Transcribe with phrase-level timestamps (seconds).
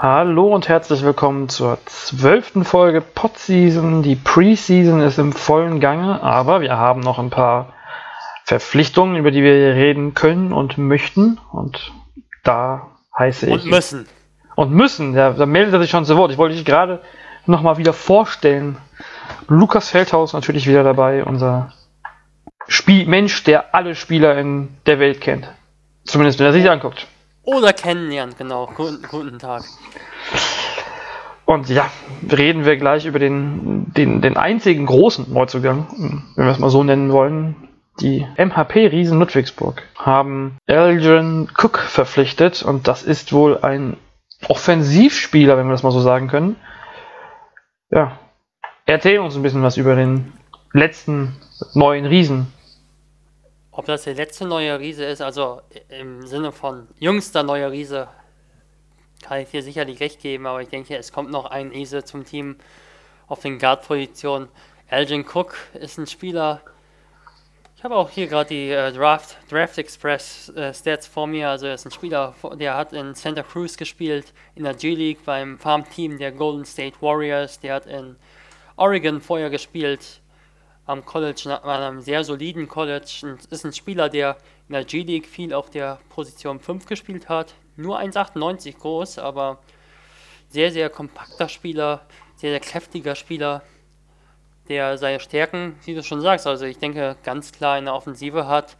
[0.00, 4.04] Hallo und herzlich willkommen zur zwölften Folge Podseason.
[4.04, 7.72] Die Preseason ist im vollen Gange, aber wir haben noch ein paar
[8.44, 11.40] Verpflichtungen, über die wir reden können und möchten.
[11.50, 11.90] Und
[12.44, 13.70] da heiße Und ich.
[13.72, 14.06] müssen.
[14.54, 16.30] Und müssen, ja, da meldet er sich schon zu Wort.
[16.30, 17.02] Ich wollte dich gerade
[17.46, 18.76] nochmal wieder vorstellen.
[19.48, 21.72] Lukas Feldhaus natürlich wieder dabei, unser
[22.68, 25.52] Spiel Mensch, der alle Spieler in der Welt kennt.
[26.04, 27.08] Zumindest wenn er sich anguckt.
[27.48, 28.66] Oder kennenlernen, genau.
[28.66, 29.62] Guten, guten Tag.
[31.46, 31.90] Und ja,
[32.30, 35.86] reden wir gleich über den, den, den einzigen großen Neuzugang,
[36.36, 37.56] wenn wir es mal so nennen wollen.
[38.00, 43.96] Die MHP-Riesen Ludwigsburg haben Elgin Cook verpflichtet und das ist wohl ein
[44.46, 46.56] Offensivspieler, wenn wir das mal so sagen können.
[47.90, 48.18] Ja,
[48.84, 50.34] erzähl uns ein bisschen was über den
[50.74, 51.34] letzten
[51.72, 52.52] neuen Riesen.
[53.78, 58.08] Ob das der letzte neue Riese ist, also im Sinne von jüngster neuer Riese,
[59.22, 62.24] kann ich dir sicherlich recht geben, aber ich denke, es kommt noch ein Riese zum
[62.24, 62.56] Team
[63.28, 64.48] auf den Guard-Positionen.
[64.88, 66.60] Elgin Cook ist ein Spieler.
[67.76, 71.48] Ich habe auch hier gerade die äh, Draft, Draft Express äh, Stats vor mir.
[71.48, 75.56] Also er ist ein Spieler, der hat in Santa Cruz gespielt, in der G-League beim
[75.56, 77.60] Farmteam der Golden State Warriors.
[77.60, 78.16] Der hat in
[78.74, 80.20] Oregon vorher gespielt,
[80.88, 83.20] am College, an einem sehr soliden College.
[83.22, 87.54] Und ist ein Spieler, der in der G-League viel auf der Position 5 gespielt hat.
[87.76, 89.58] Nur 1,98 groß, aber
[90.48, 93.62] sehr, sehr kompakter Spieler, sehr, sehr kräftiger Spieler,
[94.68, 98.46] der seine Stärken, wie du schon sagst, also ich denke, ganz klar in der Offensive
[98.46, 98.76] hat.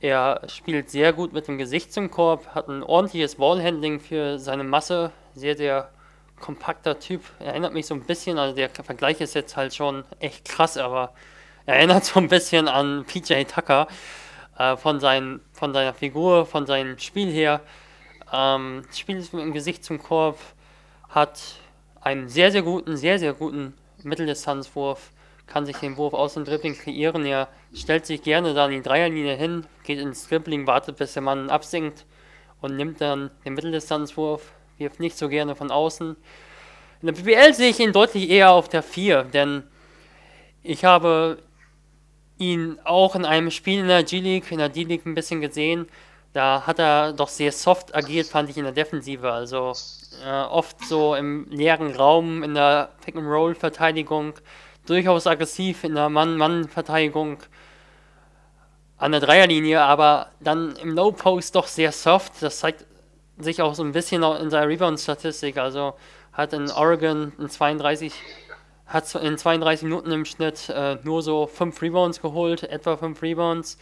[0.00, 4.64] Er spielt sehr gut mit dem Gesicht zum Korb, hat ein ordentliches Ballhandling für seine
[4.64, 5.90] Masse, sehr, sehr
[6.44, 7.22] kompakter Typ.
[7.38, 11.14] Erinnert mich so ein bisschen, also der Vergleich ist jetzt halt schon echt krass, aber
[11.64, 13.88] erinnert so ein bisschen an PJ Tucker
[14.58, 17.62] äh, von, sein, von seiner Figur, von seinem Spiel her.
[18.30, 20.38] Ähm, spielt mit dem Gesicht zum Korb,
[21.08, 21.40] hat
[22.02, 23.72] einen sehr, sehr guten, sehr, sehr guten
[24.02, 25.12] Mitteldistanzwurf,
[25.46, 27.24] kann sich den Wurf aus dem Dribbling kreieren.
[27.24, 31.22] Er stellt sich gerne da an die Dreierlinie hin, geht ins Dribbling, wartet, bis der
[31.22, 32.04] Mann absinkt
[32.60, 36.16] und nimmt dann den Mitteldistanzwurf, wirft nicht so gerne von außen.
[37.00, 39.64] In der BBL sehe ich ihn deutlich eher auf der 4, denn
[40.62, 41.38] ich habe
[42.38, 45.86] ihn auch in einem Spiel in der G-League, in der D-League ein bisschen gesehen.
[46.32, 49.30] Da hat er doch sehr soft agiert, fand ich in der Defensive.
[49.30, 49.72] Also
[50.24, 54.34] äh, oft so im leeren Raum, in der Pick-and-Roll-Verteidigung,
[54.86, 57.38] durchaus aggressiv in der Mann-Mann-Verteidigung
[58.96, 62.42] an der Dreierlinie, aber dann im No-Post doch sehr soft.
[62.42, 62.84] Das zeigt
[63.38, 65.58] sich auch so ein bisschen in seiner Rebound-Statistik.
[65.58, 65.94] Also
[66.32, 68.12] hat in Oregon in 32,
[68.86, 73.78] hat in 32 Minuten im Schnitt äh, nur so 5 Rebounds geholt, etwa 5 Rebounds.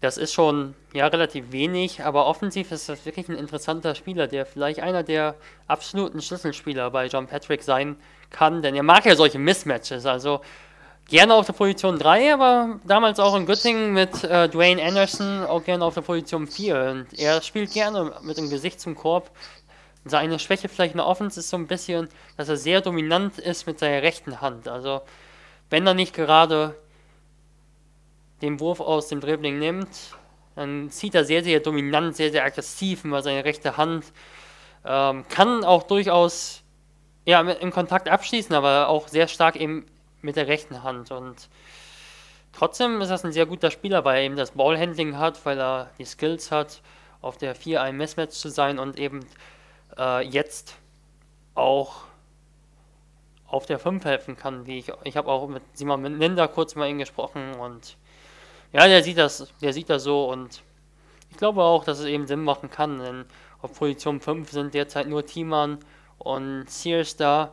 [0.00, 4.46] Das ist schon ja relativ wenig, aber offensiv ist das wirklich ein interessanter Spieler, der
[4.46, 5.34] vielleicht einer der
[5.66, 7.96] absoluten Schlüsselspieler bei John Patrick sein
[8.30, 10.06] kann, denn er mag ja solche Mismatches.
[10.06, 10.40] Also
[11.10, 15.62] gerne auf der Position 3, aber damals auch in Göttingen mit äh, Dwayne Anderson auch
[15.62, 16.90] gerne auf der Position 4.
[16.90, 19.30] Und er spielt gerne mit dem Gesicht zum Korb.
[20.04, 23.66] Seine Schwäche vielleicht in der Offense ist so ein bisschen, dass er sehr dominant ist
[23.66, 24.68] mit seiner rechten Hand.
[24.68, 25.02] Also
[25.68, 26.74] wenn er nicht gerade
[28.40, 29.88] den Wurf aus dem Dribbling nimmt,
[30.54, 34.06] dann zieht er sehr, sehr dominant, sehr, sehr aggressiv über seine rechte Hand.
[34.84, 36.62] Ähm, kann auch durchaus
[37.26, 39.86] ja, im Kontakt abschließen, aber auch sehr stark eben
[40.22, 41.10] mit der rechten Hand.
[41.10, 41.48] Und
[42.52, 45.90] trotzdem ist das ein sehr guter Spieler, weil er eben das Ballhandling hat, weil er
[45.98, 46.82] die Skills hat,
[47.22, 49.20] auf der 4 ein Mismatch zu sein und eben
[49.98, 50.76] äh, jetzt
[51.54, 52.04] auch
[53.46, 54.92] auf der 5 helfen kann, wie ich.
[55.04, 57.96] Ich habe auch mit Simon Linda kurz mal ihn gesprochen und
[58.72, 60.62] ja, der sieht das, der sieht das so und
[61.30, 63.24] ich glaube auch, dass es eben Sinn machen kann, denn
[63.62, 65.78] auf Position 5 sind derzeit nur Thiemann
[66.18, 67.52] und Sears da.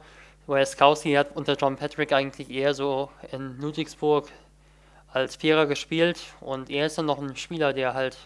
[0.65, 4.27] Skowski hat unter John Patrick eigentlich eher so in Ludwigsburg
[5.11, 8.17] als Vierer gespielt und er ist dann noch ein Spieler, der halt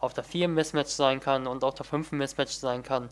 [0.00, 3.08] auf der 4 Mismatch sein kann und auf der 5 Mismatch sein kann.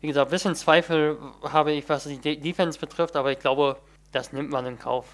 [0.00, 3.76] Wie gesagt, ein bisschen Zweifel habe ich, was die De Defense betrifft, aber ich glaube,
[4.10, 5.06] das nimmt man in Kauf.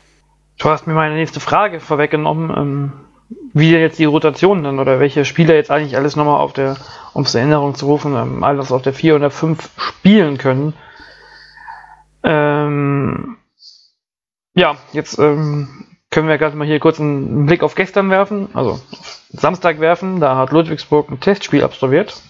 [0.59, 2.51] Du hast mir meine nächste Frage vorweggenommen.
[2.57, 2.93] Ähm,
[3.53, 6.77] wie jetzt die Rotation dann oder welche Spieler jetzt eigentlich alles nochmal auf der,
[7.13, 10.75] um es Erinnerung zu rufen, ähm, alles auf der 4 und der 5 spielen können.
[12.23, 13.37] Ähm,
[14.55, 18.81] ja, jetzt ähm, können wir gerade mal hier kurz einen Blick auf gestern werfen, also
[19.31, 20.21] Samstag werfen.
[20.21, 22.21] Da hat Ludwigsburg ein Testspiel absolviert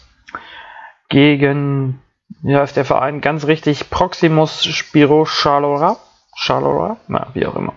[1.08, 2.02] gegen,
[2.42, 5.96] ja, ist der Verein ganz richtig, Proximus Spiro Charlora.
[6.36, 6.98] Charlora?
[7.08, 7.74] Na, wie auch immer.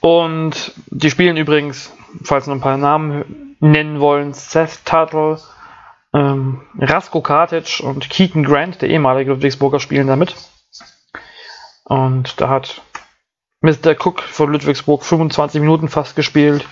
[0.00, 1.92] Und die spielen übrigens,
[2.22, 5.38] falls noch ein paar Namen nennen wollen, Seth Tuttle,
[6.14, 10.34] Ähm, Rasko Kartic und Keaton Grant, der ehemalige Ludwigsburger, spielen damit.
[11.88, 12.82] Und da hat
[13.60, 13.94] Mr.
[13.98, 16.66] Cook von Ludwigsburg 25 Minuten fast gespielt,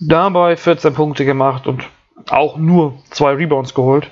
[0.00, 1.84] dabei 14 Punkte gemacht und
[2.30, 4.10] auch nur zwei Rebounds geholt.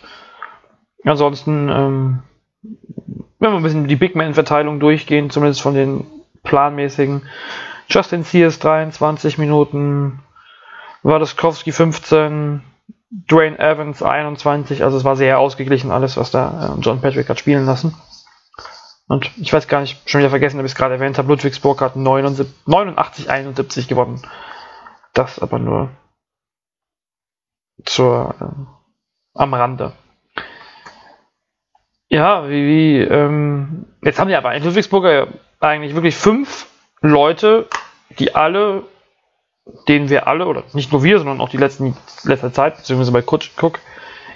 [1.05, 2.23] Ansonsten, ähm,
[3.39, 6.05] wenn wir ein bisschen die Big Man-Verteilung durchgehen, zumindest von den
[6.43, 7.23] planmäßigen,
[7.89, 10.21] Justin Sears 23 Minuten,
[11.03, 12.63] Wadaskowski 15,
[13.11, 17.39] Dwayne Evans 21, also es war sehr ausgeglichen alles, was da äh, John Patrick hat
[17.39, 17.95] spielen lassen.
[19.13, 21.83] Und ich weiß gar nicht, schon wieder vergessen, ob ich es gerade erwähnt habe, Ludwigsburg
[21.83, 24.23] hat 89, 71 gewonnen.
[25.13, 25.91] Das aber nur
[27.85, 29.93] zur äh, am Rande.
[32.09, 35.29] Ja, wie, wie ähm, jetzt haben die aber in Ludwigsburger
[35.61, 36.67] eigentlich wirklich fünf
[37.03, 37.69] Leute,
[38.19, 38.85] die alle,
[39.89, 43.23] denen wir alle, oder nicht nur wir, sondern auch die letzten, letzte Zeit, beziehungsweise bei
[43.23, 43.79] Cook,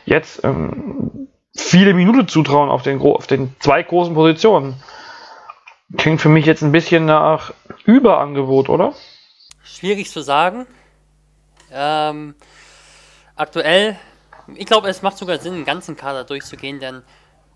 [0.04, 4.74] jetzt ähm, viele Minuten zutrauen auf den, auf den zwei großen Positionen.
[5.96, 7.52] Klingt für mich jetzt ein bisschen nach
[7.84, 8.94] Überangebot, oder?
[9.62, 10.66] Schwierig zu sagen.
[11.72, 12.34] Ähm,
[13.34, 13.96] aktuell,
[14.54, 17.02] ich glaube, es macht sogar Sinn, den ganzen Kader durchzugehen, denn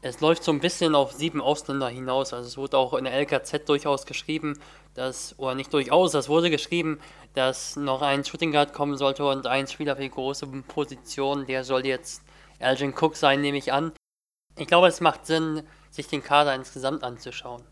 [0.03, 2.33] es läuft so ein bisschen auf sieben Ausländer hinaus.
[2.33, 4.59] Also es wurde auch in der LKZ durchaus geschrieben,
[4.95, 7.01] dass, oder nicht durchaus, das wurde geschrieben,
[7.35, 11.65] dass noch ein Shooting Guard kommen sollte und ein Spieler für die große Position, der
[11.65, 12.23] soll jetzt
[12.61, 13.93] Elgin Cook sein, nehme ich an.
[14.57, 17.63] Ich glaube, es macht Sinn, sich den Kader insgesamt anzuschauen.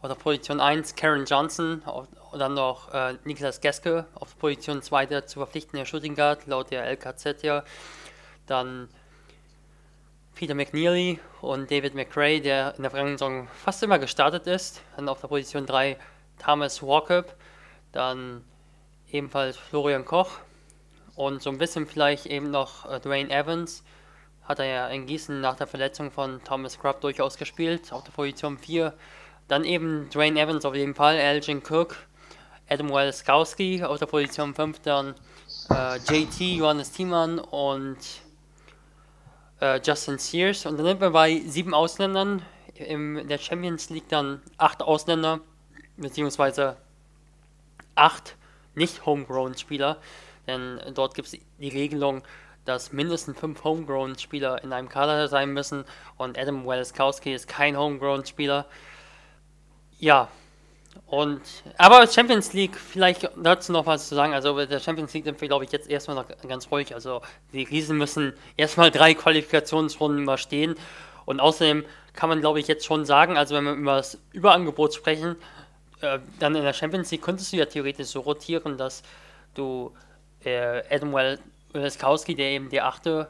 [0.00, 1.82] Auf der Position 1 Karen Johnson,
[2.30, 6.70] und dann noch äh, Niklas Geske auf Position 2 der zu verpflichtende Shooting Guard, laut
[6.70, 7.64] der LKZ ja.
[8.46, 8.88] Dann
[10.34, 14.82] Peter McNeely und David McRae, der in der vergangenen Saison fast immer gestartet ist.
[14.94, 15.98] Dann auf der Position 3
[16.38, 17.34] Thomas Walkup,
[17.90, 18.44] dann
[19.10, 20.30] ebenfalls Florian Koch
[21.16, 23.82] und so ein bisschen vielleicht eben noch äh, Dwayne Evans.
[24.48, 28.12] Hat er ja in Gießen nach der Verletzung von Thomas Scrub durchaus gespielt, auf der
[28.12, 28.94] Position 4.
[29.46, 31.96] Dann eben Dwayne Evans auf jeden Fall, Elgin Cook,
[32.66, 35.14] Adam Welskowski auf der Position 5, dann
[35.70, 37.98] äh, JT, Johannes Thiemann und
[39.60, 40.64] äh, Justin Sears.
[40.64, 42.40] Und dann sind wir bei sieben Ausländern.
[42.74, 45.40] In der Champions League dann acht Ausländer,
[45.98, 46.76] beziehungsweise
[47.96, 48.34] acht
[48.76, 49.98] nicht-Homegrown-Spieler.
[50.46, 52.22] Denn dort gibt es die Regelung,
[52.68, 55.84] dass mindestens fünf Homegrown-Spieler in einem Kader sein müssen.
[56.16, 58.66] Und Adam Welskowski ist kein Homegrown-Spieler.
[59.98, 60.28] Ja,
[61.06, 61.40] und,
[61.78, 64.34] aber Champions League, vielleicht dazu noch was zu sagen.
[64.34, 66.94] Also, bei der Champions League sind wir, glaube ich, jetzt erstmal noch ganz ruhig.
[66.94, 67.22] Also,
[67.52, 70.74] die Riesen müssen erstmal drei Qualifikationsrunden überstehen.
[71.24, 74.94] Und außerdem kann man, glaube ich, jetzt schon sagen, also, wenn wir über das Überangebot
[74.94, 75.36] sprechen,
[76.00, 79.02] äh, dann in der Champions League könntest du ja theoretisch so rotieren, dass
[79.54, 79.94] du
[80.44, 81.14] äh, Adam
[81.72, 83.28] Welskowski, der eben der achte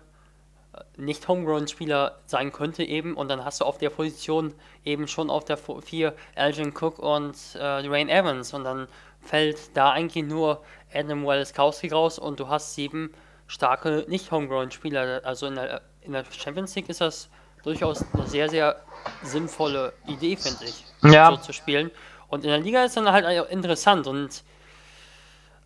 [0.96, 4.54] nicht Homegrown-Spieler sein könnte eben und dann hast du auf der Position
[4.84, 8.88] eben schon auf der 4 Elgin Cook und äh, Dwayne Evans und dann
[9.20, 10.62] fällt da eigentlich nur
[10.92, 13.12] Adam Welskowski raus und du hast sieben
[13.46, 15.22] starke nicht-Homegrown-Spieler.
[15.24, 17.28] Also in der, in der Champions League ist das
[17.62, 18.76] durchaus eine sehr, sehr
[19.22, 21.30] sinnvolle Idee, finde ich, ja.
[21.30, 21.90] so zu spielen.
[22.28, 24.44] Und in der Liga ist dann halt interessant und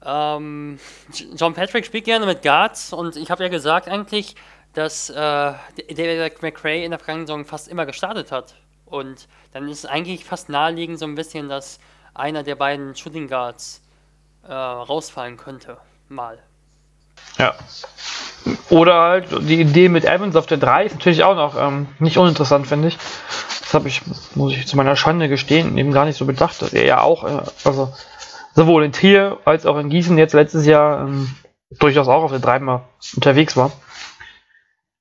[0.04, 0.78] ähm,
[1.36, 4.34] John Patrick spielt gerne mit Guards und ich habe ja gesagt eigentlich,
[4.74, 8.54] dass äh, David McRae in der vergangenen Saison fast immer gestartet hat.
[8.86, 11.78] Und dann ist es eigentlich fast naheliegend so ein bisschen, dass
[12.14, 13.82] einer der beiden Shooting Guards
[14.46, 15.78] äh, rausfallen könnte.
[16.08, 16.38] Mal.
[17.38, 17.54] Ja.
[18.70, 22.18] Oder halt die Idee mit Evans auf der 3 ist natürlich auch noch ähm, nicht
[22.18, 22.98] uninteressant, finde ich.
[23.60, 24.02] Das habe ich,
[24.34, 27.24] muss ich zu meiner Schande gestehen, eben gar nicht so bedacht, dass er ja auch,
[27.24, 27.92] äh, also
[28.54, 31.34] sowohl in Trier als auch in Gießen jetzt letztes Jahr ähm,
[31.78, 32.82] durchaus auch auf der 3 mal
[33.16, 33.72] unterwegs war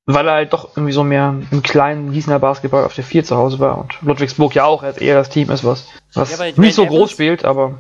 [0.06, 3.38] weil er halt doch irgendwie so mehr im kleinen Gießener Basketball auf der 4 zu
[3.38, 6.84] Hause war und Ludwigsburg ja auch eher das Team ist, was, was ja, nicht so
[6.84, 7.80] Evans, groß spielt, aber.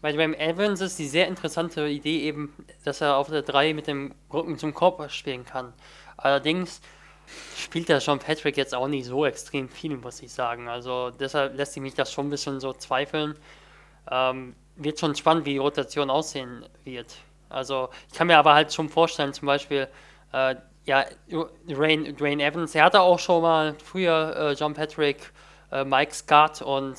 [0.00, 3.86] Weil beim Evans ist die sehr interessante Idee eben, dass er auf der 3 mit
[3.86, 5.72] dem Rücken zum Korb spielen kann.
[6.16, 6.80] Allerdings
[7.56, 10.68] spielt der John Patrick jetzt auch nicht so extrem viel, muss ich sagen.
[10.68, 13.34] Also deshalb lässt sich mich das schon ein bisschen so zweifeln.
[14.10, 17.16] Ähm, wird schon spannend, wie die Rotation aussehen wird.
[17.48, 19.88] Also ich kann mir aber halt schon vorstellen, zum Beispiel,
[20.32, 21.04] äh, ja,
[21.68, 25.32] Dwayne, Dwayne Evans, er hatte auch schon mal früher äh, John Patrick,
[25.72, 26.96] äh, Mike Scott und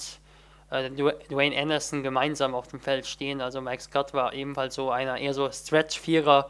[0.70, 3.42] äh, Dwayne Anderson gemeinsam auf dem Feld stehen.
[3.42, 6.50] Also Mike Scott war ebenfalls so einer eher so Stretch-Vierer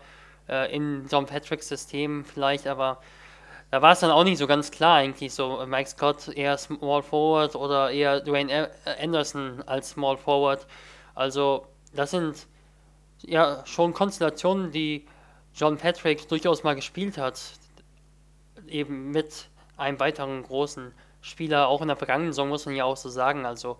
[0.49, 2.99] äh, in John Patricks System vielleicht, aber
[3.71, 7.03] da war es dann auch nicht so ganz klar eigentlich so Mike Scott eher Small
[7.03, 10.65] Forward oder eher Dwayne Anderson als Small Forward.
[11.13, 12.47] Also das sind
[13.21, 15.05] ja schon Konstellationen, die
[15.53, 17.39] John Patrick durchaus mal gespielt hat.
[18.67, 22.97] eben mit einem weiteren großen Spieler, auch in der vergangenen Saison muss man ja auch
[22.97, 23.77] so sagen, also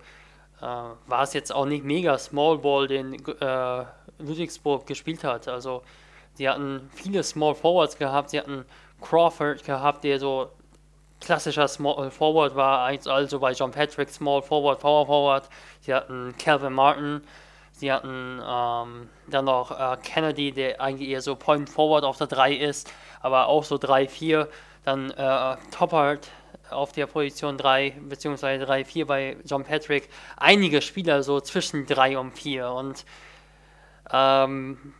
[0.61, 3.85] äh, war es jetzt auch nicht mega Small Ball, den äh,
[4.17, 5.47] Ludwigsburg gespielt hat.
[5.47, 5.83] Also
[6.33, 8.65] sie hatten viele Small Forwards gehabt, sie hatten
[9.01, 10.49] Crawford gehabt, der so
[11.19, 15.49] klassischer Small Forward war, also bei John Patrick Small Forward, Power Forward.
[15.81, 17.21] Sie hatten Calvin Martin,
[17.71, 22.27] sie hatten ähm, dann noch äh, Kennedy, der eigentlich eher so Point Forward auf der
[22.27, 22.91] 3 ist,
[23.21, 24.47] aber auch so 3-4.
[24.85, 26.29] Dann äh, Toppard
[26.69, 28.63] auf der Position 3 bzw.
[28.63, 30.09] 3-4 bei John Patrick.
[30.37, 33.05] Einige Spieler so zwischen 3 und 4 und
[34.11, 34.93] ähm,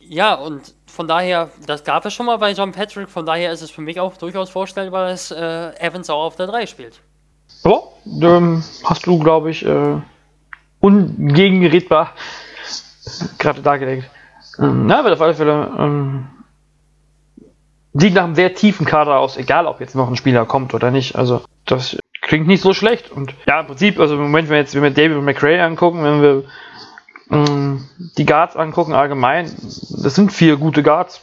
[0.00, 3.62] ja, und von daher, das gab es schon mal bei John Patrick, von daher ist
[3.62, 7.00] es für mich auch durchaus vorstellbar, dass äh, Evans auch auf der 3 spielt.
[7.64, 7.80] Ja,
[8.22, 10.00] ähm, hast du, glaube ich, äh,
[10.80, 12.12] ungegenredbar
[13.38, 14.08] gerade dargelegt.
[14.58, 16.26] Ähm, na, aber auf alle Fälle ähm,
[17.94, 20.90] sieht nach einem sehr tiefen Kader aus, egal ob jetzt noch ein Spieler kommt oder
[20.90, 21.16] nicht.
[21.16, 23.10] Also das klingt nicht so schlecht.
[23.10, 26.04] Und ja, im Prinzip, also im Moment, wenn wir jetzt wenn wir David McRae angucken,
[26.04, 26.44] wenn wir
[27.30, 31.20] die Guards angucken allgemein, das sind vier gute Guards.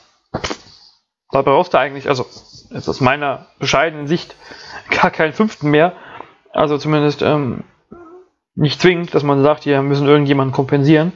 [1.32, 2.26] Da brauchst du eigentlich, also
[2.70, 4.36] jetzt aus meiner bescheidenen Sicht,
[4.90, 5.94] gar keinen fünften mehr.
[6.52, 7.64] Also zumindest ähm,
[8.54, 11.14] nicht zwingend, dass man sagt, hier müssen irgendjemanden kompensieren.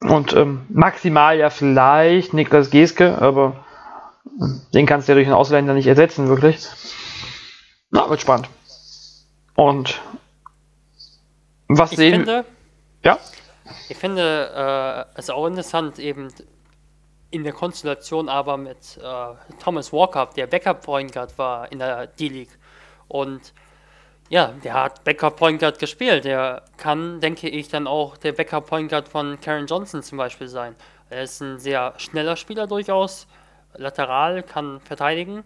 [0.00, 3.64] Und ähm, maximal ja vielleicht Niklas Geske, aber
[4.74, 6.66] den kannst du ja durch einen Ausländer nicht ersetzen, wirklich.
[7.90, 8.48] Na, wird spannend.
[9.54, 10.00] Und
[11.68, 12.44] was ich sehen finde,
[13.04, 13.18] Ja?
[13.88, 16.28] Ich finde äh, es auch interessant, eben
[17.30, 19.26] in der Konstellation aber mit äh,
[19.62, 22.58] Thomas Walker, der Backup Point Guard war in der D-League.
[23.08, 23.52] Und
[24.28, 26.24] ja, der hat Backup Point Guard gespielt.
[26.24, 30.48] Der kann, denke ich, dann auch der Backup Point Guard von Karen Johnson zum Beispiel
[30.48, 30.76] sein.
[31.10, 33.26] Er ist ein sehr schneller Spieler durchaus.
[33.74, 35.44] Lateral, kann verteidigen.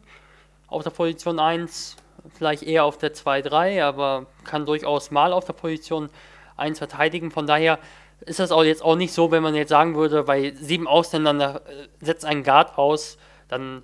[0.68, 1.96] Auf der Position 1,
[2.34, 6.10] vielleicht eher auf der 2-3, aber kann durchaus mal auf der Position
[6.56, 7.30] 1 verteidigen.
[7.30, 7.78] Von daher
[8.20, 11.40] ist das auch jetzt auch nicht so, wenn man jetzt sagen würde, bei sieben Ausländern
[11.40, 11.60] äh,
[12.00, 13.18] setzt ein Guard aus,
[13.48, 13.82] dann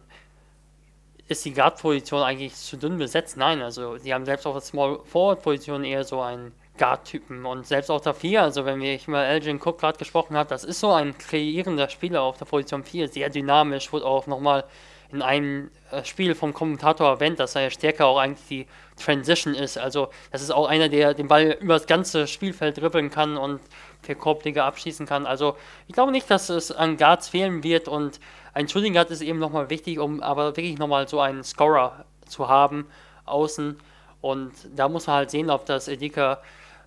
[1.29, 3.37] ist die Guard-Position eigentlich zu dünn besetzt.
[3.37, 7.91] Nein, also sie haben selbst auf der Small Forward-Position eher so einen Guard-Typen und selbst
[7.91, 10.93] auf der 4, also wenn ich mal Elgin Cook gerade gesprochen habe, das ist so
[10.93, 14.65] ein kreierender Spieler auf der Position 4, sehr dynamisch, wurde auch nochmal
[15.13, 18.67] in einem äh, Spiel vom Kommentator erwähnt, dass seine Stärke auch eigentlich die
[18.97, 19.79] Transition ist.
[19.79, 23.61] Also das ist auch einer, der den Ball über das ganze Spielfeld dribbeln kann und
[24.01, 25.27] per Korbleger abschießen kann.
[25.27, 28.21] Also ich glaube nicht, dass es an Guards fehlen wird und
[28.55, 32.49] ein Shooting Guard ist eben nochmal wichtig, um aber wirklich nochmal so einen Scorer zu
[32.49, 32.87] haben
[33.25, 33.79] außen.
[34.21, 36.43] Und da muss man halt sehen, ob das Edika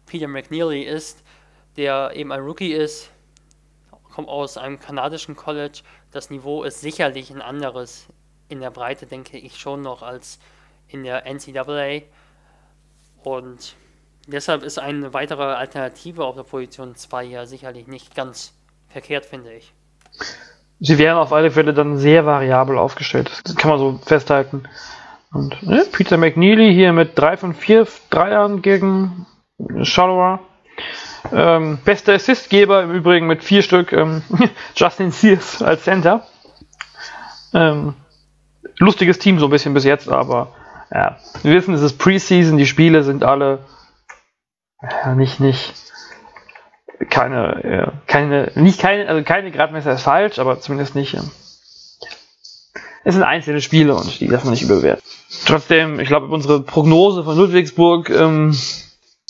[0.05, 1.23] Peter McNeely ist,
[1.77, 3.09] der eben ein Rookie ist,
[4.13, 5.81] kommt aus einem kanadischen College.
[6.11, 8.07] Das Niveau ist sicherlich ein anderes
[8.49, 10.39] in der Breite, denke ich schon noch, als
[10.87, 12.01] in der NCAA.
[13.23, 13.75] Und
[14.27, 18.53] deshalb ist eine weitere Alternative auf der Position 2 ja sicherlich nicht ganz
[18.89, 19.73] verkehrt, finde ich.
[20.79, 23.31] Sie wären auf alle Fälle dann sehr variabel aufgestellt.
[23.43, 24.63] Das kann man so festhalten.
[25.31, 29.25] Und ne, Peter McNeely hier mit 3 von 4 Dreiern gegen
[29.83, 30.39] Shallower.
[31.31, 34.21] Ähm, bester Assistgeber im Übrigen mit vier Stück ähm,
[34.75, 36.27] Justin Sears als Center.
[37.53, 37.95] Ähm,
[38.77, 40.53] lustiges Team so ein bisschen bis jetzt, aber
[40.91, 43.59] ja, wir wissen, es ist Preseason, die Spiele sind alle
[44.81, 45.73] ja, nicht, nicht,
[47.09, 51.13] keine, ja, keine, nicht keine, also keine Gradmesser ist falsch, aber zumindest nicht.
[51.13, 51.31] Ähm,
[53.03, 55.03] es sind einzelne Spiele und die darf man nicht überbewerten.
[55.45, 58.57] Trotzdem, ich glaube, unsere Prognose von Ludwigsburg ähm,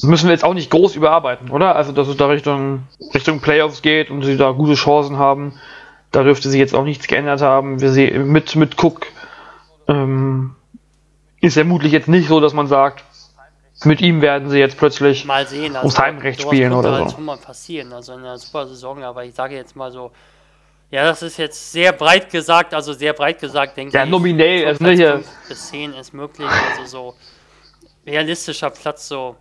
[0.01, 1.75] müssen wir jetzt auch nicht groß überarbeiten, oder?
[1.75, 5.59] Also, dass es da Richtung, Richtung Playoffs geht und sie da gute Chancen haben.
[6.11, 7.81] Da dürfte sich jetzt auch nichts geändert haben.
[7.81, 9.07] Wir sehen mit, mit Cook
[9.87, 10.55] ähm,
[11.41, 13.03] ist vermutlich jetzt nicht so, dass man sagt,
[13.83, 17.15] mit ihm werden sie jetzt plötzlich mal sehen, also ums Heimrecht spielen oder halt so.
[17.17, 20.11] schon mal passieren, also in einer super Saison, aber ich sage jetzt mal so,
[20.91, 24.09] ja, das ist jetzt sehr breit gesagt, also sehr breit gesagt, denke Ja, ich.
[24.09, 27.15] nominell, so also Platz hier- bis 10 ist möglich, also so
[28.07, 29.35] realistischer Platz, so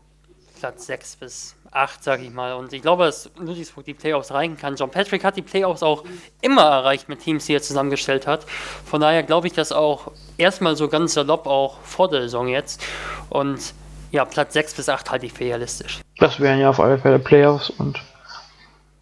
[0.59, 2.55] Platz 6 bis 8, sage ich mal.
[2.55, 4.77] Und ich glaube, dass Ludwigsburg die Playoffs erreichen kann.
[4.77, 6.05] John Patrick hat die Playoffs auch
[6.41, 8.47] immer erreicht mit Teams, die er zusammengestellt hat.
[8.85, 12.83] Von daher glaube ich das auch erstmal so ganz salopp auch vor der Saison jetzt.
[13.29, 13.75] Und
[14.13, 16.01] ja, Platz 6 bis 8 halte ich für realistisch.
[16.19, 18.01] Das wären ja auf alle Fälle Playoffs und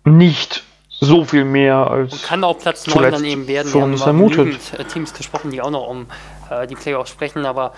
[0.05, 2.23] nicht so viel mehr als.
[2.23, 3.75] Kann auch Platz 9 Zuletzt dann eben werden.
[3.75, 4.73] Wir haben vermutet.
[4.79, 6.07] äh, Teams gesprochen, die auch noch um
[6.49, 7.75] äh, die Playoffs sprechen, aber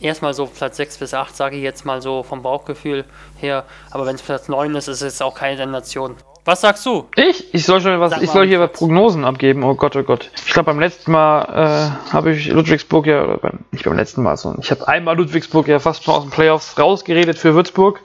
[0.00, 3.04] erstmal so Platz 6 bis 8, sage ich jetzt mal so vom Bauchgefühl
[3.36, 3.64] her.
[3.90, 6.16] Aber wenn es Platz 9 ist, ist es auch keine Sensation.
[6.44, 7.08] Was sagst du?
[7.16, 7.54] Ich?
[7.54, 9.64] Ich soll schon was, ich soll hier was Prognosen abgeben.
[9.64, 10.30] Oh Gott, oh Gott.
[10.44, 14.22] Ich glaube beim letzten Mal äh, habe ich Ludwigsburg ja, oder beim, nicht beim letzten
[14.22, 18.00] Mal, sondern ich habe einmal Ludwigsburg ja fast schon aus den Playoffs rausgeredet für Würzburg.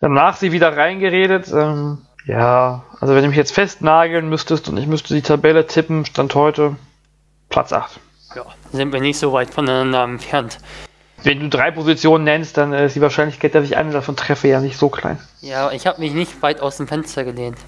[0.00, 1.52] Danach sie wieder reingeredet.
[1.52, 6.04] Ähm, ja, also wenn du mich jetzt festnageln müsstest und ich müsste die Tabelle tippen,
[6.04, 6.76] stand heute
[7.48, 7.98] Platz 8.
[8.36, 10.58] Ja, sind wir nicht so weit voneinander entfernt.
[11.24, 14.60] Wenn du drei Positionen nennst, dann ist die Wahrscheinlichkeit, dass ich eine davon treffe, ja
[14.60, 15.18] nicht so klein.
[15.40, 17.58] Ja, ich habe mich nicht weit aus dem Fenster gelehnt.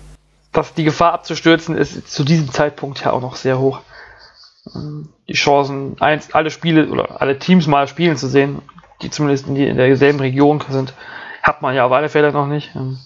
[0.52, 3.80] Dass die Gefahr abzustürzen ist zu diesem Zeitpunkt ja auch noch sehr hoch.
[5.28, 8.62] Die Chancen, eins, alle Spiele oder alle Teams mal spielen zu sehen,
[9.02, 10.94] die zumindest in, die, in derselben Region sind,
[11.42, 12.74] hat man ja auf alle Fälle noch nicht.
[12.74, 12.98] Ähm,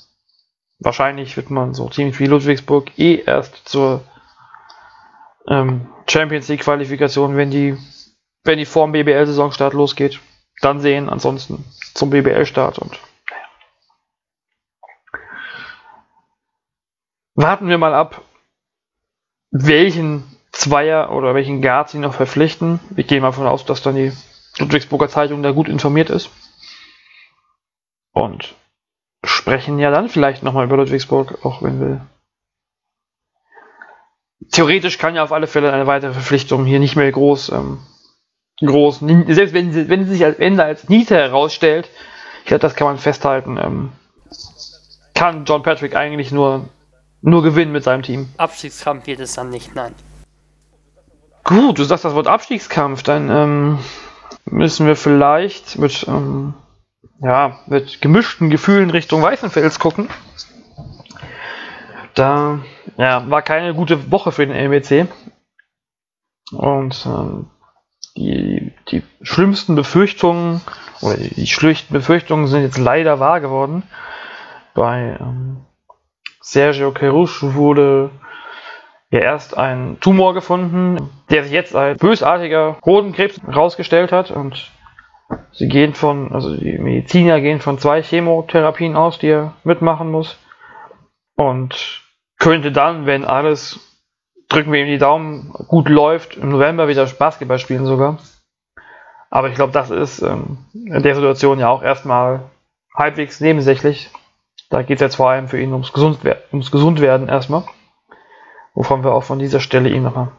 [0.78, 4.02] wahrscheinlich wird man so Teams wie Ludwigsburg eh erst zur
[5.48, 7.76] ähm, Champions League Qualifikation, wenn die,
[8.44, 10.20] wenn die vorm BBL-Saisonstart losgeht,
[10.60, 11.08] dann sehen.
[11.08, 12.98] Ansonsten zum BBL-Start und
[17.34, 18.22] warten wir mal ab,
[19.50, 22.80] welchen Zweier oder welchen Guard sie noch verpflichten.
[22.96, 24.12] Ich gehe mal davon aus, dass dann die
[24.58, 26.30] Ludwigsburger Zeitung da gut informiert ist.
[28.12, 28.54] Und
[29.24, 32.06] sprechen ja dann vielleicht nochmal über Ludwigsburg, auch wenn wir.
[34.50, 37.78] Theoretisch kann ja auf alle Fälle eine weitere Verpflichtung hier nicht mehr groß, ähm,
[38.60, 41.88] groß, selbst wenn sie, wenn sie sich als Ende als Niete herausstellt,
[42.40, 43.92] ich glaube, das kann man festhalten, ähm,
[45.14, 46.68] kann John Patrick eigentlich nur,
[47.20, 48.28] nur gewinnen mit seinem Team.
[48.36, 49.94] Abstiegskampf wird es dann nicht, nein.
[51.44, 53.78] Gut, du sagst das Wort Abstiegskampf, dann ähm,
[54.44, 56.54] müssen wir vielleicht mit ähm,
[57.20, 60.08] ja, mit gemischten Gefühlen Richtung Weißenfels gucken.
[62.14, 62.60] Da
[62.96, 65.08] ja, war keine gute Woche für den LBC.
[66.52, 67.46] Und ähm,
[68.18, 70.60] die, die schlimmsten Befürchtungen
[71.00, 73.84] oder die schlichten Befürchtungen sind jetzt leider wahr geworden.
[74.74, 75.58] Bei ähm,
[76.40, 78.10] Sergio Kerouche wurde
[79.10, 84.70] ja erst ein Tumor gefunden, der sich jetzt als bösartiger Hodenkrebs herausgestellt hat und
[85.52, 90.38] Sie gehen von, also die Mediziner gehen von zwei Chemotherapien aus, die er mitmachen muss.
[91.36, 92.02] Und
[92.38, 93.87] könnte dann, wenn alles,
[94.48, 98.18] drücken wir ihm die Daumen, gut läuft, im November wieder Basketball spielen sogar.
[99.30, 102.50] Aber ich glaube, das ist ähm, in der Situation ja auch erstmal
[102.94, 104.10] halbwegs nebensächlich.
[104.70, 106.20] Da geht es jetzt vor allem für ihn ums, Gesund
[106.52, 107.64] ums Gesundwerden erstmal.
[108.74, 110.32] Wovon wir auch von dieser Stelle ihm nochmal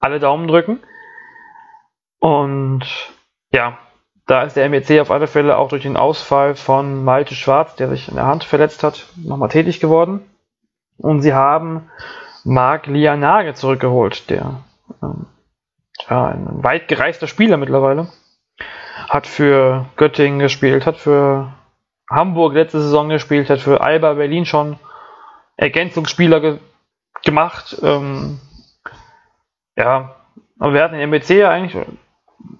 [0.00, 0.80] alle Daumen drücken.
[2.18, 2.84] Und
[3.52, 3.78] ja,
[4.26, 7.88] da ist der MEC auf alle Fälle auch durch den Ausfall von Malte Schwarz, der
[7.88, 10.20] sich in der Hand verletzt hat, nochmal tätig geworden.
[10.98, 11.90] Und sie haben
[12.44, 14.60] Marc Lianage zurückgeholt, der
[15.02, 15.26] ähm,
[16.08, 18.08] ja, ein weit gereister Spieler mittlerweile.
[19.08, 21.52] Hat für Göttingen gespielt, hat für
[22.08, 24.78] Hamburg letzte Saison gespielt, hat für Alba Berlin schon
[25.56, 26.58] Ergänzungsspieler ge
[27.22, 27.76] gemacht.
[27.82, 28.38] Ähm,
[29.76, 30.16] ja,
[30.58, 31.86] aber wir hatten den MEC ja eigentlich,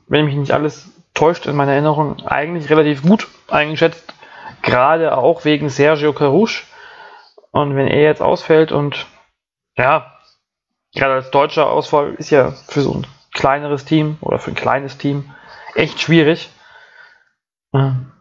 [0.09, 4.13] wenn mich nicht alles täuscht in meiner Erinnerung, eigentlich relativ gut eingeschätzt.
[4.63, 6.65] Gerade auch wegen Sergio Carouche.
[7.51, 9.07] Und wenn er jetzt ausfällt und
[9.77, 10.13] ja,
[10.95, 14.99] gerade als deutscher Ausfall ist ja für so ein kleineres Team oder für ein kleines
[14.99, 15.33] Team
[15.75, 16.51] echt schwierig.
[17.73, 18.13] Ähm,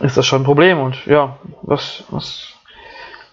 [0.00, 2.54] ist das schon ein Problem und ja, was, was,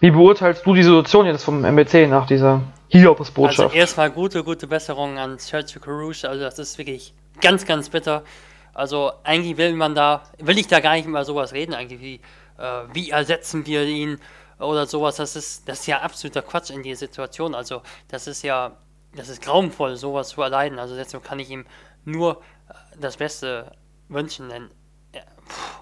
[0.00, 3.70] wie beurteilst du die Situation jetzt vom MBC nach dieser Hiobsbotschaft?
[3.70, 8.24] Also erstmal gute, gute Besserung an Sergio Carouche, also das ist wirklich Ganz, ganz bitter.
[8.74, 12.20] Also eigentlich will man da, will ich da gar nicht über sowas reden, eigentlich wie,
[12.58, 14.18] äh, wie ersetzen wir ihn
[14.58, 15.16] oder sowas.
[15.16, 17.54] Das ist, das ist ja absoluter Quatsch in der Situation.
[17.54, 18.72] Also das ist ja,
[19.14, 20.78] das ist grauenvoll, sowas zu erleiden.
[20.78, 21.66] Also deshalb kann ich ihm
[22.04, 23.72] nur äh, das Beste
[24.08, 24.70] wünschen, denn
[25.14, 25.22] ja,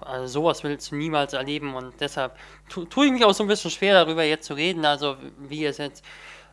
[0.01, 2.35] also sowas willst du niemals erleben und deshalb
[2.69, 5.65] tue tu ich mich auch so ein bisschen schwer darüber jetzt zu reden, also wie
[5.65, 6.03] es jetzt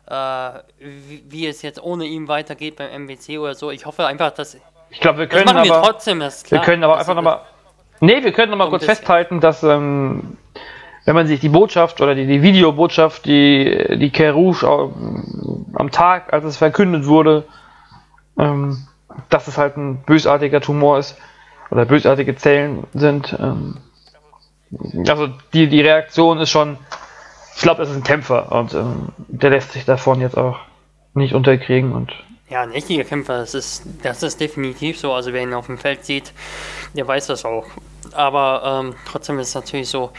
[0.07, 0.13] äh,
[0.77, 3.71] wie, wie, es jetzt ohne ihn weitergeht beim MWC oder so.
[3.71, 4.57] Ich hoffe einfach, dass
[4.89, 6.33] ich glaube, wir können aber, wir trotzdem, klar.
[6.49, 7.41] Wir können aber einfach nochmal.
[8.01, 10.37] Nee, wir können nochmal kurz festhalten, dass ähm,
[11.05, 14.67] wenn man sich die Botschaft oder die, die Videobotschaft, die, die Kerouche
[15.73, 17.45] am Tag, als es verkündet wurde,
[18.37, 18.87] ähm,
[19.29, 21.17] dass es halt ein bösartiger Tumor ist
[21.69, 23.35] oder bösartige Zellen sind.
[23.39, 23.77] Ähm,
[25.07, 26.77] also die, die Reaktion ist schon,
[27.55, 30.57] ich glaube, das ist ein Kämpfer und ähm, der lässt sich davon jetzt auch
[31.13, 32.11] nicht unterkriegen und
[32.47, 35.13] ja, ein richtiger Kämpfer, das ist, das ist definitiv so.
[35.13, 36.31] Also wer ihn auf dem Feld sieht,
[36.93, 37.65] der weiß das auch.
[38.13, 40.11] Aber ähm, trotzdem ist es natürlich so,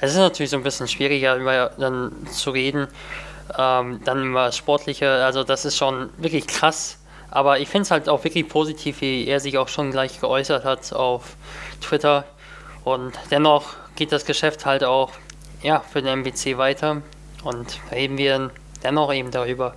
[0.00, 2.88] es ist natürlich so ein bisschen schwieriger, über dann zu reden.
[3.56, 6.98] Ähm, dann über Sportliche, also das ist schon wirklich krass,
[7.30, 10.64] Aber ich finde es halt auch wirklich positiv, wie er sich auch schon gleich geäußert
[10.64, 11.36] hat auf
[11.80, 12.24] Twitter.
[12.84, 15.10] Und dennoch geht das Geschäft halt auch
[15.62, 17.02] ja, für den MBC weiter.
[17.44, 18.50] Und reden wir
[18.82, 19.74] dennoch eben darüber.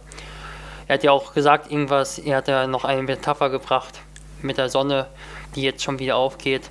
[0.87, 3.99] Er hat ja auch gesagt, irgendwas, er hat ja noch eine Metapher gebracht
[4.41, 5.07] mit der Sonne,
[5.55, 6.69] die jetzt schon wieder aufgeht.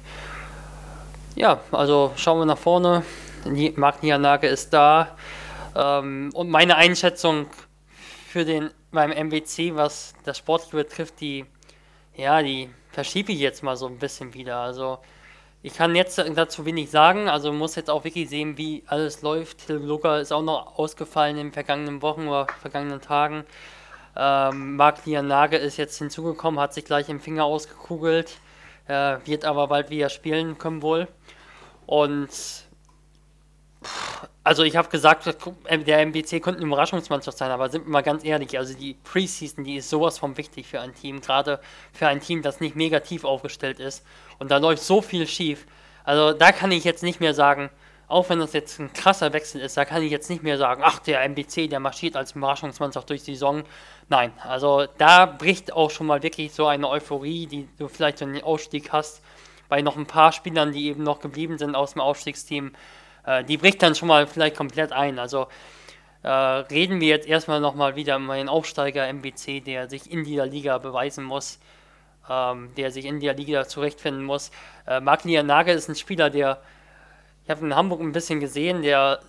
[1.36, 3.02] Ja, also schauen wir nach vorne.
[3.44, 5.16] Nianage ist da.
[5.76, 7.46] Ähm, und meine Einschätzung
[8.28, 11.46] für den beim MWC, was das Sportliche betrifft, die,
[12.16, 14.58] ja, die verschiebe ich jetzt mal so ein bisschen wieder.
[14.58, 14.98] Also
[15.62, 19.66] ich kann jetzt dazu wenig sagen, also muss jetzt auch wirklich sehen, wie alles läuft.
[19.66, 23.44] Till Luca ist auch noch ausgefallen in den vergangenen Wochen oder vergangenen Tagen.
[24.16, 28.38] Ähm, Marc Lianage ist jetzt hinzugekommen, hat sich gleich im Finger ausgekugelt,
[28.88, 31.08] äh, wird aber bald wieder spielen können wohl.
[31.86, 32.30] Und
[34.44, 38.24] also ich habe gesagt, der MBC könnte eine Überraschungsmannschaft sein, aber sind wir mal ganz
[38.24, 41.60] ehrlich, also die Preseason, die ist sowas von wichtig für ein Team, gerade
[41.92, 44.04] für ein Team, das nicht negativ aufgestellt ist.
[44.38, 45.66] Und da läuft so viel schief.
[46.04, 47.70] Also da kann ich jetzt nicht mehr sagen,
[48.08, 50.82] auch wenn das jetzt ein krasser Wechsel ist, da kann ich jetzt nicht mehr sagen,
[50.84, 53.62] ach, der MBC, der marschiert als Überraschungsmannschaft durch die Saison.
[54.08, 58.24] Nein, also da bricht auch schon mal wirklich so eine Euphorie, die du vielleicht so
[58.24, 59.22] einen Ausstieg hast,
[59.68, 62.72] bei noch ein paar Spielern, die eben noch geblieben sind aus dem Ausstiegsteam
[63.26, 65.18] äh, die bricht dann schon mal vielleicht komplett ein.
[65.18, 65.48] Also
[66.22, 70.46] äh, reden wir jetzt erstmal nochmal wieder über den Aufsteiger MBC, der sich in dieser
[70.46, 71.58] Liga beweisen muss,
[72.28, 74.50] ähm, der sich in dieser Liga zurechtfinden muss.
[74.86, 76.60] Äh, Marc Nagel ist ein Spieler, der,
[77.44, 79.20] ich habe in Hamburg ein bisschen gesehen, der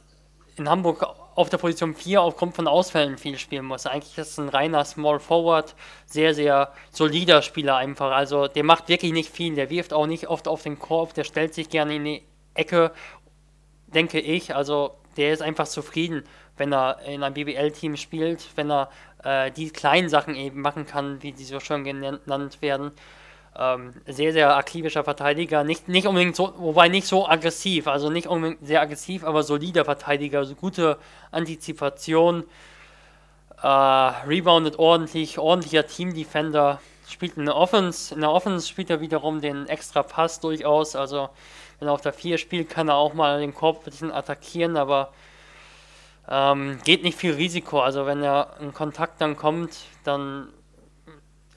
[0.57, 3.85] in Hamburg auf der Position 4 aufgrund von Ausfällen viel spielen muss.
[3.85, 5.75] Eigentlich ist es ein reiner Small Forward,
[6.05, 8.11] sehr, sehr solider Spieler einfach.
[8.11, 11.23] Also der macht wirklich nicht viel, der wirft auch nicht oft auf den Korb, der
[11.23, 12.23] stellt sich gerne in die
[12.53, 12.91] Ecke
[13.93, 14.55] denke ich.
[14.55, 16.23] Also der ist einfach zufrieden,
[16.57, 18.89] wenn er in einem BBL-Team spielt, wenn er
[19.23, 22.91] äh, die kleinen Sachen eben machen kann, wie die so schön genannt werden.
[23.57, 28.27] Ähm, sehr, sehr aktivischer Verteidiger, nicht, nicht unbedingt so, wobei nicht so aggressiv, also nicht
[28.27, 30.97] unbedingt sehr aggressiv, aber solider Verteidiger, also gute
[31.31, 32.45] Antizipation,
[33.61, 39.41] äh, reboundet ordentlich, ordentlicher Team-Defender, spielt in der Offense, in der Offense spielt er wiederum
[39.41, 41.29] den extra Pass durchaus, also
[41.81, 44.77] wenn er auf der 4 spielt, kann er auch mal den Korb ein bisschen attackieren,
[44.77, 45.11] aber
[46.29, 47.81] ähm, geht nicht viel Risiko.
[47.81, 50.49] Also wenn er in Kontakt dann kommt, dann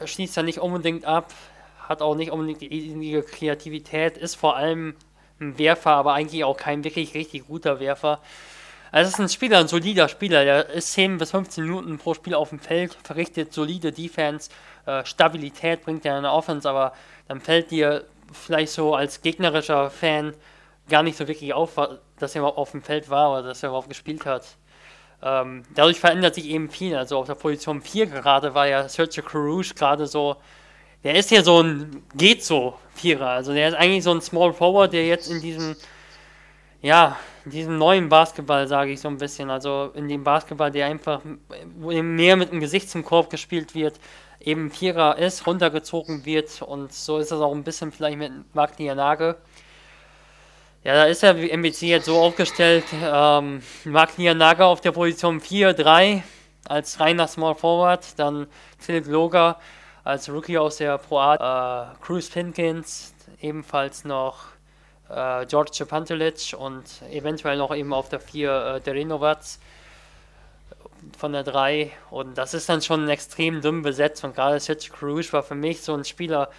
[0.02, 1.30] schließt er nicht unbedingt ab,
[1.78, 4.94] hat auch nicht unbedingt die Kreativität, ist vor allem
[5.40, 8.20] ein Werfer, aber eigentlich auch kein wirklich richtig guter Werfer.
[8.92, 12.14] Also es ist ein Spieler, ein solider Spieler, der ist 10 bis 15 Minuten pro
[12.14, 14.48] Spiel auf dem Feld, verrichtet solide Defense,
[14.86, 16.94] äh, Stabilität bringt er in der Offense, aber
[17.28, 20.34] dann fällt dir vielleicht so als gegnerischer Fan
[20.88, 21.80] gar nicht so wirklich auf,
[22.18, 24.56] dass er auf dem Feld war oder dass er überhaupt gespielt hat.
[25.22, 26.96] Ähm, dadurch verändert sich eben viel.
[26.96, 30.36] Also auf der Position 4 gerade war ja Sergio Carouge gerade so,
[31.02, 33.28] der ist ja so ein geht so Vierer.
[33.28, 35.76] Also der ist eigentlich so ein Small Forward, der jetzt in diesem,
[36.84, 37.16] ja,
[37.46, 41.22] in diesem neuen Basketball, sage ich so ein bisschen, also in dem Basketball, der einfach
[41.78, 43.98] mehr mit dem Gesicht zum Korb gespielt wird,
[44.38, 48.78] eben Vierer ist, runtergezogen wird und so ist das auch ein bisschen vielleicht mit Marc
[48.78, 49.36] Nianage.
[50.84, 56.22] Ja, da ist der MBC jetzt so aufgestellt, ähm, Marc Nianage auf der Position 4-3
[56.66, 58.46] als reiner Small Forward, dann
[58.78, 59.58] Philipp Loger
[60.04, 64.53] als Rookie aus der Pro A, äh, Cruz Pinkins, ebenfalls noch
[65.08, 69.40] äh, George Pantelic und eventuell noch eben auf der 4 äh, Derinovac
[71.18, 74.24] von der 3 und das ist dann schon extrem dünn besetzt.
[74.24, 76.50] Und gerade Sergio Cruz war für mich so ein Spieler,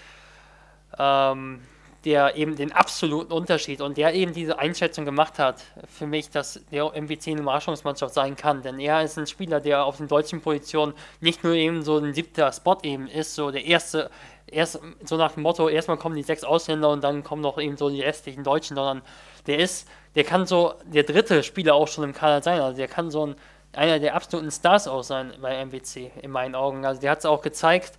[0.98, 1.62] ähm,
[2.06, 6.62] der eben den absoluten Unterschied und der eben diese Einschätzung gemacht hat, für mich, dass
[6.72, 8.62] der MVC eine Überraschungsmannschaft sein kann.
[8.62, 12.14] Denn er ist ein Spieler, der auf den deutschen Positionen nicht nur eben so ein
[12.14, 14.12] siebter Spot eben ist, so der erste,
[14.48, 17.76] erst so nach dem Motto, erstmal kommen die sechs Ausländer und dann kommen noch eben
[17.76, 19.02] so die restlichen Deutschen, sondern
[19.48, 22.62] der ist, der kann so der dritte Spieler auch schon im Kader sein.
[22.62, 23.36] Also der kann so ein
[23.76, 26.86] einer der absoluten Stars auch sein bei MWC, in meinen Augen.
[26.86, 27.98] Also der hat es auch gezeigt,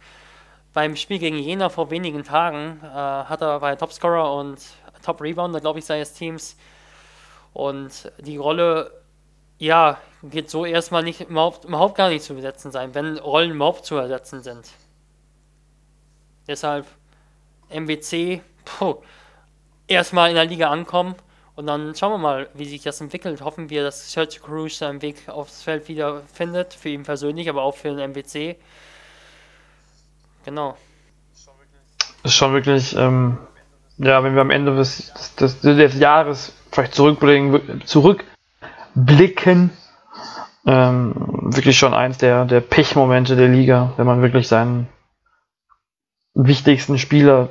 [0.77, 4.59] beim Spiel gegen Jena vor wenigen Tagen äh, hat er, war er Topscorer und
[5.03, 6.55] Top-Rebounder, glaube ich, seines Teams.
[7.55, 8.93] Und die Rolle,
[9.57, 13.87] ja, wird so erstmal nicht, überhaupt, überhaupt gar nicht zu besetzen sein, wenn Rollen überhaupt
[13.87, 14.69] zu ersetzen sind.
[16.47, 16.85] Deshalb
[17.71, 18.97] MWC, puh,
[19.87, 21.15] erstmal in der Liga ankommen
[21.55, 23.41] und dann schauen wir mal, wie sich das entwickelt.
[23.41, 27.63] Hoffen wir, dass Sergio Cruz seinen Weg aufs Feld wieder findet, für ihn persönlich, aber
[27.63, 28.59] auch für den MWC.
[30.47, 30.77] Genau.
[32.23, 33.39] Ist schon wirklich, ähm,
[33.99, 39.71] ja, wenn wir am Ende des, des, des Jahres vielleicht zurückblicken, zurückblicken
[40.65, 41.15] ähm,
[41.55, 44.89] wirklich schon eins der, der Pechmomente der Liga, wenn man wirklich seinen
[46.35, 47.49] wichtigsten Spieler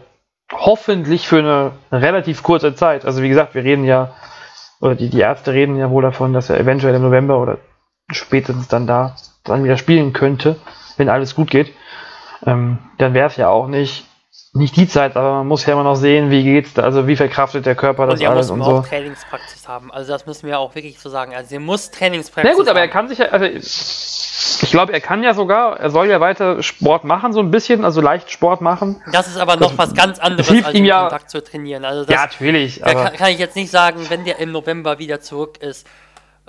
[0.54, 3.04] hoffentlich für eine relativ kurze Zeit.
[3.04, 4.14] Also wie gesagt, wir reden ja,
[4.80, 7.58] oder die, die Ärzte reden ja wohl davon, dass er eventuell im November oder
[8.10, 10.56] spätestens dann da dann wieder spielen könnte,
[10.98, 11.74] wenn alles gut geht.
[12.46, 14.06] Ähm, dann wäre es ja auch nicht
[14.54, 17.18] nicht die Zeit, aber man muss ja immer noch sehen, wie geht's da, also wie
[17.18, 18.90] verkraftet der Körper das und er alles muss und auch so.
[18.90, 19.92] Trainingspraxis haben.
[19.92, 21.36] Also das müssen wir auch wirklich so sagen.
[21.36, 22.92] Also er muss Trainingspraxis Na gut, aber er haben.
[22.92, 27.04] kann sich ja, also ich glaube, er kann ja sogar, er soll ja weiter Sport
[27.04, 29.02] machen, so ein bisschen, also leicht Sport machen.
[29.12, 31.84] Das ist aber noch was ganz anderes, als im ja- Kontakt zu trainieren.
[31.84, 35.00] Also das, ja, natürlich, da kann, kann ich jetzt nicht sagen, wenn der im November
[35.00, 35.86] wieder zurück ist,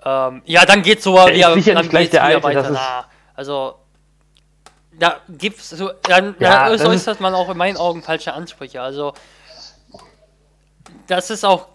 [0.05, 2.63] ähm, ja, dann geht's so sicher dann nicht gleich der Alte, weiter.
[2.63, 2.81] das ist-
[3.35, 3.75] also
[4.99, 8.81] da gibt's so, dann, Ja, dann das äußert man auch in meinen Augen falsche Ansprüche.
[8.81, 9.15] Also
[11.07, 11.69] das ist auch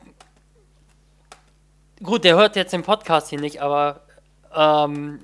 [2.02, 2.24] gut.
[2.24, 4.02] Der hört jetzt den Podcast hier nicht, aber
[4.56, 5.20] ähm,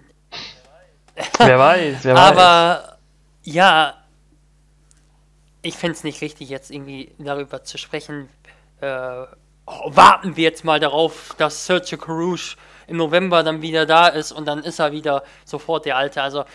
[1.38, 2.22] wer weiß, wer weiß.
[2.22, 2.98] aber
[3.44, 3.96] ja,
[5.62, 8.30] ich finde es nicht richtig, jetzt irgendwie darüber zu sprechen.
[8.80, 9.24] Äh,
[9.66, 12.56] oh, warten wir jetzt mal darauf, dass Sergio Carouge
[12.88, 16.22] im November dann wieder da ist und dann ist er wieder sofort der Alte.
[16.22, 16.46] Also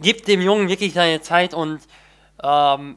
[0.00, 1.80] gibt dem Jungen wirklich seine Zeit und
[2.42, 2.96] ähm,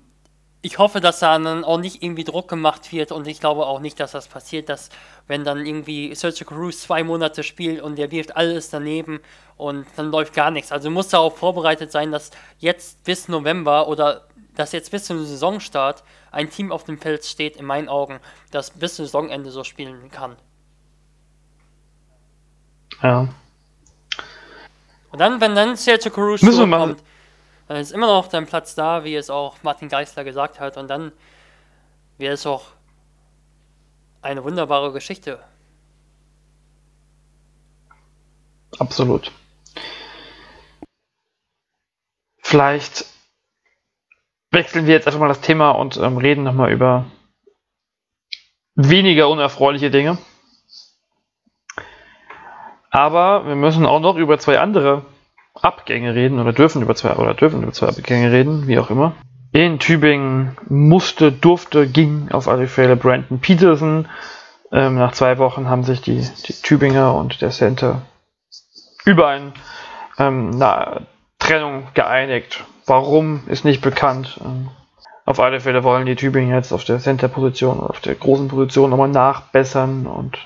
[0.62, 3.80] ich hoffe, dass da dann auch nicht irgendwie Druck gemacht wird und ich glaube auch
[3.80, 4.90] nicht, dass das passiert, dass
[5.28, 9.20] wenn dann irgendwie Sergio Cruz zwei Monate spielt und der wirft alles daneben
[9.56, 10.72] und dann läuft gar nichts.
[10.72, 16.04] Also muss darauf vorbereitet sein, dass jetzt bis November oder dass jetzt bis zum Saisonstart
[16.32, 18.20] ein Team auf dem Feld steht, in meinen Augen,
[18.52, 20.36] das bis zum Saisonende so spielen kann.
[23.04, 23.28] ja.
[25.12, 27.04] Und dann, wenn dann Sergio mal- zurückkommt,
[27.68, 30.78] dann ist immer noch dein Platz da, wie es auch Martin Geisler gesagt hat.
[30.78, 31.12] Und dann
[32.18, 32.66] wäre es auch
[34.22, 35.40] eine wunderbare Geschichte.
[38.80, 39.32] Absolut.
[42.40, 43.06] Vielleicht
[44.52, 47.06] wechseln wir jetzt einfach mal das Thema und ähm, reden nochmal über
[48.76, 50.18] weniger unerfreuliche Dinge.
[52.90, 55.04] Aber wir müssen auch noch über zwei andere
[55.54, 59.14] Abgänge reden oder dürfen über zwei oder dürfen über zwei Abgänge reden, wie auch immer.
[59.52, 64.08] In Tübingen musste, durfte, ging auf alle Fälle Brandon Peterson.
[64.72, 68.02] Ähm, nach zwei Wochen haben sich die, die Tübinger und der Center
[69.06, 69.54] über ein,
[70.20, 71.08] ähm, eine
[71.40, 72.66] Trennung geeinigt.
[72.86, 74.40] Warum ist nicht bekannt.
[74.44, 74.70] Ähm,
[75.26, 79.10] auf alle Fälle wollen die Tübingen jetzt auf der Center-Position, auf der großen Position nochmal
[79.10, 80.38] nachbessern und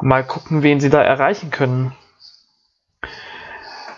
[0.00, 1.94] mal gucken, wen sie da erreichen können.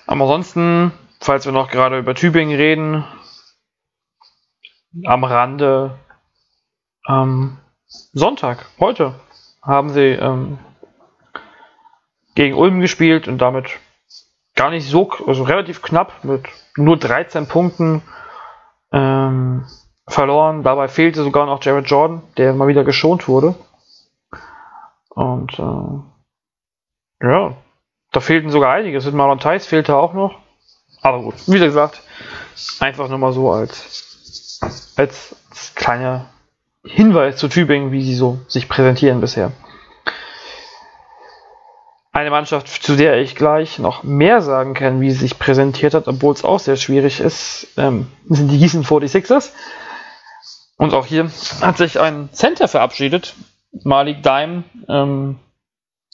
[0.06, 3.04] Aber ansonsten, falls wir noch gerade über Tübingen reden,
[5.04, 5.98] am Rande
[7.04, 9.14] am Sonntag, heute,
[9.62, 10.58] haben sie ähm,
[12.34, 13.78] gegen Ulm gespielt und damit
[14.54, 18.02] gar nicht so, also relativ knapp mit nur 13 Punkten
[18.92, 19.66] ähm,
[20.06, 20.62] verloren.
[20.62, 23.54] Dabei fehlte sogar noch Jared Jordan, der mal wieder geschont wurde.
[25.11, 27.57] Und äh, ja,
[28.12, 29.01] da fehlten sogar einige.
[29.01, 30.38] Mit Marlon Theis fehlte auch noch.
[31.03, 32.03] Aber gut, wie gesagt,
[32.81, 34.61] einfach nur mal so als,
[34.96, 35.35] als
[35.75, 36.27] kleiner
[36.85, 39.53] Hinweis zu Tübingen, wie sie so sich präsentieren bisher.
[42.12, 46.09] Eine Mannschaft, zu der ich gleich noch mehr sagen kann, wie sie sich präsentiert hat,
[46.09, 49.53] obwohl es auch sehr schwierig ist, ähm, sind die Gießen 46ers.
[50.77, 53.35] Und auch hier hat sich ein Center verabschiedet,
[53.85, 54.64] Malik Daim.
[54.88, 55.38] Ähm,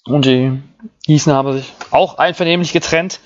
[0.05, 0.63] und die
[1.07, 3.21] Gießen haben sich auch einvernehmlich getrennt.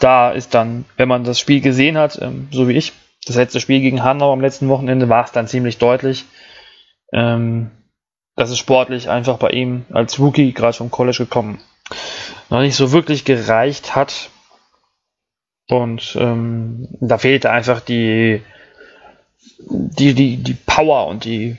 [0.00, 2.92] Da ist dann, wenn man das Spiel gesehen hat, ähm, so wie ich,
[3.26, 6.24] das letzte Spiel gegen Hanau am letzten Wochenende, war es dann ziemlich deutlich,
[7.12, 7.70] ähm,
[8.36, 11.60] dass es sportlich einfach bei ihm als Rookie gerade vom College gekommen
[12.50, 14.30] noch nicht so wirklich gereicht hat.
[15.68, 18.42] Und ähm, da fehlte einfach die,
[19.58, 21.58] die, die, die Power und die,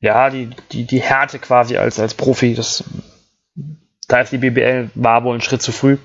[0.00, 2.54] ja, die, die, die Härte quasi als, als Profi.
[2.54, 2.84] Das,
[4.06, 5.98] da ist die BBL war wohl ein Schritt zu früh.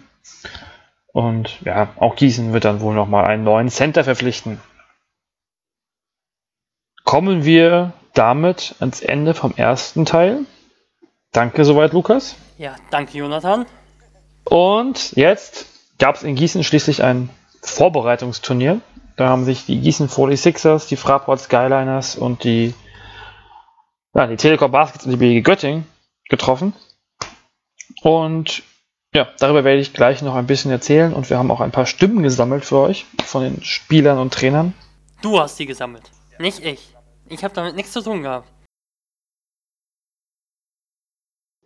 [1.11, 4.59] Und ja, auch Gießen wird dann wohl nochmal einen neuen Center verpflichten.
[7.03, 10.39] Kommen wir damit ans Ende vom ersten Teil.
[11.31, 12.35] Danke soweit, Lukas.
[12.57, 13.65] Ja, danke Jonathan.
[14.45, 15.65] Und jetzt
[15.99, 17.29] gab es in Gießen schließlich ein
[17.61, 18.81] Vorbereitungsturnier.
[19.15, 22.73] Da haben sich die Gießen 46ers, die Fraport Skyliners und die,
[24.13, 25.85] ja, die Telekom Baskets und die BG Göttingen
[26.29, 26.73] getroffen.
[28.01, 28.63] Und
[29.13, 31.85] ja, darüber werde ich gleich noch ein bisschen erzählen und wir haben auch ein paar
[31.85, 34.73] Stimmen gesammelt für euch von den Spielern und Trainern.
[35.21, 36.95] Du hast die gesammelt, nicht ich.
[37.29, 38.47] Ich habe damit nichts zu tun gehabt.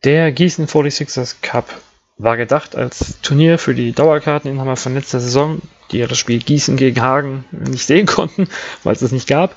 [0.04, 1.70] Der Gießen 46ers Cup
[2.18, 6.78] war gedacht als Turnier für die Dauerkarteninhaber von letzter Saison, die ja das Spiel Gießen
[6.78, 8.48] gegen Hagen nicht sehen konnten,
[8.84, 9.56] weil es es nicht gab.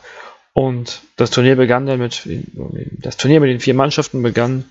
[0.53, 2.29] Und das Turnier begann dann mit,
[2.99, 4.65] das Turnier mit den vier Mannschaften begann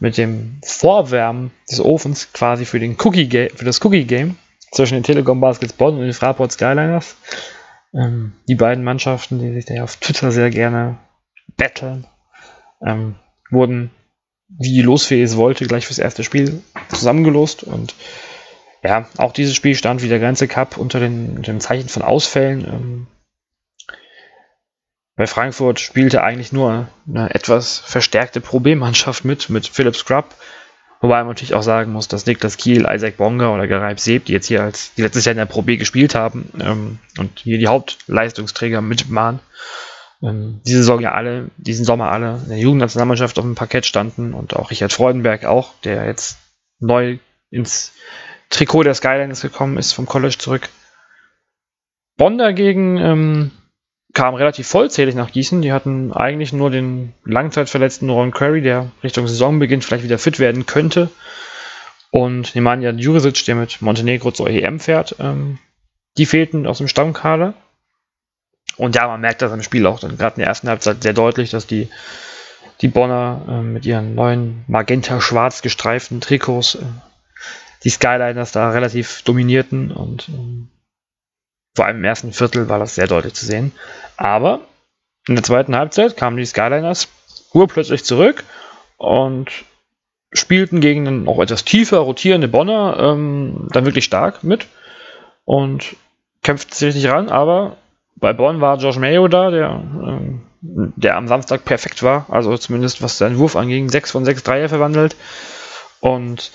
[0.00, 4.36] mit dem Vorwärmen des Ofens quasi für, den Cookie für das Cookie Game
[4.72, 7.16] zwischen den Telekom Baskets Bonn und den Fraport Skyliners.
[7.94, 10.98] Ähm, die beiden Mannschaften, die sich da auf Twitter sehr gerne
[11.56, 12.06] battlen,
[12.84, 13.16] ähm,
[13.50, 13.90] wurden,
[14.48, 17.94] wie die Losfee es wollte, gleich fürs erste Spiel zusammengelost und
[18.82, 22.64] ja, auch dieses Spiel stand wie der ganze Cup unter, den, dem Zeichen von Ausfällen.
[22.64, 23.06] Ähm,
[25.16, 30.34] bei Frankfurt spielte eigentlich nur eine etwas verstärkte Problemmannschaft mit, mit Philipp Scrub.
[31.02, 34.32] Wobei man natürlich auch sagen muss, dass Niklas Kiel, Isaac Bonga oder Gereib Seb, die
[34.32, 37.58] jetzt hier als, die letztes Jahr in der Pro B gespielt haben ähm, und hier
[37.58, 39.40] die Hauptleistungsträger mitmachen,
[40.22, 44.34] ähm, diese Saison ja alle, diesen Sommer alle in der Jugendnationalmannschaft auf dem Parkett standen
[44.34, 46.38] und auch Richard Freudenberg auch, der jetzt
[46.78, 47.18] neu
[47.50, 47.92] ins
[48.50, 50.68] Trikot der Skyliners gekommen ist, vom College zurück.
[52.16, 53.50] Bonn dagegen ähm,
[54.12, 55.62] kam relativ vollzählig nach Gießen.
[55.62, 60.66] Die hatten eigentlich nur den langzeitverletzten Ron Query, der Richtung Saisonbeginn vielleicht wieder fit werden
[60.66, 61.10] könnte.
[62.10, 65.58] Und Nemanja Jurisic, der mit Montenegro zur EM fährt, ähm,
[66.18, 67.54] die fehlten aus dem Stammkader.
[68.76, 71.12] Und ja, man merkt das im Spiel auch dann gerade in der ersten Halbzeit sehr
[71.12, 71.88] deutlich, dass die,
[72.80, 76.84] die Bonner äh, mit ihren neuen magenta-schwarz gestreiften Trikots äh,
[77.84, 80.68] die Skyliners da relativ dominierten und ähm,
[81.74, 83.72] vor allem im ersten Viertel war das sehr deutlich zu sehen.
[84.16, 84.60] Aber
[85.28, 87.08] in der zweiten Halbzeit kamen die Skyliners
[87.52, 88.44] urplötzlich zurück
[88.96, 89.50] und
[90.32, 94.66] spielten gegen einen auch etwas tiefer rotierende Bonner ähm, dann wirklich stark mit
[95.44, 95.96] und
[96.42, 97.28] kämpften sich richtig ran.
[97.28, 97.76] Aber
[98.16, 103.02] bei Bonn war Josh Mayo da, der, ähm, der am Samstag perfekt war, also zumindest
[103.02, 105.16] was seinen Wurf anging, 6 von 6 Dreier verwandelt
[106.00, 106.52] und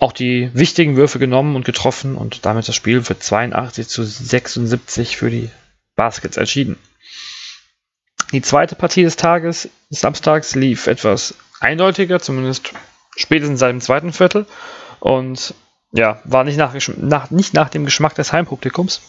[0.00, 5.16] auch die wichtigen Würfe genommen und getroffen und damit das Spiel für 82 zu 76
[5.16, 5.50] für die
[5.96, 6.78] Baskets entschieden.
[8.32, 12.72] Die zweite Partie des Tages, des Samstags, lief etwas eindeutiger, zumindest
[13.16, 14.46] spätestens seit dem zweiten Viertel
[15.00, 15.54] und
[15.92, 19.00] ja, war nicht nach, nach, nicht nach dem Geschmack des Heimpublikums.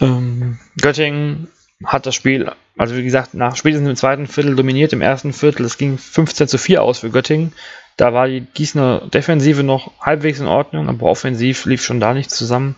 [0.00, 1.48] Ähm, Göttingen
[1.84, 5.66] hat das Spiel, also wie gesagt, nach spätestens im zweiten Viertel dominiert, im ersten Viertel,
[5.66, 7.52] es ging 15 zu 4 aus für Göttingen.
[7.98, 12.36] Da war die Gießener Defensive noch halbwegs in Ordnung, aber offensiv lief schon da nichts
[12.36, 12.76] zusammen.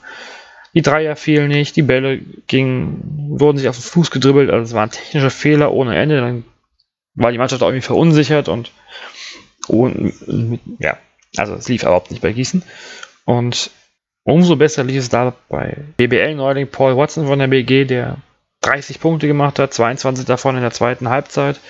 [0.73, 4.73] Die Dreier fielen nicht, die Bälle gingen, wurden sich auf den Fuß gedribbelt, also es
[4.73, 6.21] waren technische Fehler ohne Ende.
[6.21, 6.45] Dann
[7.15, 8.73] war die Mannschaft auch irgendwie verunsichert und,
[9.69, 10.97] und ja,
[11.37, 12.63] also es lief überhaupt nicht bei Gießen.
[13.27, 13.71] Und
[14.25, 18.17] umso besser lief es da bei BBL-Neuling Paul Watson von der BG, der
[18.63, 21.61] 30 Punkte gemacht hat, 22 davon in der zweiten Halbzeit.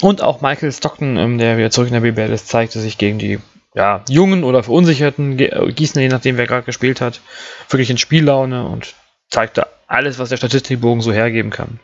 [0.00, 3.18] Und auch Michael Stockton, ähm, der wieder zurück in der BBL ist, zeigte sich gegen
[3.18, 3.38] die
[3.74, 7.20] ja, jungen oder verunsicherten äh, Gießener, je nachdem wer gerade gespielt hat,
[7.68, 8.94] wirklich in Spiellaune und
[9.30, 11.80] zeigte alles, was der Statistikbogen so hergeben kann.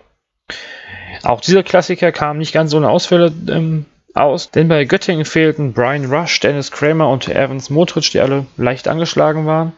[1.22, 6.05] Auch dieser Klassiker kam nicht ganz ohne Ausfälle ähm, aus, denn bei Göttingen fehlten Brian
[6.12, 9.72] Rush, Dennis Kramer und Evans Motric, die alle leicht angeschlagen waren,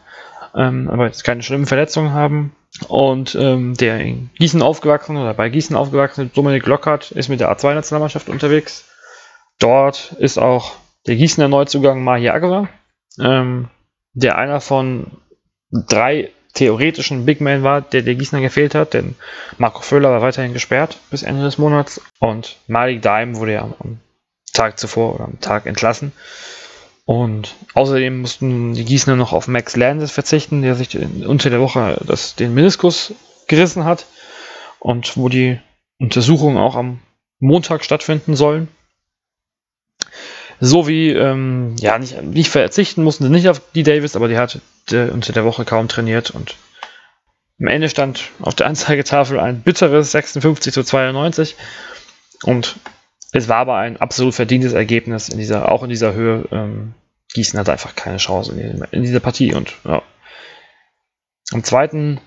[0.54, 2.54] ähm, aber jetzt keine schlimmen Verletzungen haben.
[2.88, 7.50] Und ähm, der in Gießen aufgewachsen oder bei Gießen aufgewachsene Dominik Lockhart ist mit der
[7.50, 8.84] A2-Nationalmannschaft unterwegs.
[9.58, 10.72] Dort ist auch
[11.06, 12.68] der Gießener Neuzugang Mahi Agwa,
[13.20, 13.68] ähm,
[14.12, 15.12] der einer von
[15.70, 19.14] drei theoretischen Big Men war, der der Gießener gefehlt hat, denn
[19.58, 24.00] Marco Föhler war weiterhin gesperrt bis Ende des Monats und Malik Daim wurde ja am
[24.52, 26.12] Tag zuvor oder am Tag entlassen.
[27.06, 32.00] Und außerdem mussten die Gießener noch auf Max Landis verzichten, der sich unter der Woche
[32.04, 33.14] das, den Meniskus
[33.46, 34.06] gerissen hat
[34.80, 35.60] und wo die
[36.00, 36.98] Untersuchungen auch am
[37.38, 38.66] Montag stattfinden sollen.
[40.58, 44.38] So wie, ähm, ja, nicht, nicht verzichten mussten sie nicht auf die Davis, aber die
[44.38, 44.58] hat
[44.90, 46.56] äh, unter der Woche kaum trainiert und
[47.60, 51.54] am Ende stand auf der Anzeigetafel ein bitteres 56 zu 92
[52.42, 52.76] und
[53.32, 56.48] es war aber ein absolut verdientes Ergebnis in dieser, auch in dieser Höhe.
[56.50, 56.94] Ähm,
[57.34, 59.52] Gießen hat einfach keine Chance in, in dieser Partie.
[59.52, 60.02] Und ja.
[61.52, 62.20] am zweiten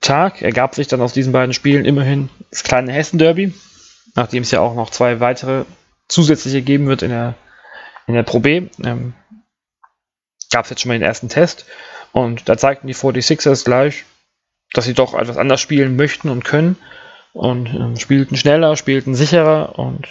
[0.00, 3.54] Tag ergab sich dann aus diesen beiden Spielen immerhin das kleine Hessen-Derby,
[4.14, 5.64] nachdem es ja auch noch zwei weitere
[6.08, 7.34] zusätzliche geben wird in der,
[8.06, 8.68] in der Pro B.
[8.84, 9.14] Ähm,
[10.50, 11.64] Gab es jetzt schon mal den ersten Test.
[12.12, 14.04] Und da zeigten die 46ers gleich,
[14.74, 16.76] dass sie doch etwas anders spielen möchten und können.
[17.32, 20.06] Und ähm, spielten schneller, spielten sicherer und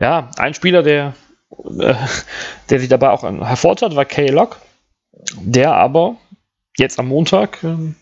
[0.00, 1.14] ja, ein Spieler, der,
[1.78, 1.94] äh,
[2.70, 4.58] der sich dabei auch hervortat, war Kay Lock,
[5.40, 6.16] der aber
[6.76, 7.94] jetzt am Montag äh,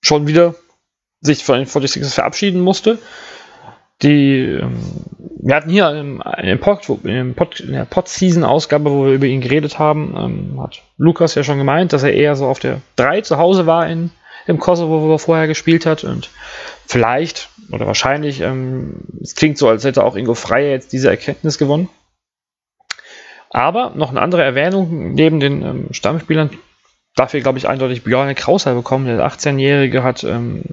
[0.00, 0.54] schon wieder
[1.20, 2.98] sich von den 46ers verabschieden musste.
[4.02, 4.78] Die ähm,
[5.40, 6.82] wir hatten hier eine Pod,
[7.36, 11.58] Pod, in der Pod-Season-Ausgabe, wo wir über ihn geredet haben, ähm, hat Lukas ja schon
[11.58, 14.10] gemeint, dass er eher so auf der 3 zu Hause war in,
[14.48, 16.04] im Kosovo, wo er vorher gespielt hat.
[16.04, 16.30] Und
[16.86, 21.58] vielleicht oder wahrscheinlich, ähm, es klingt so, als hätte auch Ingo Freier jetzt diese Erkenntnis
[21.58, 21.88] gewonnen.
[23.50, 26.50] Aber noch eine andere Erwähnung neben den ähm, Stammspielern
[27.14, 29.06] dafür, glaube ich, eindeutig Björn Krauser bekommen.
[29.06, 30.64] Der 18-Jährige hat ähm,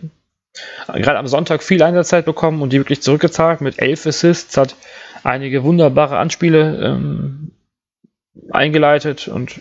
[0.88, 4.76] gerade am Sonntag viel Einsatzzeit bekommen und die wirklich zurückgezahlt mit elf Assists, hat
[5.24, 7.52] einige wunderbare Anspiele ähm,
[8.52, 9.60] eingeleitet und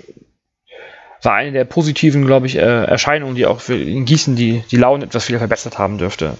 [1.25, 4.77] war eine der positiven, glaube ich, äh, Erscheinungen, die auch für in Gießen die, die
[4.77, 6.37] Laune etwas wieder verbessert haben dürfte.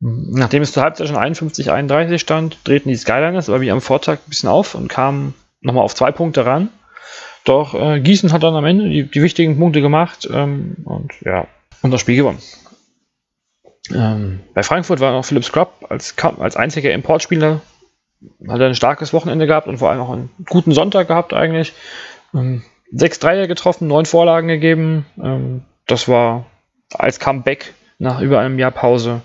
[0.00, 4.18] Nachdem es zur Halbzeit schon 51, 31 stand, drehten die Skyliners aber wie am Vortag
[4.18, 6.70] ein bisschen auf und kamen nochmal auf zwei Punkte ran.
[7.44, 11.46] Doch äh, Gießen hat dann am Ende die, die wichtigen Punkte gemacht ähm, und ja,
[11.82, 12.38] und das Spiel gewonnen.
[13.92, 17.60] Ähm, bei Frankfurt war noch Philipp Scrub als, als einziger Importspieler,
[18.48, 21.72] hat er ein starkes Wochenende gehabt und vor allem auch einen guten Sonntag gehabt eigentlich.
[22.34, 25.06] Ähm, sechs Dreier getroffen, neun Vorlagen gegeben.
[25.20, 26.46] Ähm, das war
[26.92, 29.22] als Comeback nach über einem Jahr Pause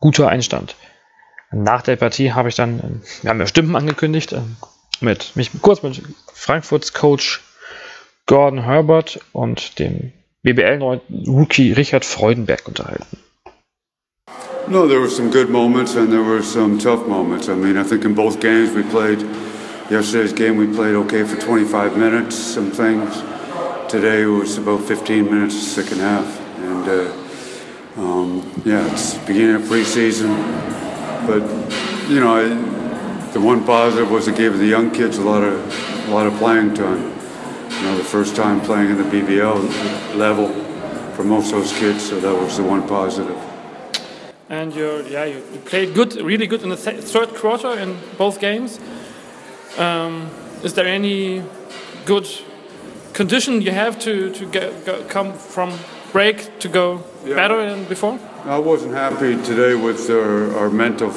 [0.00, 0.74] guter Einstand.
[1.52, 4.56] Nach der Partie habe ich dann, ähm, wir haben ja Stimmen angekündigt, ähm,
[5.00, 6.02] mit mich kurz mit
[6.32, 7.42] Frankfurts Coach
[8.26, 10.12] Gordon Herbert und dem
[10.42, 13.18] BBL-Rookie Richard Freudenberg unterhalten.
[14.68, 17.48] No, there were some good moments and there were some tough moments.
[17.48, 19.18] I mean, I think in both games we played,
[19.90, 23.14] yesterday's game we played okay for 25 minutes, some things.
[23.90, 26.40] Today was about 15 minutes, second half.
[26.58, 30.36] And uh, um, yeah, it's beginning of preseason.
[31.26, 31.42] But,
[32.08, 32.48] you know, I,
[33.32, 36.34] the one positive was it gave the young kids a lot of, a lot of
[36.34, 37.10] playing time.
[37.70, 40.48] You know, the first time playing in the BBL level
[41.14, 43.36] for most of those kids, so that was the one positive.
[44.48, 48.78] and you yeah you, played good, really good in the third quarter in both games.
[49.78, 50.28] Um,
[50.62, 51.42] is there any
[52.04, 52.28] good
[53.14, 55.72] condition you have to to get, go, come from
[56.12, 57.34] break to go yeah.
[57.34, 58.18] better than before?
[58.44, 61.10] I wasn't happy today with our, our, mental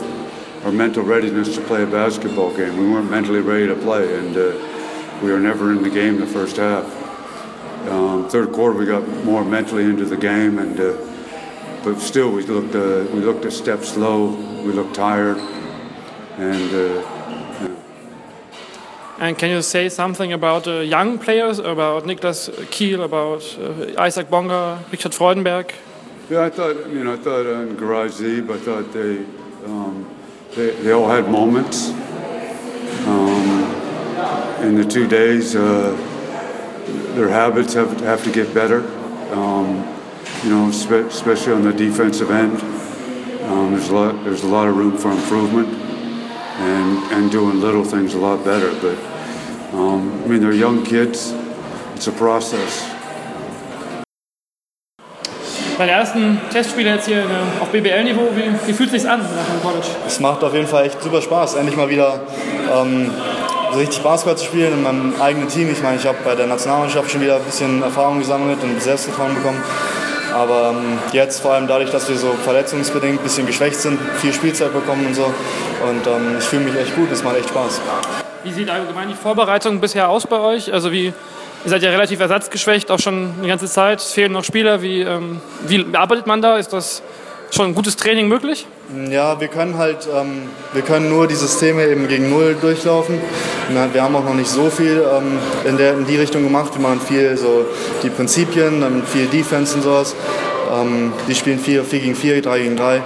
[0.64, 2.78] our mental readiness to play a basketball game.
[2.78, 6.28] We weren't mentally ready to play, and uh, we were never in the game the
[6.28, 6.86] first half.
[7.90, 10.98] Um, third quarter, we got more mentally into the game, and uh,
[11.84, 14.28] but still we looked uh, we looked a step slow.
[14.64, 15.38] We looked tired,
[16.38, 17.15] and.
[19.18, 24.02] Uh, and can you say something about uh, young players, about Niklas Kiel, about uh,
[24.02, 25.72] Isaac Bonga, Richard Freudenberg?
[26.30, 29.26] Yeah, I thought, you know, I thought in Garage Zeeb, I thought they,
[29.66, 30.10] um,
[30.56, 31.90] they, they, all had moments.
[33.08, 33.64] Um,
[34.64, 35.96] in the two days, uh,
[37.16, 38.82] their habits have, have to get better.
[39.32, 39.96] Um,
[40.44, 42.60] you know, especially on the defensive end.
[43.46, 45.68] Um, there's a lot there's a lot of room for improvement,
[46.60, 48.72] and and doing little things a lot better.
[48.82, 48.98] But
[49.74, 51.34] um, I mean, they're young kids.
[51.96, 52.96] It's a process.
[55.78, 57.26] Deine ersten Testspiele jetzt hier
[57.60, 59.88] auf BBL-Niveau, wie, wie fühlt es sich an nach dem College?
[60.08, 62.22] Es macht auf jeden Fall echt super Spaß, endlich mal wieder
[62.74, 63.12] ähm,
[63.74, 65.70] so richtig Basketball zu spielen in meinem eigenen Team.
[65.70, 69.36] Ich meine, ich habe bei der Nationalmannschaft schon wieder ein bisschen Erfahrung gesammelt und Selbstvertrauen
[69.36, 69.62] bekommen.
[70.36, 74.34] Aber ähm, jetzt vor allem dadurch, dass wir so verletzungsbedingt ein bisschen geschwächt sind, viel
[74.34, 75.24] Spielzeit bekommen und so.
[75.24, 77.80] Und ähm, ich fühle mich echt gut, es macht echt Spaß.
[78.44, 80.74] Wie sieht allgemein die Vorbereitung bisher aus bei euch?
[80.74, 81.14] Also wie, ihr
[81.64, 84.02] seid ja relativ ersatzgeschwächt, auch schon die ganze Zeit.
[84.02, 84.82] Es fehlen noch Spieler.
[84.82, 86.58] Wie, ähm, wie arbeitet man da?
[86.58, 87.02] Ist das
[87.52, 88.68] schon ein gutes Training möglich?
[89.10, 90.44] Ja, wir können halt, ähm,
[90.74, 93.20] wir können nur die Systeme eben gegen Null durchlaufen.
[93.94, 96.74] Wir haben auch noch nicht so viel ähm, in, der, in die Richtung gemacht.
[96.76, 97.66] Wir machen viel so
[98.04, 100.16] die Prinzipien, dann viel Defense und sowas.
[100.72, 103.02] Ähm, die spielen 4, 4 gegen 4, 3 gegen 3.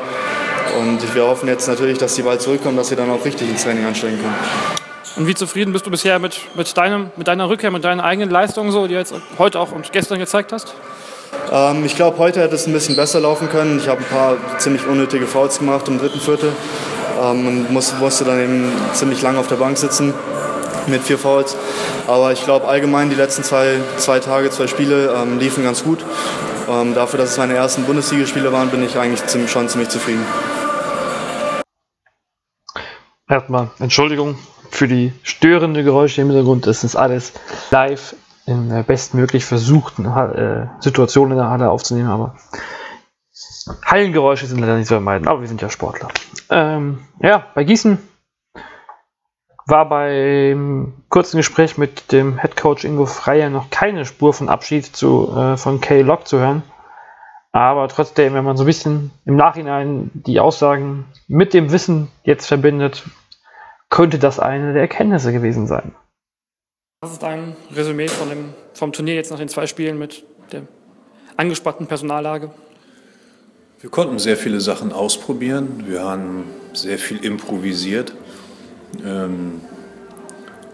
[0.80, 3.64] Und wir hoffen jetzt natürlich, dass sie bald zurückkommen, dass sie dann auch richtig ins
[3.64, 4.36] Training ansteigen können.
[5.16, 8.30] Und wie zufrieden bist du bisher mit, mit, deinem, mit deiner Rückkehr, mit deinen eigenen
[8.30, 10.76] Leistungen, so, die du jetzt heute auch und gestern gezeigt hast?
[11.52, 13.78] Ähm, ich glaube, heute hätte es ein bisschen besser laufen können.
[13.80, 16.52] Ich habe ein paar ziemlich unnötige Fouls gemacht im dritten Viertel
[17.22, 20.14] ähm, und muss, musste dann eben ziemlich lange auf der Bank sitzen
[20.88, 21.56] mit vier Fouls.
[22.08, 26.00] Aber ich glaube allgemein die letzten zwei, zwei Tage, zwei Spiele ähm, liefen ganz gut.
[26.70, 30.26] Ähm, dafür, dass es meine ersten Bundesligaspiele waren, bin ich eigentlich ziemlich, schon ziemlich zufrieden.
[33.28, 34.38] Erstmal Entschuldigung
[34.72, 36.68] für die störende Geräusche im Hintergrund.
[36.68, 37.34] Das ist alles
[37.72, 38.16] live
[38.50, 42.36] in bestmöglich versuchten äh, Situation in der Halle aufzunehmen, aber
[43.86, 46.10] Hallengeräusche sind leider nicht zu vermeiden, aber wir sind ja Sportler.
[46.50, 48.00] Ähm, ja, bei Gießen
[49.68, 54.86] war beim kurzen Gespräch mit dem Head Coach Ingo Freier noch keine Spur von Abschied
[54.86, 56.64] zu, äh, von Kay Lock zu hören.
[57.52, 62.47] Aber trotzdem, wenn man so ein bisschen im Nachhinein die Aussagen mit dem Wissen jetzt
[62.47, 63.04] verbindet,
[63.89, 65.93] könnte das eine der Erkenntnisse gewesen sein.
[67.02, 70.64] Was ist dein Resümee von dem, vom Turnier jetzt nach den zwei Spielen mit der
[71.38, 72.52] angespannten Personallage?
[73.80, 75.86] Wir konnten sehr viele Sachen ausprobieren.
[75.88, 76.43] Wir haben
[76.74, 78.14] sehr viel improvisiert.
[79.02, 79.62] Ähm,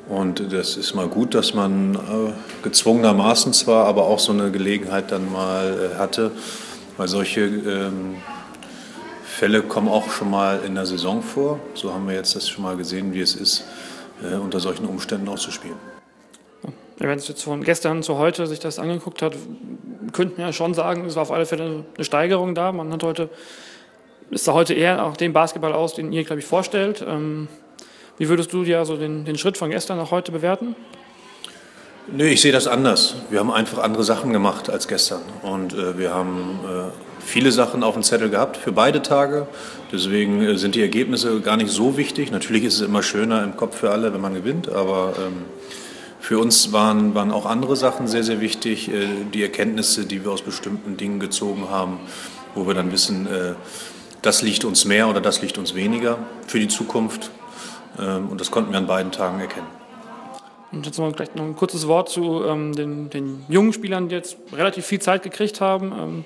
[0.09, 1.99] und das ist mal gut, dass man äh,
[2.63, 6.31] gezwungenermaßen zwar, aber auch so eine Gelegenheit dann mal äh, hatte,
[6.97, 8.15] weil solche ähm,
[9.23, 11.59] Fälle kommen auch schon mal in der Saison vor.
[11.75, 13.65] So haben wir jetzt das schon mal gesehen, wie es ist,
[14.23, 15.94] äh, unter solchen Umständen auch zu spielen.
[16.97, 19.35] Wenn es jetzt von gestern zu heute sich das angeguckt hat,
[20.13, 22.71] könnten wir ja schon sagen, es war auf alle Fälle eine Steigerung da.
[22.71, 23.29] Man hat heute,
[24.31, 27.03] ist da heute eher auch den Basketball aus, den ihr, glaube ich, vorstellt.
[27.05, 27.47] Ähm,
[28.17, 30.75] wie würdest du dir also den, den Schritt von gestern nach heute bewerten?
[32.07, 33.15] Nee, ich sehe das anders.
[33.29, 35.21] Wir haben einfach andere Sachen gemacht als gestern.
[35.41, 39.47] Und äh, wir haben äh, viele Sachen auf dem Zettel gehabt für beide Tage.
[39.91, 42.31] Deswegen äh, sind die Ergebnisse gar nicht so wichtig.
[42.31, 44.69] Natürlich ist es immer schöner im Kopf für alle, wenn man gewinnt.
[44.69, 45.45] Aber ähm,
[46.25, 48.91] für uns waren, waren auch andere Sachen sehr, sehr wichtig.
[48.91, 51.99] Äh, die Erkenntnisse, die wir aus bestimmten Dingen gezogen haben,
[52.55, 53.53] wo wir dann wissen, äh,
[54.23, 56.17] das liegt uns mehr oder das liegt uns weniger
[56.47, 57.29] für die Zukunft.
[57.99, 59.67] Ähm, und das konnten wir an beiden Tagen erkennen.
[60.71, 64.15] Und jetzt noch vielleicht noch ein kurzes Wort zu ähm, den, den, jungen Spielern, die
[64.15, 65.91] jetzt relativ viel Zeit gekriegt haben.
[65.91, 66.23] Ähm,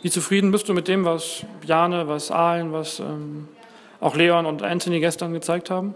[0.00, 3.02] wie zufrieden bist du mit dem, was Jane, was Ahlen, was
[4.00, 5.94] auch Leon und Anthony gestern gezeigt haben?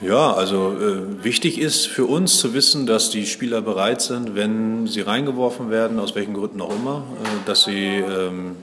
[0.00, 4.86] Ja, also äh, wichtig ist für uns zu wissen, dass die Spieler bereit sind, wenn
[4.86, 8.56] sie reingeworfen werden, aus welchen Gründen auch immer, äh, dass sie ähm,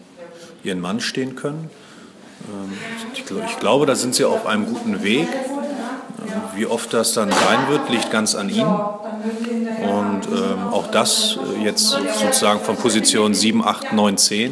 [0.63, 1.69] ihren Mann stehen können.
[2.49, 2.73] Ähm,
[3.13, 5.27] ich, ich, glaube, da sind sie auf einem guten Weg.
[5.29, 8.79] Ähm, wie oft das dann sein wird, liegt ganz an ihnen.
[9.83, 14.51] Und ähm, auch das äh, jetzt sozusagen von Position 7, 8, 9, 10.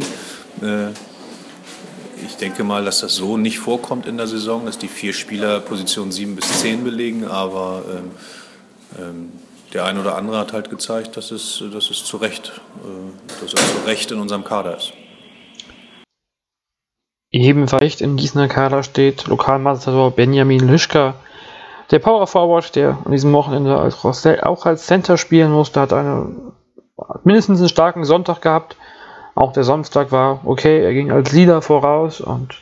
[2.24, 5.60] Ich denke mal, dass das so nicht vorkommt in der Saison, dass die vier Spieler
[5.60, 8.12] Position 7 bis 10 belegen, aber ähm,
[9.00, 9.32] ähm,
[9.74, 13.54] der eine oder andere hat halt gezeigt, dass es, dass es zu Recht, äh, dass
[13.54, 14.94] er zu Recht in unserem Kader ist.
[17.32, 21.16] Ebenfalls in Gießener Kader steht Lokalmatador Benjamin Lischka,
[21.92, 26.54] der Power Forward, der an diesem Wochenende auch als Center spielen musste, hat eine,
[27.24, 28.76] mindestens einen starken Sonntag gehabt.
[29.36, 32.56] Auch der Samstag war okay, er ging als Leader voraus und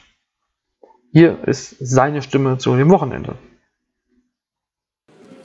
[1.11, 3.35] hier ist seine Stimme zu dem Wochenende.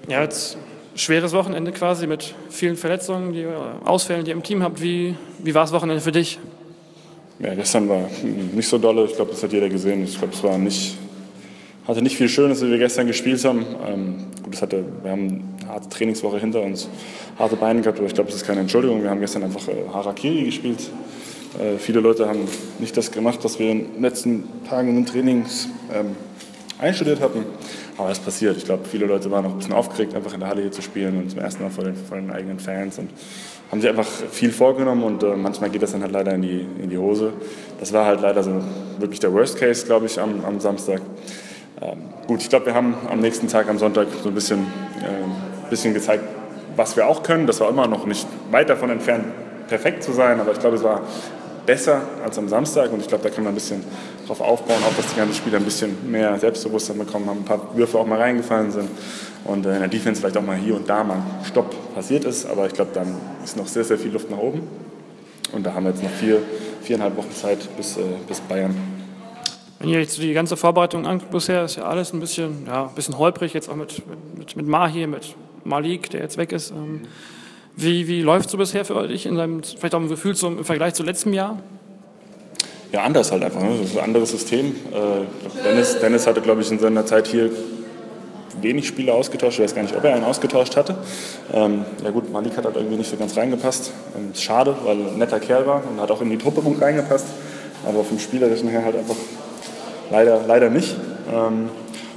[0.09, 0.57] Ja, jetzt
[0.95, 3.47] schweres Wochenende quasi mit vielen Verletzungen, die
[3.85, 4.81] Ausfällen, die ihr im Team habt.
[4.81, 6.39] Wie, wie war das Wochenende für dich?
[7.41, 9.05] Ja, gestern war nicht so dolle.
[9.05, 10.03] Ich glaube, das hat jeder gesehen.
[10.05, 10.97] Ich glaube, es war nicht,
[11.87, 13.66] hatte nicht viel Schönes, wie wir gestern gespielt haben.
[13.87, 16.89] Ähm, gut, es hatte, wir haben eine harte Trainingswoche hinter uns,
[17.39, 19.03] harte Beine gehabt, aber ich glaube, das ist keine Entschuldigung.
[19.03, 20.91] Wir haben gestern einfach äh, Harakiri gespielt.
[21.59, 22.46] Äh, viele Leute haben
[22.78, 26.16] nicht das gemacht, was wir in den letzten Tagen in den Trainings ähm,
[26.78, 27.44] einstudiert hatten.
[27.96, 28.57] Aber es passiert.
[28.57, 30.82] Ich glaube, viele Leute waren auch ein bisschen aufgeregt, einfach in der Halle hier zu
[30.82, 32.99] spielen und zum ersten Mal vor den, vor den eigenen Fans.
[32.99, 33.11] Und
[33.70, 36.66] haben sich einfach viel vorgenommen und äh, manchmal geht das dann halt leider in die,
[36.82, 37.32] in die Hose.
[37.80, 38.53] Das war halt leider so
[38.99, 41.03] wirklich der Worst Case, glaube ich, am, am Samstag.
[41.82, 44.61] Ähm, gut, ich glaube, wir haben am nächsten Tag, am Sonntag, so ein bisschen,
[45.01, 46.24] äh, bisschen gezeigt,
[46.76, 47.46] was wir auch können.
[47.46, 49.24] Das war immer noch nicht weit davon entfernt,
[49.68, 51.03] perfekt zu sein, aber ich glaube, es war
[51.68, 52.90] besser als am Samstag.
[52.92, 53.84] Und ich glaube, da kann man ein bisschen
[54.26, 57.76] drauf aufbauen, auch dass die ganzen Spieler ein bisschen mehr Selbstbewusstsein bekommen haben, ein paar
[57.76, 58.88] Würfe auch mal reingefallen sind.
[59.44, 62.24] Und äh, in der Defense vielleicht auch mal hier und da mal ein Stopp passiert
[62.24, 63.14] ist, aber ich glaube, dann
[63.44, 64.62] ist noch sehr, sehr viel Luft nach oben.
[65.52, 66.40] Und da haben wir jetzt noch vier,
[66.82, 68.74] viereinhalb Wochen Zeit bis, äh, bis Bayern.
[69.78, 72.94] Wenn ihr jetzt die ganze Vorbereitung anguckt bisher, ist ja alles ein bisschen, ja, ein
[72.94, 74.02] bisschen holprig, jetzt auch mit,
[74.36, 76.70] mit, mit Mahir, mit Malik, der jetzt weg ist.
[76.70, 77.02] Ähm,
[77.79, 80.64] wie, wie läuft so bisher für dich in deinem, vielleicht auch im Gefühl zum, im
[80.64, 81.59] Vergleich zu letztem Jahr?
[82.93, 83.62] Ja, anders halt einfach.
[83.62, 83.70] Ne?
[83.81, 84.66] Das ist ein anderes System.
[84.93, 87.51] Äh, Dennis, Dennis hatte, glaube ich, in seiner Zeit hier
[88.61, 89.59] wenig Spieler ausgetauscht.
[89.59, 90.97] Ich weiß gar nicht, ob er einen ausgetauscht hatte.
[91.53, 93.93] Ähm, ja gut, Malik hat halt irgendwie nicht so ganz reingepasst.
[94.16, 96.81] Ähm, schade, weil er ein netter Kerl war und hat auch in die Truppe gut
[96.81, 97.26] reingepasst.
[97.87, 99.16] Aber vom Spielerischen her halt einfach
[100.11, 100.97] leider, leider nicht.
[101.33, 101.68] Ähm,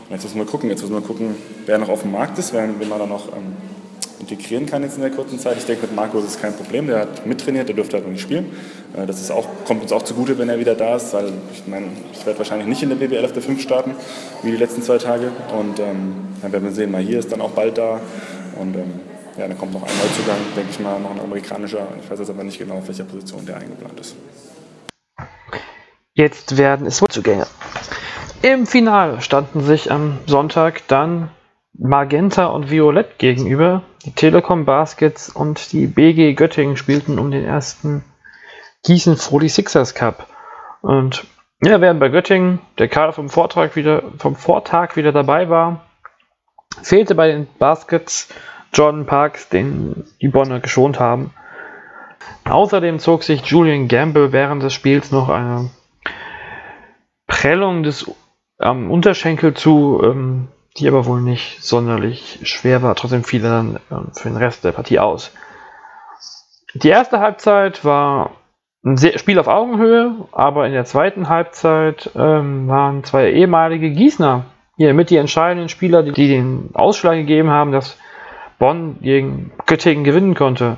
[0.10, 1.36] und jetzt müssen wir gucken, jetzt müssen wir gucken,
[1.66, 3.56] wer noch auf dem Markt ist, wen, wen man da noch ähm,
[4.22, 5.58] integrieren kann jetzt in der kurzen Zeit.
[5.58, 6.88] Ich denke, mit Marco ist es kein Problem.
[6.88, 8.46] Der hat mittrainiert, der dürfte halt noch nicht spielen.
[8.96, 11.68] Äh, das ist auch, kommt uns auch zugute, wenn er wieder da ist, weil ich
[11.68, 13.96] meine, ich werde wahrscheinlich nicht in der BBL auf der 5 starten,
[14.44, 15.32] wie die letzten zwei Tage.
[15.60, 18.00] Und ähm, dann werden wir sehen, mal hier ist dann auch bald da.
[18.60, 19.00] Und ähm,
[19.38, 21.88] ja, dann kommt noch ein Neuzugang, denke ich mal, noch ein amerikanischer.
[22.02, 24.16] Ich weiß jetzt aber nicht genau, auf welcher Position der eingeplant ist.
[26.14, 27.48] Jetzt werden es Zugänge.
[28.42, 31.32] Im Finale standen sich am Sonntag dann
[31.84, 33.82] Magenta und Violett gegenüber.
[34.06, 38.04] Die Telekom Baskets und die BG Göttingen spielten um den ersten
[38.84, 40.28] Gießen Froli Sixers Cup.
[40.82, 41.26] Und
[41.64, 45.88] Ja, während bei Göttingen der Kader vom Vortrag wieder, vom Vortag wieder dabei war,
[46.84, 48.30] fehlte bei den Baskets
[48.74, 51.34] Jordan Parks, den die Bonner geschont haben.
[52.46, 55.72] Außerdem zog sich Julian Gamble während des Spiels noch eine
[57.28, 58.10] Prellung des
[58.60, 60.48] am Unterschenkel zu, ähm,
[60.78, 62.96] die aber wohl nicht sonderlich schwer war.
[62.96, 65.32] Trotzdem fiel er dann ähm, für den Rest der Partie aus.
[66.74, 68.32] Die erste Halbzeit war
[68.84, 74.46] ein Spiel auf Augenhöhe, aber in der zweiten Halbzeit ähm, waren zwei ehemalige Gießner
[74.78, 77.98] hier mit die entscheidenden Spieler, die, die den Ausschlag gegeben haben, dass
[78.58, 80.78] Bonn gegen Göttingen gewinnen konnte.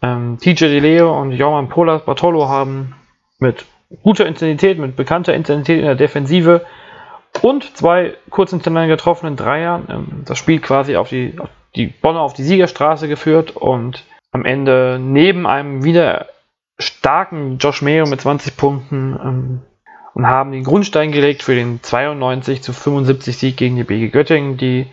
[0.00, 2.94] Ähm, TJ DeLeo und Jorman Polas Bartolo haben
[3.38, 3.64] mit
[4.02, 6.64] guter Intensität, mit bekannter Intensität in der Defensive
[7.42, 9.82] und zwei kurz hintereinander getroffenen Dreier.
[9.88, 14.44] Ähm, das Spiel quasi auf die, auf die Bonner auf die Siegerstraße geführt und am
[14.44, 16.26] Ende neben einem wieder
[16.78, 19.62] starken Josh Mayo mit 20 Punkten ähm,
[20.14, 24.56] und haben den Grundstein gelegt für den 92 zu 75 Sieg gegen die BG Göttingen,
[24.56, 24.86] die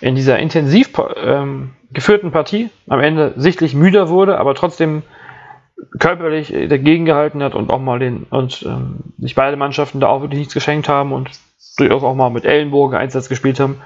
[0.00, 5.02] in dieser intensiv ähm, geführten Partie am Ende sichtlich müder wurde, aber trotzdem
[5.98, 10.20] körperlich dagegen gehalten hat und auch mal den und ähm, sich beide Mannschaften da auch
[10.20, 11.30] wirklich nichts geschenkt haben und
[11.76, 13.80] durchaus auch mal mit Ellenbogen Einsatz gespielt haben.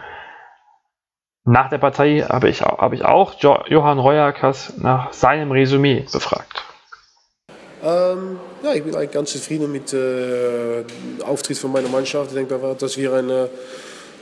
[1.44, 6.64] Nach der Partei habe ich, hab ich auch jo Johann Reuerkas nach seinem Resümee befragt.
[7.82, 12.30] Ähm, ja, ich bin eigentlich ganz zufrieden mit äh, dem Auftritt von meiner Mannschaft.
[12.30, 13.48] Ich denke, dass wir eine,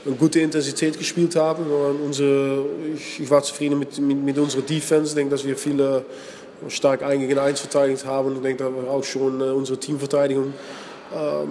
[0.05, 1.65] eine gute Intensität gespielt haben.
[2.03, 2.65] Unsere,
[2.95, 5.09] ich, ich, war zufrieden mit, mit, mit, unserer Defense.
[5.09, 6.05] Ich denke, dass wir viele
[6.69, 8.37] stark 1 gegen 1 verteidigt haben.
[8.37, 10.53] Ich denke, dass auch schon äh, unsere Teamverteidigung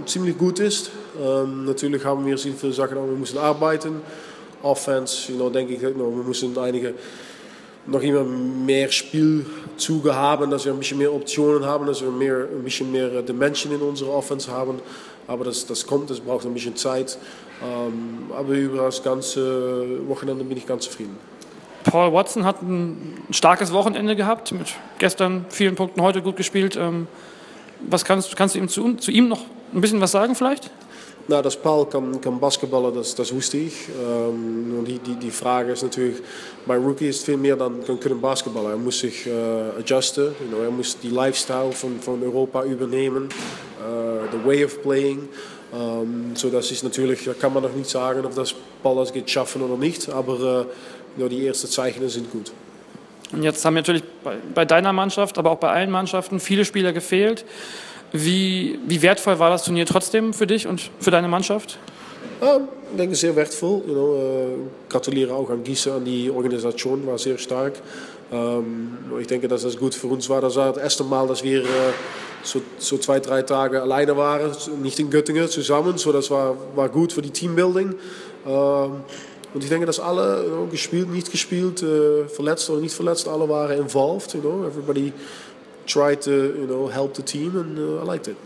[0.07, 0.91] ziemlich gut ist.
[1.21, 4.01] Ähm, natürlich haben wir sehr viele Sachen, wir müssen arbeiten.
[4.63, 6.95] Offense, you know, denke ich, wir müssen einige
[7.87, 12.47] noch immer mehr Spielzüge haben, dass wir ein bisschen mehr Optionen haben, dass wir mehr,
[12.53, 14.81] ein bisschen mehr Dimension in unserer Offense haben.
[15.27, 17.19] Aber das, das kommt, das braucht ein bisschen Zeit.
[18.37, 21.17] Aber über das ganze Wochenende bin ich ganz zufrieden.
[21.85, 26.79] Paul Watson hat ein starkes Wochenende gehabt, mit gestern vielen Punkten, heute gut gespielt.
[27.81, 30.71] Was kannst, kannst du ihm zu, zu ihm noch ein bisschen was sagen vielleicht?
[31.29, 33.89] Nou, dat Paul kan, kan basketballen, dat, dat is woestig.
[34.29, 36.23] Um, die, die, die vraag is natuurlijk,
[36.65, 38.71] bij rookie is het veel meer dan kan kunnen basketballen.
[38.71, 39.35] Hij moest zich uh,
[39.79, 44.81] adjusten, you know, hij moest die lifestyle van, van Europa übernemen, uh, the way of
[44.81, 45.21] playing.
[45.75, 49.13] Um, so das ist natürlich, da kann man noch nicht sagen, ob das Paul das
[49.13, 50.67] geht schaffen oder nicht, aber
[51.19, 52.53] uh, die ersten Zeichen sind gut.
[53.33, 56.93] Und jetzt haben natürlich bei, bei deiner Mannschaft, aber auch bei allen Mannschaften viele Spieler
[56.93, 57.45] gefehlt.
[58.13, 61.79] Wie, wie wertvoll war das Turnier trotzdem für dich und für deine Mannschaft?
[62.41, 62.61] Ja,
[62.91, 63.83] ich denke sehr wertvoll.
[63.87, 67.75] You know, äh, gratuliere auch an Gießen, an die Organisation, war sehr stark.
[68.33, 70.41] Ähm, ich denke, dass das gut für uns war.
[70.41, 71.67] Das war das erste Mal, dass wir äh,
[72.43, 74.53] so, so zwei, drei Tage alleine waren,
[74.83, 75.99] nicht in Göttingen zusammen.
[75.99, 77.95] So, das war, war gut für die Teambuilding.
[78.47, 78.93] Ähm,
[79.55, 83.29] und ich denke, dass alle you know, gespielt, nicht gespielt, äh, verletzt oder nicht verletzt,
[83.29, 84.35] alle waren involved.
[84.35, 85.13] You know, everybody
[85.87, 88.37] tried to you know, help the team and uh, I liked it.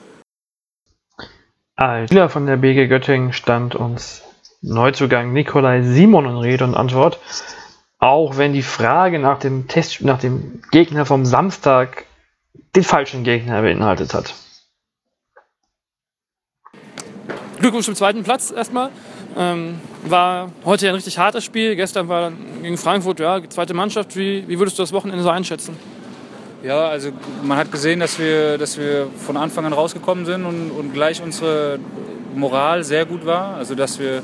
[1.74, 4.22] Als Spieler von der BG Göttingen stand uns
[4.60, 7.18] Neuzugang Nikolai Simon in Rede und Antwort.
[7.98, 12.04] Auch wenn die Frage nach dem Test, nach dem Gegner vom Samstag
[12.76, 14.34] den falschen Gegner beinhaltet hat.
[17.58, 18.90] Glückwunsch zum zweiten Platz erstmal.
[19.36, 21.76] Ähm, war heute ein richtig hartes Spiel.
[21.76, 24.16] Gestern war gegen Frankfurt, ja, zweite Mannschaft.
[24.16, 25.76] Wie, wie würdest du das Wochenende so einschätzen?
[26.62, 27.10] Ja, also
[27.42, 31.22] man hat gesehen, dass wir, dass wir von Anfang an rausgekommen sind und, und gleich
[31.22, 31.78] unsere
[32.34, 33.56] Moral sehr gut war.
[33.56, 34.20] Also dass wir äh,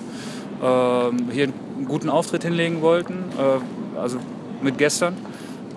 [1.33, 4.19] hier einen guten Auftritt hinlegen wollten, äh, also
[4.63, 5.17] mit gestern.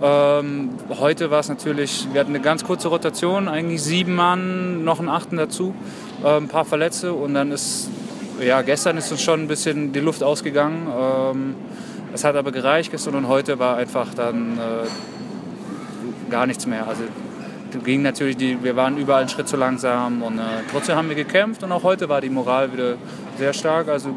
[0.04, 5.00] Ähm, heute war es natürlich, wir hatten eine ganz kurze Rotation, eigentlich sieben Mann, noch
[5.00, 5.76] einen achten dazu,
[6.24, 7.90] äh, ein paar Verletzte und dann ist,
[8.42, 10.88] ja, gestern ist uns schon ein bisschen die Luft ausgegangen.
[10.88, 11.56] Ähm,
[12.14, 16.88] es hat aber gereicht gestern und heute war einfach dann äh, gar nichts mehr.
[16.88, 17.04] Also
[17.84, 21.16] ging natürlich die, wir waren überall einen Schritt zu langsam und äh, trotzdem haben wir
[21.16, 22.96] gekämpft und auch heute war die Moral wieder
[23.38, 23.88] sehr stark.
[23.88, 24.16] Also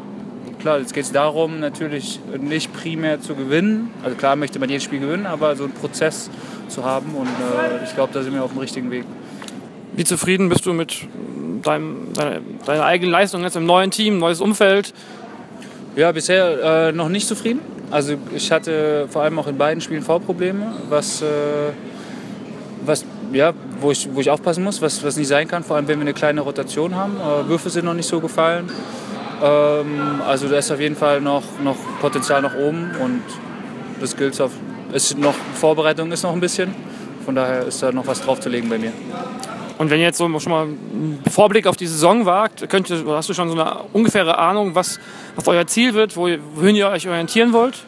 [0.59, 3.91] klar, jetzt geht es darum, natürlich nicht primär zu gewinnen.
[4.03, 6.29] Also klar möchte man jedes Spiel gewinnen, aber so einen Prozess
[6.67, 9.05] zu haben und äh, ich glaube, da sind wir auf dem richtigen Weg.
[9.95, 11.07] Wie zufrieden bist du mit
[11.63, 14.93] deinem, deiner, deiner eigenen Leistung jetzt im neuen Team, neues Umfeld?
[15.95, 17.61] Ja, bisher äh, noch nicht zufrieden.
[17.91, 21.25] Also ich hatte vor allem auch in beiden Spielen V-Probleme, was äh,
[22.87, 25.87] was, ja, wo, ich, wo ich aufpassen muss, was, was nicht sein kann, vor allem
[25.87, 27.17] wenn wir eine kleine Rotation haben.
[27.17, 28.69] Äh, Würfe sind noch nicht so gefallen.
[29.41, 33.21] Ähm, also da ist auf jeden Fall noch, noch Potenzial nach oben und
[33.99, 34.51] das gilt auf.
[34.93, 36.73] Ist noch, Vorbereitung ist noch ein bisschen.
[37.25, 38.93] Von daher ist da noch was draufzulegen bei mir.
[39.77, 43.03] Und wenn ihr jetzt so schon mal einen Vorblick auf die Saison wagt, könnt ihr,
[43.07, 44.99] hast du schon so eine ungefähre Ahnung, was,
[45.35, 47.83] was euer Ziel wird, wo, wohin ihr euch orientieren wollt?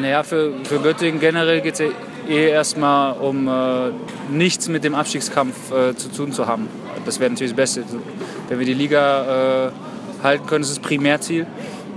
[0.00, 1.86] Naja, für, für Göttingen generell geht es ja
[2.28, 3.90] eh erstmal um äh,
[4.30, 6.68] nichts mit dem Abstiegskampf äh, zu tun zu haben.
[7.04, 7.84] Das wäre natürlich das Beste.
[8.48, 9.70] Wenn wir die Liga äh,
[10.22, 11.46] halten können, ist das Primärziel.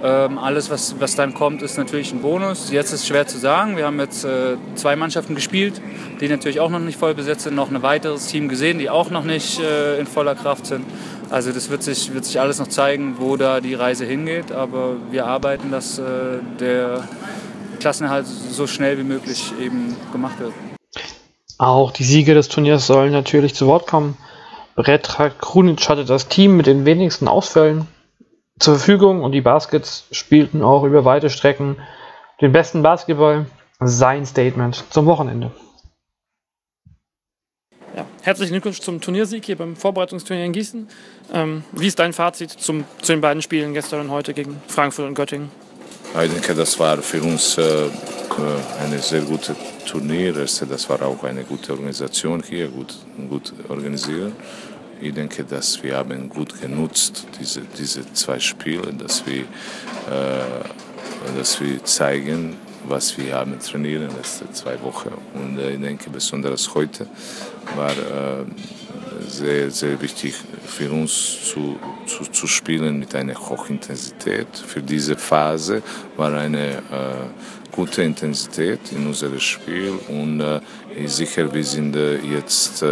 [0.08, 2.72] Ähm, alles, was, was dann kommt, ist natürlich ein Bonus.
[2.72, 3.76] Jetzt ist es schwer zu sagen.
[3.76, 5.82] Wir haben jetzt äh, zwei Mannschaften gespielt,
[6.22, 7.56] die natürlich auch noch nicht voll besetzt sind.
[7.56, 10.86] Noch ein weiteres Team gesehen, die auch noch nicht äh, in voller Kraft sind.
[11.30, 14.54] Also das wird sich, wird sich alles noch zeigen, wo da die Reise hingeht.
[14.54, 16.04] Aber wir arbeiten, dass äh,
[16.58, 17.04] der
[17.82, 20.54] Klassenerhalt so schnell wie möglich eben gemacht wird.
[21.58, 24.16] Auch die Siege des Turniers sollen natürlich zu Wort kommen.
[24.78, 27.88] Predrag Krunic hatte das Team mit den wenigsten Ausfällen
[28.60, 31.78] zur Verfügung und die Baskets spielten auch über weite Strecken
[32.42, 33.46] den besten Basketball.
[33.80, 35.52] Sein Statement zum Wochenende.
[37.96, 40.88] Ja, herzlichen Glückwunsch zum Turniersieg hier beim Vorbereitungsturnier in Gießen.
[41.32, 45.08] Ähm, wie ist dein Fazit zum, zu den beiden Spielen gestern und heute gegen Frankfurt
[45.08, 45.52] und Göttingen?
[46.20, 47.90] Ich denke, das war für uns äh,
[48.84, 49.56] eine sehr gute
[49.86, 50.34] Turnier.
[50.34, 52.96] Das war auch eine gute Organisation hier, gut,
[53.30, 54.34] gut organisiert.
[55.00, 61.62] Ich denke, dass wir haben gut genutzt diese, diese zwei Spiele, dass wir, äh, dass
[61.62, 65.12] wir zeigen, was wir haben trainiert in den letzten zwei Wochen.
[65.34, 67.06] Und äh, ich denke, besonders heute
[67.76, 68.46] war äh,
[69.28, 70.34] sehr, sehr wichtig
[70.66, 74.48] für uns zu, zu, zu spielen mit einer Hochintensität.
[74.56, 75.84] Für diese Phase
[76.16, 80.60] war eine äh, gute Intensität in unserem Spiel und äh,
[81.06, 82.84] sicher, wir sind äh, jetzt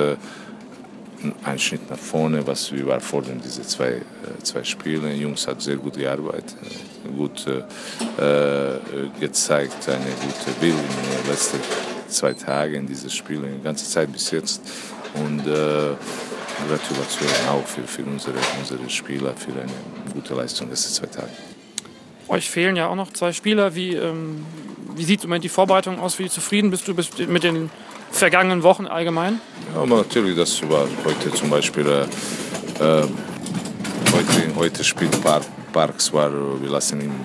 [1.23, 4.01] äh, ein Schritt nach vorne, was wir vor diese zwei, äh,
[4.43, 5.13] zwei Spiele.
[5.13, 6.55] Jungs hat sehr gut gearbeitet,
[7.15, 8.79] gut äh,
[9.19, 11.59] gezeigt, eine gute Bild in den letzten
[12.07, 14.61] zwei Tagen in diese Spiele, die ganze Zeit bis jetzt.
[15.13, 15.95] Und äh,
[16.67, 19.71] Gratulation auch für, für unsere, unsere Spieler für eine
[20.13, 21.31] gute Leistung letzten zwei Tage.
[22.27, 23.75] Euch fehlen ja auch noch zwei Spieler.
[23.75, 24.45] Wie, ähm,
[24.95, 26.17] wie sieht im Moment die Vorbereitung aus?
[26.17, 26.93] Wie zufrieden bist du
[27.27, 27.69] mit den
[28.17, 29.39] vergangenen Wochen allgemein?
[29.73, 32.05] Ja, aber natürlich, das war heute zum Beispiel, äh,
[32.79, 35.43] heute, heute spielt Park,
[35.73, 37.15] Parks, war, wir lassen ihn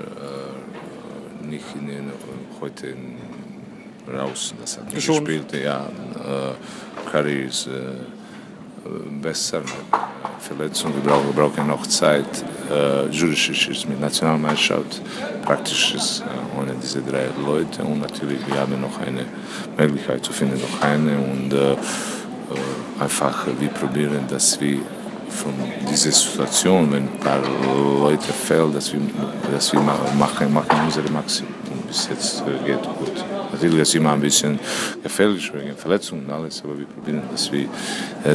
[0.00, 2.12] äh, nicht in den,
[2.60, 3.16] heute in,
[4.12, 5.52] raus, das hat nicht gespielt.
[5.52, 7.68] Ja, äh, Curry ist
[9.20, 9.62] besser,
[10.38, 12.26] Verletzung, wir brauchen, noch Zeit.
[12.70, 15.00] Äh, Juricic ist mit Nationalmannschaft,
[15.44, 19.24] praktisch ist äh, ohne diese drei Leute und natürlich wir haben noch eine
[19.76, 21.76] Möglichkeit zu finden, noch eine und äh,
[23.02, 24.78] einfach wir probieren, dass wir
[25.28, 25.52] von
[25.90, 27.40] dieser Situation, wenn ein paar
[28.00, 29.00] Leute fehlen, dass wir,
[29.52, 33.35] dass wir machen, machen unsere Maximum und bis jetzt äh, geht gut.
[33.56, 34.58] Natürlich ist es immer ein bisschen
[35.02, 37.66] gefährlich wegen Verletzungen und alles, aber wir probieren, dass wir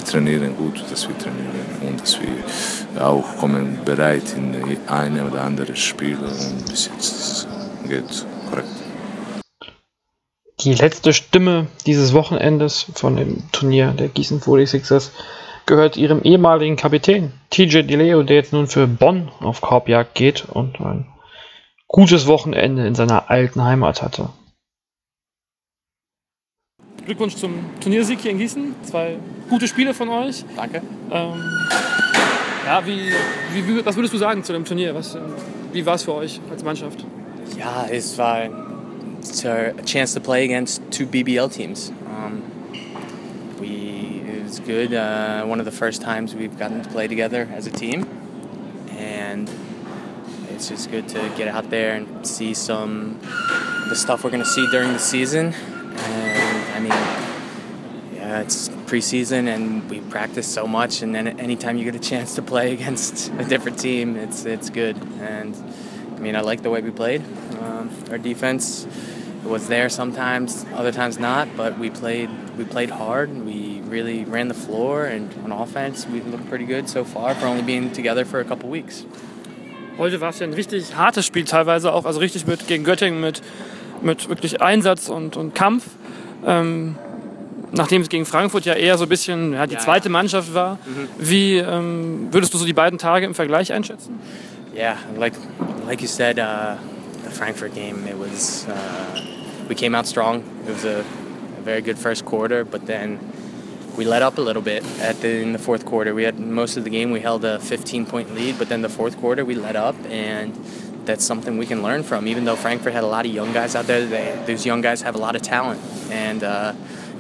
[0.04, 4.56] trainieren gut, dass wir trainieren und dass wir auch kommen bereit in
[4.88, 7.48] eine oder andere Spiel und bis jetzt
[7.88, 8.68] geht korrekt.
[10.62, 15.12] Die letzte Stimme dieses Wochenendes von dem Turnier der Gießen 46ers
[15.68, 20.82] gehört ihrem ehemaligen Kapitän TJ DeLeo, der jetzt nun für Bonn auf Korbjagd geht und
[20.82, 21.06] ein
[21.88, 24.30] gutes Wochenende in seiner alten Heimat hatte.
[27.12, 28.74] Glückwunsch zum Turniersieg hier in Gießen.
[28.84, 29.18] Zwei
[29.50, 30.46] gute Spiele von euch.
[30.56, 30.82] Danke.
[31.12, 31.44] Ähm,
[32.66, 33.12] ja, wie,
[33.54, 34.96] wie, was würdest du sagen zu dem Turnier?
[34.96, 35.18] Was,
[35.74, 37.04] wie war es für euch als Mannschaft?
[37.58, 41.92] Ja, es war a chance to play against two BBL teams.
[42.08, 42.44] Um,
[43.60, 44.94] we, it was good.
[44.94, 48.08] Uh, one of the first times we've gotten to play together as a team.
[48.98, 49.50] And
[50.54, 53.20] it's just good to get out there and see some
[53.90, 55.54] the stuff we're going to see during the season.
[55.98, 56.51] And
[56.82, 56.92] mean,
[58.14, 62.36] yeah, it's preseason and we practice so much, and then anytime you get a chance
[62.36, 64.98] to play against a different team, it's it's good.
[65.20, 65.56] And
[66.16, 67.22] I mean, I like the way we played.
[67.62, 68.88] Um, our defense
[69.44, 73.30] was there sometimes, other times not, but we played we played hard.
[73.30, 77.36] And we really ran the floor, and on offense, we looked pretty good so far
[77.36, 79.06] for only being together for a couple weeks.
[79.98, 83.20] Heute war es ja ein richtig hartes Spiel teilweise auch, also richtig mit gegen Göttingen
[83.20, 83.42] mit
[84.02, 85.86] mit wirklich Einsatz und, und Kampf.
[86.46, 86.96] Ähm,
[87.72, 90.76] nachdem es gegen Frankfurt ja eher so ein bisschen ja, die zweite Mannschaft war.
[90.86, 91.08] Mhm.
[91.18, 94.20] Wie ähm, würdest du so die beiden Tage im Vergleich einschätzen?
[94.76, 95.34] Yeah, like
[95.86, 96.78] like you said, uh,
[97.24, 99.20] the Frankfurt game, it was uh,
[99.68, 100.44] we came out strong.
[100.66, 103.20] It was a, a, very good first quarter, but then
[103.98, 106.16] we let up a little bit at the, in the fourth quarter.
[106.16, 108.90] We had most of the game we held a 15 point lead, but then the
[108.90, 110.54] fourth quarter we let up and
[111.06, 112.28] that's something we can learn from.
[112.28, 115.02] Even though Frankfurt had a lot of young guys out there, they, those young guys
[115.02, 116.74] have a lot of talent, and uh,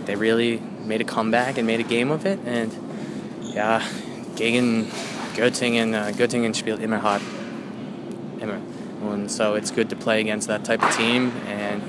[0.06, 2.40] they really made a comeback and made a game of it.
[2.46, 2.72] And
[3.42, 3.88] yeah,
[4.36, 4.86] gegen
[5.36, 7.22] Göttingen, uh, Göttingen spielt immer hart.
[8.40, 8.62] Immer.
[9.04, 11.32] And so it's good to play against that type of team.
[11.48, 11.82] And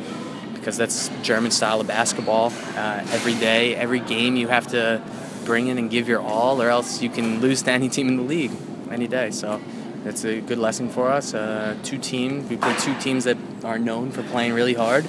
[0.62, 2.52] because that's German style of basketball.
[2.76, 5.02] Uh, every day, every game, you have to
[5.44, 8.16] bring in and give your all, or else you can lose to any team in
[8.16, 8.52] the league
[8.88, 9.32] any day.
[9.32, 9.60] So
[10.04, 11.34] it's a good lesson for us.
[11.34, 15.06] Uh, two teams, we play two teams that are known for playing really hard,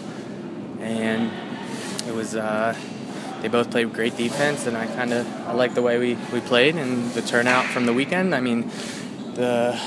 [0.80, 1.32] and
[2.08, 2.36] it was.
[2.36, 2.76] Uh,
[3.42, 6.40] they both played great defense, and I kind of I like the way we, we
[6.40, 8.34] played and the turnout from the weekend.
[8.34, 8.72] I mean,
[9.36, 9.78] the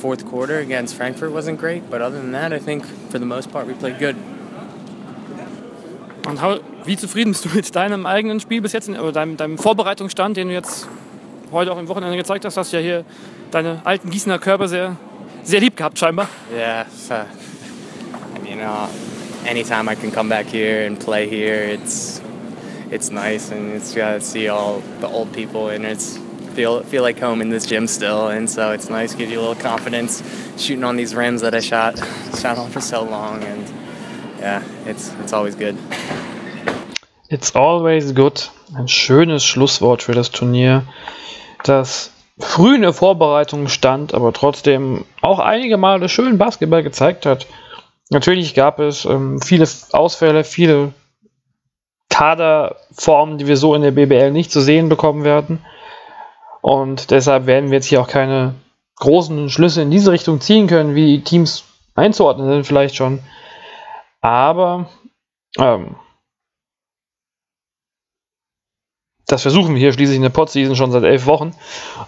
[0.00, 3.52] fourth quarter against Frankfurt wasn't great, but other than that, I think for the most
[3.52, 4.16] part we played good.
[6.26, 9.58] Und how, wie zufrieden bist du mit deinem eigenen Spiel bis jetzt, oder deinem, deinem
[9.58, 10.88] Vorbereitungsstand, den du jetzt
[11.52, 12.56] heute auch im Wochenende gezeigt hast?
[12.56, 13.04] Hast ja hier
[13.50, 14.96] deine alten Gießener Körper sehr,
[15.42, 16.28] sehr lieb gehabt, scheinbar.
[16.52, 18.88] Yeah, so, I mean, uh,
[19.46, 22.20] anytime I can come back here and play here, it's
[22.90, 26.18] it's nice, and it's got to see all the old people, and it's
[26.54, 29.42] feel feel like home in this gym still, and so it's nice, give you a
[29.42, 30.22] little confidence,
[30.56, 31.98] shooting on these rims that I shot
[32.40, 33.68] shot on for so long, and
[34.38, 35.76] yeah, it's it's always good.
[37.30, 38.48] It's always good.
[38.76, 40.84] Ein schönes Schlusswort für das Turnier,
[41.64, 47.46] das früh in der Vorbereitung stand, aber trotzdem auch einige Male schön Basketball gezeigt hat.
[48.10, 50.92] Natürlich gab es ähm, viele Ausfälle, viele
[52.10, 55.64] Kaderformen, die wir so in der BBL nicht zu sehen bekommen werden.
[56.60, 58.54] Und deshalb werden wir jetzt hier auch keine
[58.96, 61.64] großen Schlüsse in diese Richtung ziehen können, wie Teams
[61.94, 63.20] einzuordnen sind, vielleicht schon.
[64.20, 64.88] Aber
[65.58, 65.96] ähm,
[69.34, 71.54] das versuchen wir hier schließlich in der Pod-Season schon seit elf Wochen.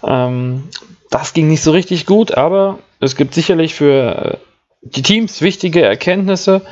[0.05, 0.69] Ähm,
[1.11, 4.37] das ging nicht so richtig gut, aber es gibt sicherlich für äh,
[4.83, 6.63] die Teams wichtige Erkenntnisse,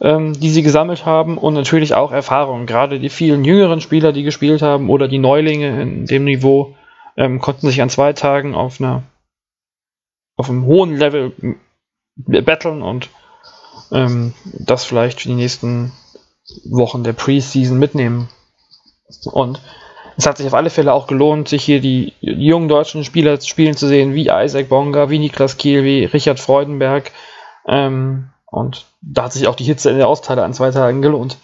[0.00, 2.64] ähm, die sie gesammelt haben und natürlich auch Erfahrungen.
[2.64, 6.74] Gerade die vielen jüngeren Spieler, die gespielt haben oder die Neulinge in dem Niveau,
[7.18, 9.02] ähm, konnten sich an zwei Tagen auf einer
[10.36, 11.32] auf einem hohen Level
[12.16, 13.10] battlen und
[13.92, 15.92] ähm, das vielleicht für die nächsten
[16.64, 18.30] Wochen der Preseason mitnehmen.
[19.32, 19.60] Und
[20.16, 23.76] es hat sich auf alle Fälle auch gelohnt, sich hier die, jungen deutschen Spieler spielen
[23.76, 27.10] zu sehen, wie Isaac Bonga, wie Niklas Kiel, wie Richard Freudenberg.
[27.66, 31.38] Ähm, und da hat sich auch die Hitze in der Austeile an zwei Tagen gelohnt.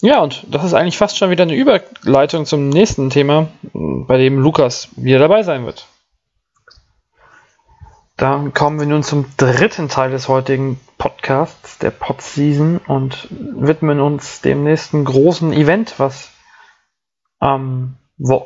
[0.00, 4.38] Ja, und das ist eigentlich fast schon wieder eine Überleitung zum nächsten Thema, bei dem
[4.38, 5.86] Lukas wieder dabei sein wird.
[8.16, 14.40] Dann kommen wir nun zum dritten Teil des heutigen Podcasts, der Podseason, und widmen uns
[14.40, 16.30] dem nächsten großen Event, was
[17.40, 17.96] am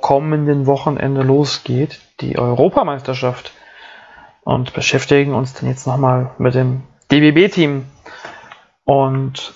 [0.00, 3.52] kommenden Wochenende losgeht, die Europameisterschaft.
[4.44, 7.86] Und beschäftigen uns dann jetzt nochmal mit dem DBB-Team.
[8.84, 9.54] Und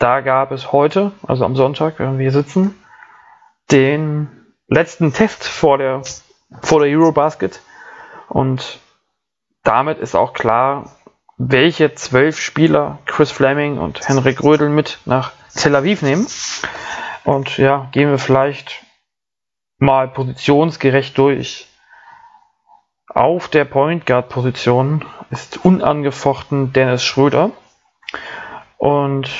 [0.00, 2.74] da gab es heute, also am Sonntag, wenn wir sitzen,
[3.70, 4.28] den
[4.66, 6.02] letzten Test vor der,
[6.62, 7.60] vor der Eurobasket.
[8.28, 8.80] Und
[9.62, 10.90] damit ist auch klar,
[11.38, 16.26] welche zwölf Spieler Chris Fleming und Henrik Rödel mit nach Tel Aviv nehmen.
[17.24, 18.84] Und ja, gehen wir vielleicht
[19.78, 21.66] mal positionsgerecht durch.
[23.08, 27.50] Auf der Point Guard Position ist unangefochten Dennis Schröder.
[28.78, 29.30] Und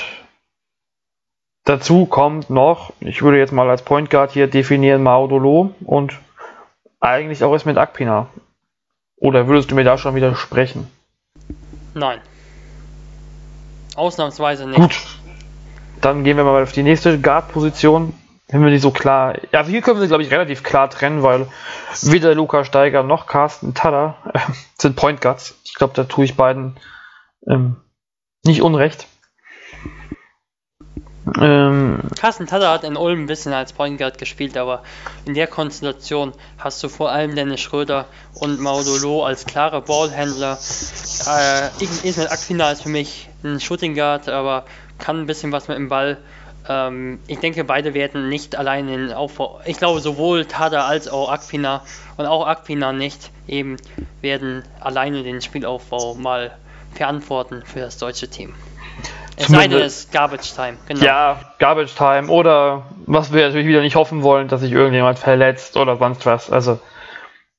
[1.63, 6.19] dazu kommt noch, ich würde jetzt mal als Point Guard hier definieren Maudolo und
[6.99, 8.27] eigentlich auch mit Akpina.
[9.15, 10.91] Oder würdest du mir da schon widersprechen?
[11.93, 12.19] Nein.
[13.95, 14.79] Ausnahmsweise nicht.
[14.79, 14.95] Gut.
[16.01, 18.13] Dann gehen wir mal auf die nächste Guard-Position.
[18.47, 19.35] Wenn wir die so klar.
[19.53, 21.47] Ja, also hier können wir sie, glaube ich, relativ klar trennen, weil
[22.01, 24.39] weder Luca Steiger noch Carsten Tada äh,
[24.77, 25.55] sind Point Guards.
[25.63, 26.75] Ich glaube, da tue ich beiden
[27.47, 27.77] ähm,
[28.43, 29.07] nicht unrecht.
[31.39, 34.83] Ähm, Carsten Tada hat in Ulm ein bisschen als Point Guard gespielt, aber
[35.25, 40.57] in der Konstellation hast du vor allem Dennis Schröder und Maudolo als klare Ballhändler.
[41.27, 44.65] Äh, Ismail Aquina ist für mich ein Shooting Guard, aber
[45.01, 46.17] kann ein bisschen was mit dem Ball.
[46.69, 49.59] Ähm, ich denke, beide werden nicht allein den Aufbau.
[49.65, 51.81] Ich glaube, sowohl Tada als auch Aquina
[52.17, 53.77] und auch Aquina nicht eben
[54.21, 56.51] werden alleine den Spielaufbau mal
[56.93, 58.53] verantworten für das deutsche Team.
[59.37, 61.03] Es sei denn, es ist Garbage Time, genau.
[61.03, 65.77] Ja, Garbage Time oder was wir natürlich wieder nicht hoffen wollen, dass sich irgendjemand verletzt
[65.77, 66.51] oder sonst was.
[66.51, 66.79] Also,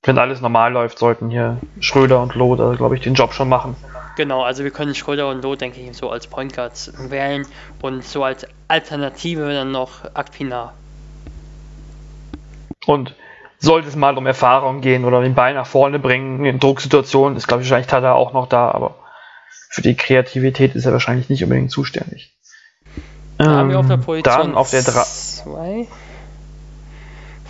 [0.05, 3.75] wenn alles normal läuft, sollten hier Schröder und da, glaube ich, den Job schon machen.
[4.17, 7.47] Genau, also wir können Schröder und Loh, denke ich, so als Point Guards wählen
[7.81, 10.75] und so als Alternative dann noch Akpina.
[12.87, 13.15] Und
[13.59, 17.47] sollte es mal um Erfahrung gehen oder den Bein nach vorne bringen in Drucksituationen, ist,
[17.47, 18.97] glaube ich, wahrscheinlich Tada auch noch da, aber
[19.71, 22.33] für die Kreativität ist er wahrscheinlich nicht unbedingt zuständig.
[23.39, 25.87] Da ähm, haben wir auf der ähm, Position dann auf der 2.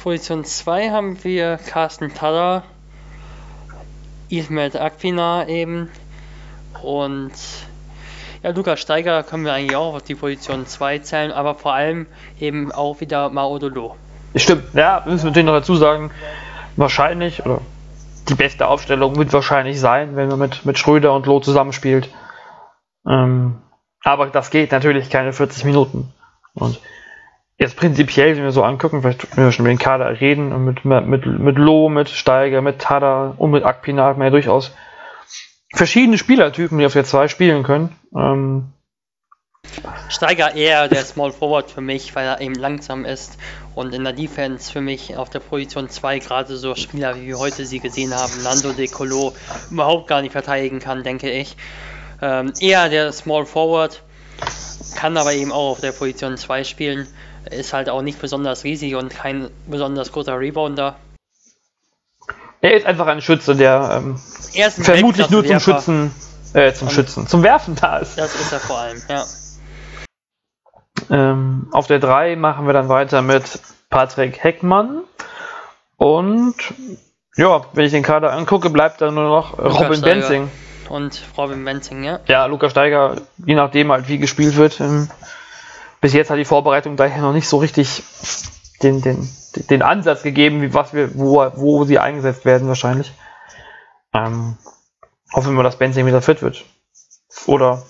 [0.02, 2.62] Position 2 haben wir Carsten Taller,
[4.28, 5.88] Ismet Akpina eben
[6.82, 7.32] und
[8.42, 12.06] ja, Lukas Steiger können wir eigentlich auch auf die Position 2 zählen, aber vor allem
[12.40, 13.96] eben auch wieder Maodolo.
[14.34, 16.10] Stimmt, ja, müssen wir natürlich noch dazu sagen,
[16.76, 17.60] wahrscheinlich, oder
[18.28, 22.08] die beste Aufstellung wird wahrscheinlich sein, wenn man mit, mit Schröder und Loh zusammenspielt.
[23.06, 23.56] Ähm,
[24.02, 26.12] aber das geht natürlich keine 40 Minuten.
[26.54, 26.80] Und
[27.58, 30.64] jetzt prinzipiell, wenn wir so angucken, vielleicht wenn wir schon über den Kader reden, und
[30.64, 34.74] mit, mit, mit Loh, mit Steiger, mit Tada und mit Akpina hat man ja durchaus
[35.74, 37.96] verschiedene Spielertypen, die auf der 2 spielen können.
[38.14, 38.72] Ähm,
[40.08, 43.38] Steiger eher der Small Forward für mich, weil er eben langsam ist
[43.74, 47.38] und in der Defense für mich auf der Position 2 gerade so Spieler, wie wir
[47.38, 49.34] heute sie gesehen haben, Nando De Colo,
[49.70, 51.56] überhaupt gar nicht verteidigen kann, denke ich.
[52.20, 54.02] Ähm, eher der Small Forward,
[54.96, 57.06] kann aber eben auch auf der Position 2 spielen,
[57.50, 60.96] ist halt auch nicht besonders riesig und kein besonders großer Rebounder.
[62.62, 64.18] Er ist einfach ein Schütze, der ähm,
[64.70, 66.14] vermutlich nur zum Schützen,
[66.54, 68.16] äh, zum Schützen, zum Werfen da ist.
[68.16, 69.24] Das ist er vor allem, ja.
[71.10, 73.60] Ähm, auf der 3 machen wir dann weiter mit
[73.90, 75.02] Patrick Heckmann.
[75.96, 76.54] Und
[77.36, 80.50] ja, wenn ich den Kader angucke, bleibt dann nur noch Lukas Robin Steiger Benzing.
[80.88, 82.20] Und Robin Benzing, ja.
[82.28, 84.80] Ja, Lukas Steiger, je nachdem halt wie gespielt wird.
[84.80, 85.10] Ähm,
[86.00, 88.04] bis jetzt hat die Vorbereitung daher noch nicht so richtig
[88.82, 93.12] den, den, den Ansatz gegeben, wie was wir, wo, wo sie eingesetzt werden wahrscheinlich.
[94.14, 94.56] Ähm,
[95.32, 96.64] hoffen wir, dass Benzing wieder fit wird.
[97.46, 97.82] Oder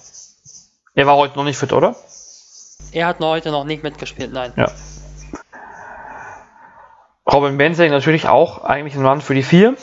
[0.95, 1.97] er war heute noch nicht fit, oder?
[2.93, 4.53] Er hat noch heute noch nicht mitgespielt, nein.
[4.57, 4.71] Ja.
[7.31, 9.77] Robin Benzing natürlich auch eigentlich ein Mann für die vier.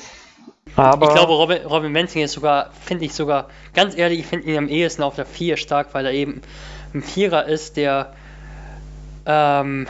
[0.76, 4.48] Aber Ich glaube, Robin, Robin Benzing ist sogar, finde ich sogar, ganz ehrlich, ich finde
[4.48, 6.42] ihn am ehesten auf der 4 stark, weil er eben
[6.94, 8.14] ein Vierer ist, der,
[9.26, 9.88] ähm,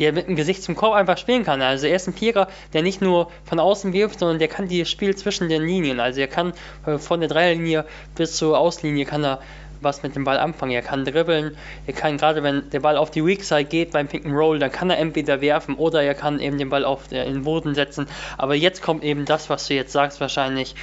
[0.00, 1.62] der mit dem Gesicht zum Korb einfach spielen kann.
[1.62, 4.90] Also er ist ein Vierer, der nicht nur von außen wirft, sondern der kann dieses
[4.90, 6.00] Spiel zwischen den Linien.
[6.00, 6.54] Also er kann
[6.86, 7.84] äh, von der Dreierlinie
[8.16, 9.40] bis zur Auslinie kann er
[9.82, 10.72] was mit dem Ball anfangen.
[10.72, 14.08] Er kann dribbeln, er kann gerade wenn der Ball auf die Weak Side geht beim
[14.08, 17.08] Pick and Roll, dann kann er entweder werfen oder er kann eben den Ball auf
[17.08, 18.06] den Boden setzen.
[18.36, 20.74] Aber jetzt kommt eben das, was du jetzt sagst wahrscheinlich.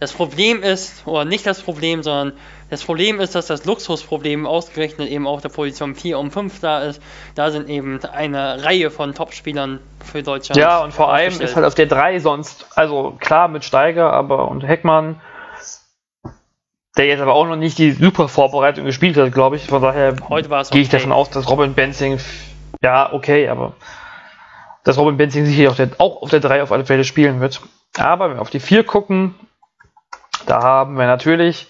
[0.00, 2.32] Das Problem ist, oder nicht das Problem, sondern
[2.70, 6.80] das Problem ist, dass das Luxusproblem ausgerechnet eben auf der Position 4 und 5 da
[6.80, 7.00] ist.
[7.34, 10.56] Da sind eben eine Reihe von Topspielern für Deutschland.
[10.60, 14.48] ja, und vor allem ist halt auf der 3 sonst, also klar mit Steiger, aber
[14.48, 15.20] und Heckmann,
[16.96, 19.66] der jetzt aber auch noch nicht die super Vorbereitung gespielt hat, glaube ich.
[19.66, 20.96] Von daher es gehe ich okay.
[20.96, 22.18] davon aus, dass Robin Benzing,
[22.82, 23.74] ja, okay, aber
[24.84, 27.60] dass Robin Benzing sicher auf der, auch auf der 3 auf alle Fälle spielen wird.
[27.96, 29.34] Aber wenn wir auf die 4 gucken,
[30.46, 31.66] da haben wir natürlich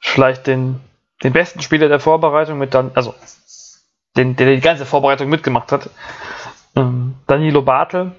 [0.00, 0.80] vielleicht den,
[1.22, 3.14] den besten Spieler der Vorbereitung mit dann, also
[4.16, 5.90] den, der die ganze Vorbereitung mitgemacht hat,
[6.74, 8.12] ähm, Danilo Bartel.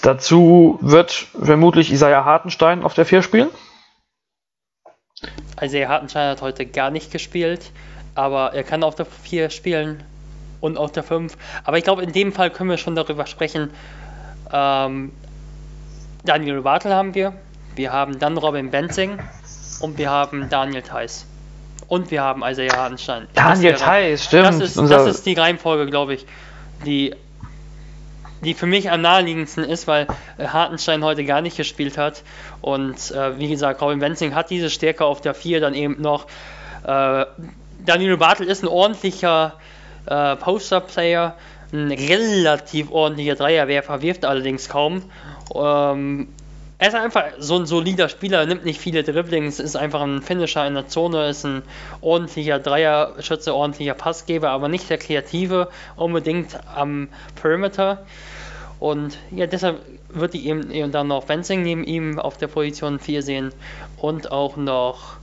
[0.00, 3.48] Dazu wird vermutlich Isaiah Hartenstein auf der 4 spielen.
[5.56, 7.72] Er Hartenstein hat heute gar nicht gespielt,
[8.14, 10.04] aber er kann auf der 4 spielen
[10.60, 11.36] und auf der 5.
[11.64, 13.70] Aber ich glaube, in dem Fall können wir schon darüber sprechen.
[14.52, 15.12] Ähm,
[16.24, 17.34] Daniel Bartel haben wir,
[17.78, 19.18] wir haben dann Robin Benzing
[19.80, 21.24] und wir haben Daniel Theiss.
[21.86, 23.28] Und wir haben Isaiah Hartenstein.
[23.34, 24.44] Daniel Das wäre- Theiss, stimmt.
[24.46, 26.26] Das ist, das ist die Reihenfolge, glaube ich,
[26.84, 27.14] die,
[28.44, 30.06] die für mich am naheliegendsten ist, weil
[30.36, 32.24] äh, Hartenstein heute gar nicht gespielt hat.
[32.60, 36.26] Und äh, wie gesagt, Robin Benzing hat diese Stärke auf der 4 dann eben noch.
[36.84, 37.24] Äh,
[37.86, 39.54] Danilo Bartel ist ein ordentlicher
[40.06, 41.36] äh, Poster-Player,
[41.72, 45.02] ein relativ ordentlicher Dreierwerfer, wirft allerdings kaum.
[45.54, 46.28] Ähm,
[46.78, 50.64] er ist einfach so ein solider Spieler, nimmt nicht viele Dribblings, ist einfach ein Finisher
[50.66, 51.62] in der Zone, ist ein
[52.00, 57.08] ordentlicher Dreierschütze, ordentlicher Passgeber, aber nicht der Kreative unbedingt am
[57.40, 58.06] Perimeter.
[58.78, 63.00] Und ja, deshalb würde ich eben, eben dann noch Benzing neben ihm auf der Position
[63.00, 63.52] 4 sehen
[63.96, 65.16] und auch noch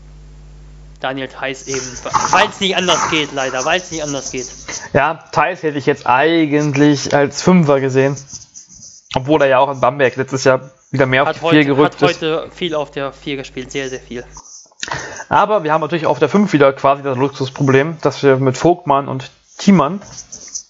[0.99, 1.85] Daniel Theiss eben,
[2.31, 4.47] weil es nicht anders geht, leider, weil es nicht anders geht.
[4.91, 8.17] Ja, Thais hätte ich jetzt eigentlich als Fünfer gesehen.
[9.15, 11.65] Obwohl er ja auch in Bamberg letztes Jahr wieder mehr auf Hat die 4 heute,
[11.65, 12.21] gerückt hat ist.
[12.21, 14.25] heute viel auf der 4 gespielt, sehr, sehr viel.
[15.29, 19.07] Aber wir haben natürlich auf der 5 wieder quasi das Luxusproblem, dass wir mit Vogtmann
[19.07, 20.01] und Thiemann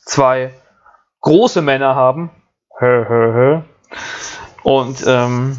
[0.06, 0.54] zwei
[1.22, 2.30] große Männer haben.
[4.64, 5.58] Und ähm,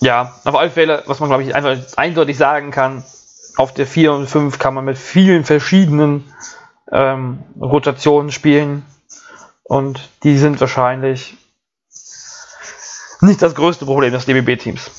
[0.00, 3.04] ja, auf alle Fälle, was man glaube ich einfach eindeutig sagen kann,
[3.56, 6.24] auf der 4 und 5 kann man mit vielen verschiedenen
[6.90, 8.84] ähm, Rotationen spielen.
[9.62, 11.36] Und die sind wahrscheinlich
[13.24, 14.90] nicht das größte Problem des DBB-Teams.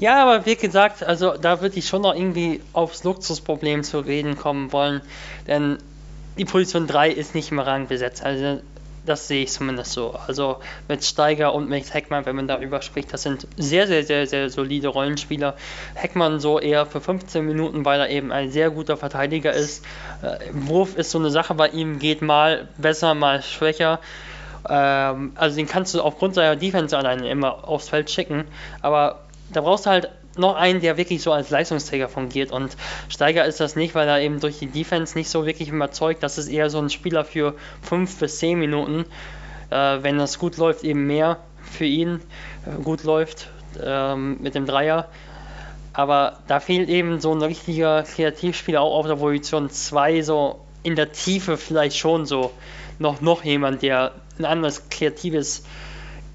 [0.00, 4.36] Ja, aber wie gesagt, also da würde ich schon noch irgendwie aufs Luxusproblem zu reden
[4.36, 5.00] kommen wollen.
[5.46, 5.78] Denn
[6.38, 8.22] die Position 3 ist nicht im Rang besetzt.
[8.22, 8.60] Also
[9.06, 10.18] das sehe ich zumindest so.
[10.26, 10.56] Also
[10.88, 14.50] mit Steiger und mit Heckmann, wenn man darüber spricht, das sind sehr, sehr, sehr, sehr
[14.50, 15.54] solide Rollenspieler.
[15.94, 19.84] Heckmann so eher für 15 Minuten, weil er eben ein sehr guter Verteidiger ist.
[20.22, 24.00] Äh, Wurf ist so eine Sache bei ihm, geht mal besser, mal schwächer.
[24.68, 28.44] Ähm, also den kannst du aufgrund seiner Defense alleine immer aufs Feld schicken.
[28.82, 29.20] Aber
[29.52, 32.52] da brauchst du halt noch einen, der wirklich so als Leistungsträger fungiert.
[32.52, 32.76] Und
[33.08, 36.22] Steiger ist das nicht, weil er eben durch die Defense nicht so wirklich überzeugt.
[36.22, 39.04] Das ist eher so ein Spieler für 5 bis 10 Minuten.
[39.70, 42.20] Äh, wenn das gut läuft, eben mehr für ihn
[42.66, 43.48] äh, gut läuft
[43.82, 45.08] ähm, mit dem Dreier.
[45.92, 50.94] Aber da fehlt eben so ein richtiger Kreativspieler auch auf der Position 2, so in
[50.94, 52.52] der Tiefe vielleicht schon so
[52.98, 55.62] noch, noch jemand, der ein anderes kreatives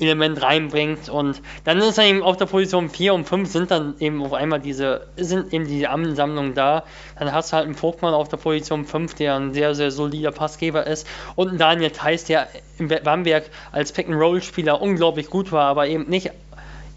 [0.01, 1.09] Element reinbringt.
[1.09, 4.33] Und dann ist er eben auf der Position 4 und 5 sind dann eben auf
[4.33, 6.83] einmal diese, sind eben diese Ansammlungen da.
[7.17, 10.31] Dann hast du halt einen Vogtmann auf der Position 5, der ein sehr, sehr solider
[10.31, 11.07] Passgeber ist.
[11.35, 12.47] Und einen Daniel Theiss, der
[12.77, 16.31] im Bamberg als Pick-and-Roll-Spieler unglaublich gut war, aber eben nicht,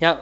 [0.00, 0.20] ja,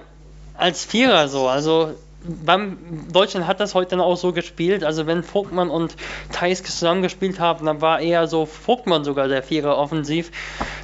[0.55, 1.95] als Vierer so, also
[2.25, 2.79] beim
[3.13, 4.85] Deutschland hat das heute dann auch so gespielt.
[4.85, 5.97] Also wenn Vogtmann und
[6.33, 10.31] Thais zusammen gespielt haben, dann war eher so Vogtmann sogar der Vierer offensiv.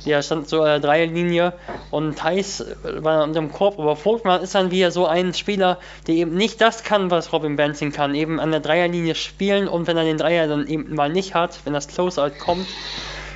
[0.05, 1.53] Der stand so der Dreierlinie
[1.91, 3.78] und Thais war unter dem Korb.
[3.78, 7.57] Aber Vogtmann ist dann wieder so ein Spieler, der eben nicht das kann, was Robin
[7.57, 8.14] Benzing kann.
[8.14, 11.61] Eben an der Dreierlinie spielen und wenn er den Dreier dann eben mal nicht hat,
[11.64, 12.66] wenn das Closeout kommt,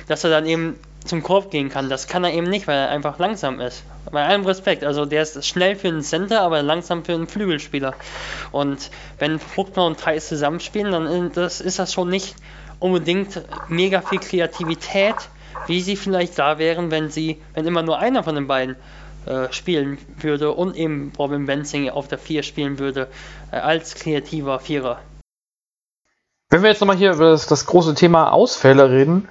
[0.07, 0.75] dass er dann eben
[1.05, 1.89] zum Korb gehen kann.
[1.89, 3.83] Das kann er eben nicht, weil er einfach langsam ist.
[4.11, 4.83] Bei allem Respekt.
[4.83, 7.93] Also der ist schnell für einen Center, aber langsam für einen Flügelspieler.
[8.51, 8.89] Und
[9.19, 12.35] wenn Vogtmann und Thais zusammenspielen, dann das, ist das schon nicht
[12.79, 15.15] unbedingt mega viel Kreativität,
[15.67, 18.75] wie sie vielleicht da wären, wenn sie, wenn immer nur einer von den beiden
[19.25, 23.07] äh, spielen würde und eben Robin Benzing auf der 4 spielen würde,
[23.51, 24.99] äh, als kreativer Vierer.
[26.49, 29.29] Wenn wir jetzt nochmal hier über das, das große Thema Ausfälle reden,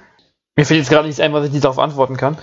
[0.55, 2.37] mir fällt jetzt gerade nichts ein, was ich nicht darauf antworten kann.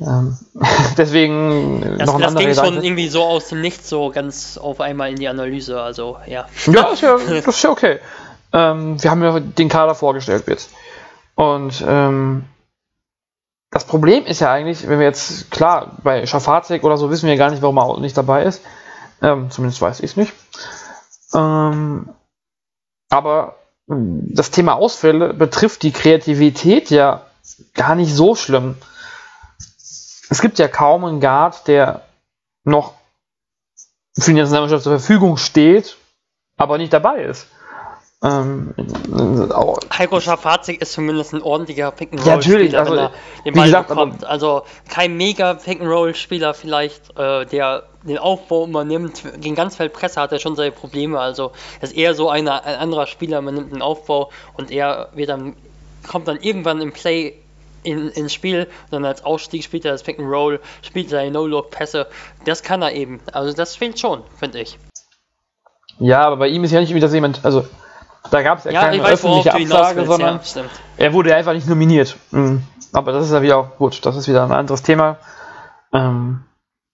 [0.00, 0.36] Ähm,
[0.96, 4.80] deswegen das, noch ein Das ging schon irgendwie so aus dem Nichts so ganz auf
[4.80, 6.46] einmal in die Analyse, also ja.
[6.66, 8.00] Ja, ist ja das ist ja okay.
[8.52, 10.70] Ähm, wir haben ja den Kader vorgestellt jetzt.
[11.34, 12.44] Und ähm,
[13.70, 17.36] das Problem ist ja eigentlich, wenn wir jetzt, klar, bei Schafazik oder so wissen wir
[17.36, 18.62] gar nicht, warum er nicht dabei ist.
[19.22, 20.34] Ähm, zumindest weiß ich es nicht.
[21.34, 22.10] Ähm,
[23.08, 23.56] aber
[23.86, 27.22] das Thema Ausfälle betrifft die Kreativität ja
[27.74, 28.76] gar nicht so schlimm.
[30.30, 32.02] Es gibt ja kaum einen Guard, der
[32.64, 32.94] noch
[34.18, 35.96] für die Nationalmannschaft zur Verfügung steht,
[36.56, 37.46] aber nicht dabei ist.
[38.24, 38.72] Ähm,
[39.98, 43.12] Heiko Schafazik ist zumindest ein ordentlicher Pick'n'Roll-Spieler, ja, natürlich, also, wenn er
[43.44, 44.24] den Ball gesagt, bekommt.
[44.24, 49.22] Also kein mega Pick'n'Roll-Spieler vielleicht, äh, der den Aufbau übernimmt.
[49.40, 51.18] Gegen Ganzfeldpresse hat er schon seine Probleme.
[51.18, 55.28] Also ist eher so eine, ein anderer Spieler, man nimmt den Aufbau und er wird
[55.28, 55.56] dann,
[56.12, 57.34] kommt dann irgendwann im Play
[57.82, 62.06] in, ins Spiel, sondern als Ausstieg spielt er das Pick and Roll, spielt seine No-Look-Pässe.
[62.44, 63.20] Das kann er eben.
[63.32, 64.78] Also das fehlt schon, finde ich.
[65.98, 67.66] Ja, aber bei ihm ist ja nicht irgendwie, dass jemand, also
[68.30, 70.64] da gab es ja, ja keine weiß, öffentliche Absage, sondern ja,
[70.98, 72.16] er wurde einfach nicht nominiert.
[72.30, 72.62] Mhm.
[72.92, 75.16] Aber das ist ja wieder auch gut, das ist wieder ein anderes Thema.
[75.92, 76.44] Ähm,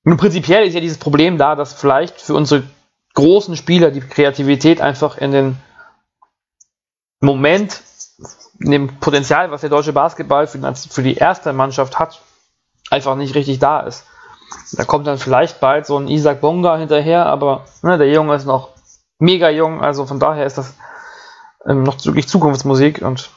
[0.04, 2.62] nur prinzipiell ist ja dieses Problem da, dass vielleicht für unsere
[3.14, 5.56] großen Spieler die Kreativität einfach in den
[7.20, 7.82] Moment
[8.59, 12.20] dem Potenzial, was der deutsche Basketball für, die erste Mannschaft hat,
[12.90, 14.04] einfach nicht richtig da ist.
[14.72, 18.46] Da kommt dann vielleicht bald so ein Isaac Bonga hinterher, aber ne, der Junge ist
[18.46, 18.70] noch
[19.18, 20.74] mega jung, also von daher ist das
[21.66, 23.30] ähm, noch wirklich Zukunftsmusik und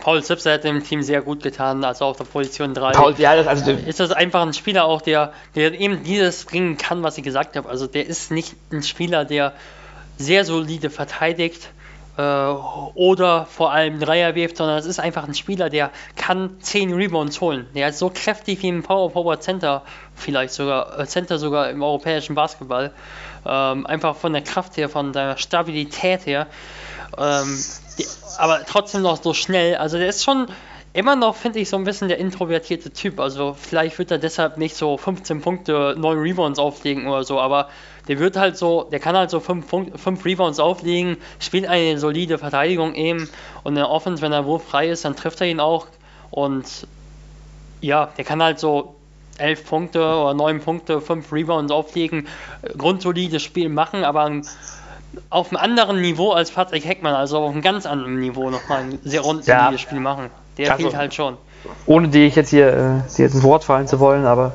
[0.00, 2.92] Paul Zipser hat dem Team sehr gut getan, also auf der Position 3.
[2.92, 6.76] Paul, ja, das, also ist das einfach ein Spieler auch, der, der eben dieses bringen
[6.78, 7.68] kann, was ich gesagt habe.
[7.68, 9.52] Also der ist nicht ein Spieler, der
[10.16, 11.83] sehr solide verteidigt, äh,
[12.16, 17.40] oder vor allem Dreier wirft, sondern es ist einfach ein Spieler, der kann 10 Rebounds
[17.40, 17.66] holen.
[17.74, 19.82] Der ist so kräftig wie ein Power Forward Center,
[20.14, 22.92] vielleicht sogar, äh, Center sogar im europäischen Basketball.
[23.44, 26.46] Ähm, einfach von der Kraft her, von der Stabilität her.
[27.18, 27.64] Ähm,
[27.98, 28.06] die,
[28.38, 29.76] aber trotzdem noch so schnell.
[29.76, 30.46] Also der ist schon
[30.94, 33.20] immer noch, finde ich, so ein bisschen der introvertierte Typ.
[33.20, 37.68] Also vielleicht wird er deshalb nicht so 15 Punkte, 9 Rebounds auflegen oder so, aber
[38.08, 42.94] der wird halt so, der kann halt so 5 Rebounds auflegen, spielt eine solide Verteidigung
[42.94, 43.28] eben
[43.64, 45.88] und in der Offense, wenn der Wurf frei ist, dann trifft er ihn auch
[46.30, 46.86] und
[47.80, 48.94] ja, der kann halt so
[49.38, 52.28] 11 Punkte oder 9 Punkte, 5 Rebounds auflegen,
[52.78, 54.30] grundsolides Spiel machen, aber
[55.30, 58.98] auf einem anderen Niveau als Patrick Heckmann, also auf einem ganz anderen Niveau nochmal ein
[59.02, 59.78] sehr grundsolides ja.
[59.78, 60.30] Spiel machen.
[60.58, 61.36] Der also, fehlt halt schon.
[61.86, 64.52] Ohne die ich jetzt hier äh, jetzt ins Wort fallen zu wollen, aber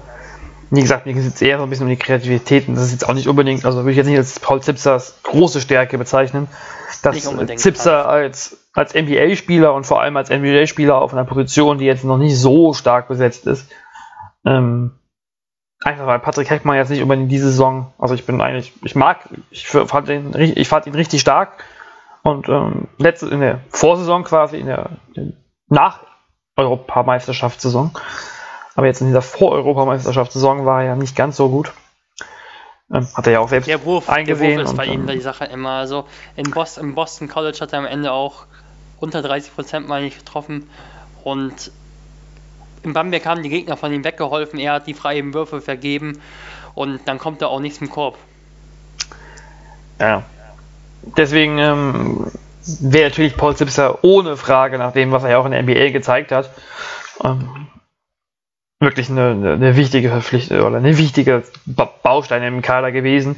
[0.71, 2.85] wie gesagt, mir geht es jetzt eher so ein bisschen um die Kreativität und das
[2.85, 5.97] ist jetzt auch nicht unbedingt, also würde ich jetzt nicht als Paul Zipsers große Stärke
[5.97, 6.47] bezeichnen,
[7.01, 12.03] dass Zipser als, als NBA-Spieler und vor allem als NBA-Spieler auf einer Position, die jetzt
[12.03, 13.71] noch nicht so stark besetzt ist,
[14.45, 14.91] ähm,
[15.81, 19.27] einfach weil Patrick Heckmann jetzt nicht unbedingt diese Saison, also ich bin eigentlich, ich mag,
[19.49, 21.63] ich fand ihn, ich fand ihn richtig stark
[22.21, 25.35] und ähm, letzte, in der Vorsaison quasi, in der, in,
[25.69, 25.99] nach
[26.55, 27.91] Europameisterschaftssaison,
[28.75, 31.71] aber jetzt in dieser Vor-Europameisterschaftssaison war er ja nicht ganz so gut.
[32.91, 34.57] Ähm, hat er ja auch selbst der Wurf, eingesehen.
[34.57, 35.71] Der Wurf ist bei ihm die Sache immer.
[35.71, 36.05] Also
[36.35, 38.45] in Boston, im Boston College hat er am Ende auch
[38.99, 40.69] unter 30 Prozent mal nicht getroffen.
[41.23, 41.71] Und
[42.83, 44.59] in Bamberg haben die Gegner von ihm weggeholfen.
[44.59, 46.19] Er hat die freien Würfe vergeben.
[46.73, 48.17] Und dann kommt da auch nichts im Korb.
[49.99, 50.23] Ja.
[51.17, 52.31] Deswegen ähm,
[52.81, 55.91] wäre natürlich Paul Zipser ohne Frage, nach dem, was er ja auch in der NBA
[55.91, 56.51] gezeigt hat,
[57.23, 57.67] ähm,
[58.79, 61.43] wirklich eine, eine, wichtige Verpflichtung oder eine wichtige
[62.03, 63.35] Baustein im Kader gewesen.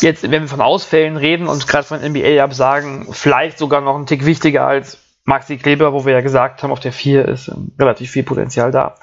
[0.00, 4.24] Jetzt, wenn wir von Ausfällen reden und gerade von NBA-Absagen, vielleicht sogar noch ein Tick
[4.24, 8.10] wichtiger als Maxi Kleber, wo wir ja gesagt haben, auf der 4 ist ähm, relativ
[8.10, 8.94] viel Potenzial da.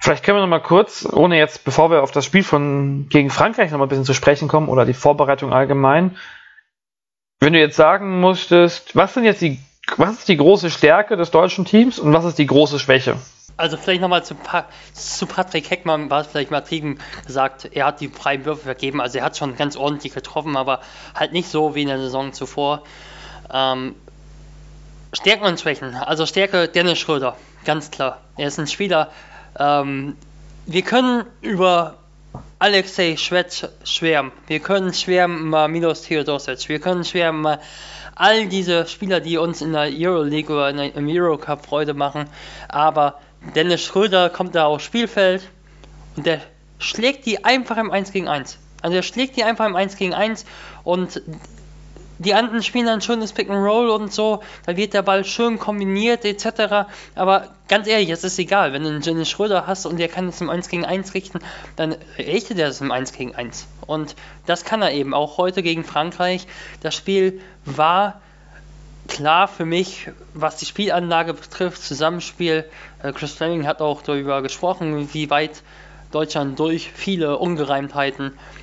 [0.00, 3.30] Vielleicht können wir noch mal kurz, ohne jetzt, bevor wir auf das Spiel von gegen
[3.30, 6.16] Frankreich noch mal ein bisschen zu sprechen kommen oder die Vorbereitung allgemein,
[7.40, 9.58] wenn du jetzt sagen musstest, was sind jetzt die,
[9.96, 13.16] was ist die große Stärke des deutschen Teams und was ist die große Schwäche?
[13.58, 18.00] Also vielleicht nochmal zu, pa zu Patrick Heckmann war es vielleicht übertrieben gesagt, er hat
[18.00, 20.80] die freien Würfe vergeben, also er hat schon ganz ordentlich getroffen, aber
[21.14, 22.82] halt nicht so wie in der Saison zuvor.
[23.50, 23.94] Ähm,
[25.12, 25.94] Stärken und Schwächen.
[25.94, 28.20] Also Stärke Dennis Schröder, ganz klar.
[28.36, 29.10] Er ist ein Spieler.
[29.58, 30.16] Ähm,
[30.66, 31.94] wir können über
[32.58, 34.32] Alexei schwärmen.
[34.46, 36.68] Wir können schwärmen über Milos Theodosic.
[36.68, 37.60] Wir können schwärmen über
[38.14, 42.26] all diese Spieler, die uns in der Euroleague oder in der, im Eurocup Freude machen.
[42.68, 43.20] Aber
[43.54, 45.42] Dennis Schröder kommt da aufs Spielfeld
[46.16, 46.40] und der
[46.78, 48.58] schlägt die einfach im 1 gegen 1.
[48.82, 50.46] Also er schlägt die einfach im 1 gegen 1
[50.84, 51.22] und
[52.18, 55.58] die anderen spielen dann schönes Pick and Roll und so, da wird der Ball schön
[55.58, 56.88] kombiniert etc.
[57.14, 60.28] Aber ganz ehrlich, es ist egal, wenn du einen Dennis Schröder hast und der kann
[60.28, 61.40] es im 1 gegen 1 richten,
[61.76, 63.66] dann richtet er es im 1 gegen 1.
[63.86, 64.16] Und
[64.46, 66.46] das kann er eben auch heute gegen Frankreich.
[66.80, 68.20] Das Spiel war
[69.08, 72.64] klar für mich, was die Spielanlage betrifft, Zusammenspiel.
[73.02, 75.62] Äh, Chris Fleming hat auch darüber gesprochen, wie weit
[76.12, 78.55] Deutschland durch viele Ungereimtheiten äh,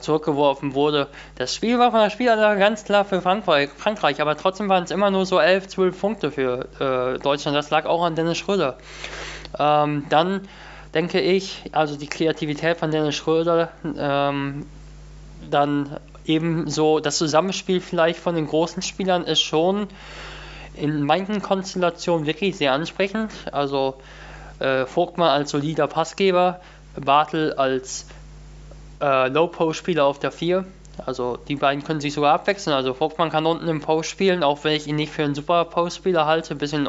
[0.00, 1.08] zurückgeworfen wurde.
[1.36, 4.90] Das Spiel war von der Spielanlage ganz klar für Frankreich, Frankreich aber trotzdem waren es
[4.90, 7.56] immer nur so 11, 12 Punkte für äh, Deutschland.
[7.56, 8.76] Das lag auch an Dennis Schröder.
[9.58, 10.48] Ähm, dann
[10.94, 14.66] denke ich, also die Kreativität von Dennis Schröder, ähm,
[15.50, 19.88] dann ebenso das Zusammenspiel vielleicht von den großen Spielern ist schon
[20.74, 23.30] in manchen Konstellationen wirklich sehr ansprechend.
[23.52, 23.94] Also
[24.58, 26.60] äh, Vogtmann als solider Passgeber,
[26.98, 28.06] Bartel als
[29.00, 30.64] äh, Low-Post-Spieler auf der 4.
[31.04, 32.74] Also die beiden können sich sogar abwechseln.
[32.74, 35.64] Also Vogtmann kann unten im Post spielen, auch wenn ich ihn nicht für einen super
[35.66, 36.54] Post-Spieler halte.
[36.54, 36.88] Bisschen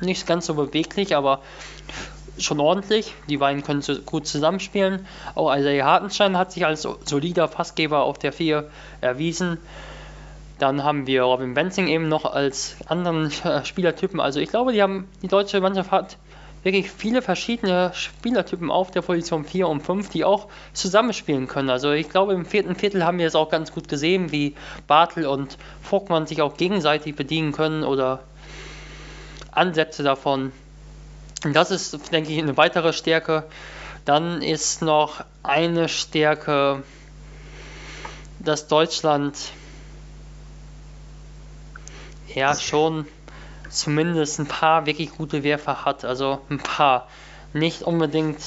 [0.00, 1.40] nicht ganz so beweglich, aber
[2.38, 3.14] schon ordentlich.
[3.28, 5.06] Die beiden können so gut zusammenspielen.
[5.34, 8.68] Auch Isaiah Hartenstein hat sich als solider Passgeber auf der 4
[9.00, 9.58] erwiesen.
[10.58, 13.30] Dann haben wir Robin Benzing eben noch als anderen
[13.64, 14.20] Spielertypen.
[14.20, 16.16] Also ich glaube, die haben die deutsche Mannschaft hat
[16.62, 21.70] wirklich viele verschiedene Spielertypen auf der Position 4 und 5, die auch zusammenspielen können.
[21.70, 24.54] Also ich glaube, im vierten Viertel haben wir es auch ganz gut gesehen, wie
[24.86, 28.24] Bartel und Vogtmann sich auch gegenseitig bedienen können oder
[29.52, 30.52] Ansätze davon
[31.52, 33.44] das ist, denke ich, eine weitere Stärke.
[34.04, 36.82] Dann ist noch eine Stärke,
[38.38, 39.36] dass Deutschland
[42.34, 43.06] ja schon
[43.78, 46.04] zumindest ein paar wirklich gute Werfer hat.
[46.04, 47.08] Also ein paar.
[47.52, 48.40] Nicht unbedingt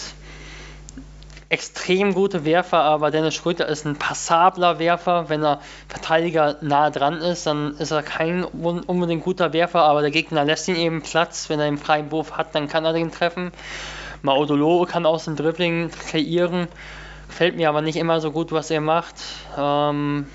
[1.50, 5.30] extrem gute Werfer, aber Dennis Schröter ist ein passabler Werfer.
[5.30, 10.12] Wenn er Verteidiger nah dran ist, dann ist er kein unbedingt guter Werfer, aber der
[10.12, 11.50] Gegner lässt ihn eben Platz.
[11.50, 13.52] Wenn er einen freien Wurf hat, dann kann er den treffen.
[14.22, 16.68] Maudolo kann aus dem Dribbling kreieren.
[17.28, 19.16] Gefällt mir aber nicht immer so gut, was er macht.
[19.58, 20.28] Ähm,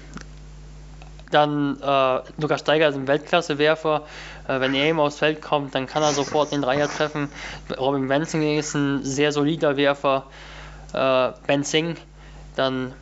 [1.31, 4.03] dann äh, Lukas Steiger ist ein Weltklasse-Werfer.
[4.49, 7.29] Äh, wenn er eben aufs Feld kommt, dann kann er sofort den Dreier treffen.
[7.79, 10.27] Robin Wenzing ist ein sehr solider Werfer
[10.95, 12.01] äh, Ben Singh,
[12.57, 12.95] dann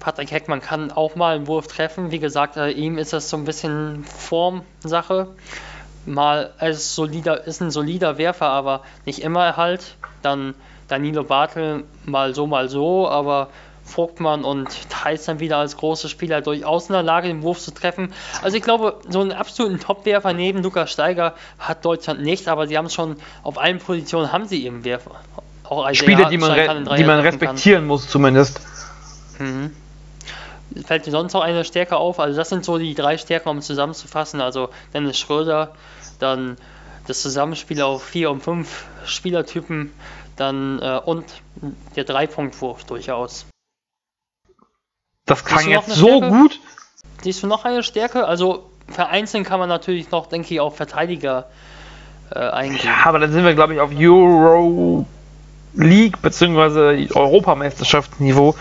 [0.00, 2.10] Patrick Heckmann kann auch mal einen Wurf treffen.
[2.10, 5.28] Wie gesagt, äh, ihm ist das so ein bisschen Formsache.
[6.06, 9.96] Mal ist, solider, ist ein solider Werfer, aber nicht immer halt.
[10.22, 10.54] Dann
[10.86, 13.48] Danilo Bartel mal so, mal so, aber
[13.88, 17.72] Vogtmann und Thais dann wieder als große Spieler durchaus in der Lage, den Wurf zu
[17.72, 18.12] treffen.
[18.42, 22.76] Also ich glaube, so einen absoluten Top-Werfer neben Lukas Steiger hat Deutschland nicht, aber sie
[22.76, 25.12] haben schon auf allen Positionen haben sie eben Werfer
[25.70, 26.54] auch Spiele, die man,
[26.96, 27.86] die man respektieren kann.
[27.88, 28.60] muss zumindest.
[29.38, 29.74] Mhm.
[30.86, 32.20] Fällt dir sonst noch eine Stärke auf?
[32.20, 34.40] Also das sind so die drei Stärken, um zusammenzufassen.
[34.40, 35.74] Also Dennis Schröder,
[36.18, 36.56] dann
[37.06, 39.92] das Zusammenspiel auf vier und fünf Spielertypen,
[40.36, 41.24] dann äh, und
[41.96, 43.46] der Dreipunktwurf durchaus.
[45.28, 46.28] Das klang jetzt so Stärke?
[46.28, 46.60] gut.
[47.22, 48.26] Siehst du noch eine Stärke?
[48.26, 51.46] Also vereinzeln kann man natürlich noch, denke ich, auch Verteidiger
[52.34, 52.80] äh, eingehen.
[52.84, 55.06] Ja, aber dann sind wir, glaube ich, auf Euro
[55.74, 57.08] League bzw.
[57.14, 58.54] Europameisterschaftsniveau.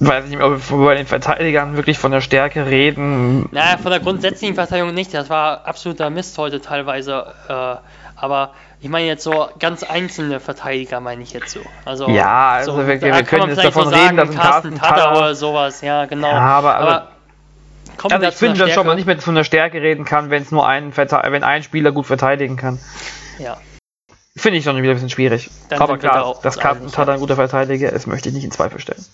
[0.00, 3.48] Weiß nicht mehr, ob wir bei den Verteidigern wirklich von der Stärke reden.
[3.52, 5.14] Naja, von der grundsätzlichen Verteidigung nicht.
[5.14, 7.26] Das war absoluter Mist heute teilweise.
[7.48, 7.76] Äh,
[8.16, 8.52] aber
[8.82, 11.60] ich meine jetzt so ganz einzelne Verteidiger, meine ich jetzt so.
[11.84, 14.74] Also, ja, also so, wir, wir können jetzt davon so reden, sagen, dass ein Carsten
[14.74, 16.28] Tatter oder sowas, ja, genau.
[16.28, 17.08] Ja, aber, aber,
[18.02, 20.42] aber also ich finde, dass schon mal nicht mehr von der Stärke reden kann, wenn
[20.42, 22.80] es nur ein, wenn ein Spieler gut verteidigen kann.
[23.38, 23.56] Ja.
[24.34, 25.48] Finde ich schon wieder ein bisschen schwierig.
[25.68, 28.80] Dann aber klar, dass Carsten Tatter ein guter Verteidiger ist, möchte ich nicht in Zweifel
[28.80, 29.04] stellen.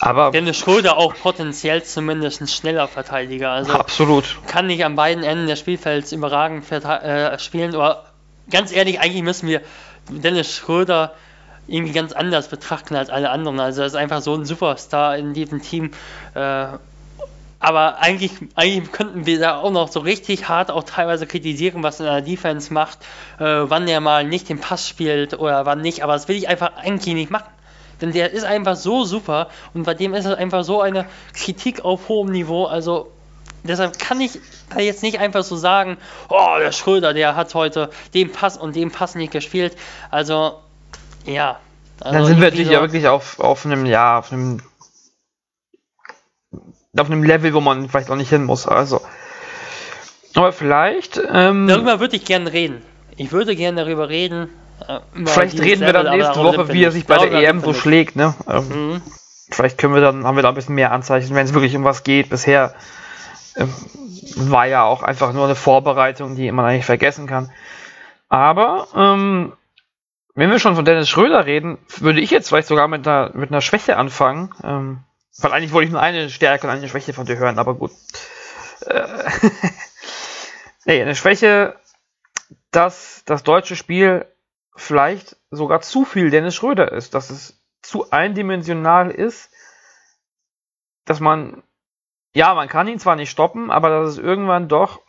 [0.00, 3.50] Aber Dennis Schröder auch potenziell zumindest ein schneller Verteidiger.
[3.50, 4.38] Also absolut.
[4.46, 7.74] Kann nicht an beiden Enden des Spielfelds überragend äh, spielen.
[7.74, 8.06] Aber
[8.50, 9.60] ganz ehrlich, eigentlich müssen wir
[10.08, 11.12] Dennis Schröder
[11.68, 13.60] irgendwie ganz anders betrachten als alle anderen.
[13.60, 15.90] Also er ist einfach so ein Superstar in diesem Team.
[16.34, 16.66] Äh,
[17.62, 22.00] aber eigentlich, eigentlich könnten wir da auch noch so richtig hart auch teilweise kritisieren, was
[22.00, 23.00] er in der Defense macht,
[23.38, 26.02] äh, wann er mal nicht den Pass spielt oder wann nicht.
[26.02, 27.50] Aber das will ich einfach eigentlich nicht machen.
[28.00, 31.84] Denn der ist einfach so super und bei dem ist es einfach so eine Kritik
[31.84, 32.66] auf hohem Niveau.
[32.66, 33.10] Also
[33.62, 34.38] deshalb kann ich
[34.76, 35.96] jetzt nicht einfach so sagen,
[36.28, 39.76] oh, der Schröder, der hat heute den Pass und den Pass nicht gespielt.
[40.10, 40.58] Also,
[41.24, 41.58] ja.
[42.00, 44.62] Also Dann sind wir natürlich so ja wirklich auf, auf einem, ja, auf einem,
[46.96, 48.66] auf einem Level, wo man vielleicht auch nicht hin muss.
[48.66, 49.02] Also,
[50.34, 51.20] aber vielleicht.
[51.32, 52.82] Ähm, Darüber würde ich gerne reden.
[53.16, 54.48] Ich würde gerne darüber reden,
[55.26, 58.34] Vielleicht reden wir dann nächste Woche, wie er sich bei der EM so schlägt, ne?
[58.48, 59.02] Ähm, mhm.
[59.50, 61.84] Vielleicht können wir dann, haben wir da ein bisschen mehr Anzeichen, wenn es wirklich um
[61.84, 62.30] was geht.
[62.30, 62.74] Bisher
[63.56, 63.66] äh,
[64.36, 67.50] war ja auch einfach nur eine Vorbereitung, die man eigentlich vergessen kann.
[68.28, 69.52] Aber ähm,
[70.34, 73.50] wenn wir schon von Dennis Schröder reden, würde ich jetzt vielleicht sogar mit einer, mit
[73.50, 74.54] einer Schwäche anfangen.
[74.62, 75.00] Ähm,
[75.38, 77.90] weil eigentlich wollte ich nur eine Stärke und eine Schwäche von dir hören, aber gut.
[78.86, 79.02] Äh,
[80.84, 81.76] nee, eine Schwäche,
[82.70, 84.26] dass das deutsche Spiel
[84.80, 89.50] vielleicht sogar zu viel Dennis Schröder ist, dass es zu eindimensional ist,
[91.04, 91.62] dass man,
[92.34, 95.02] ja, man kann ihn zwar nicht stoppen, aber dass es irgendwann doch,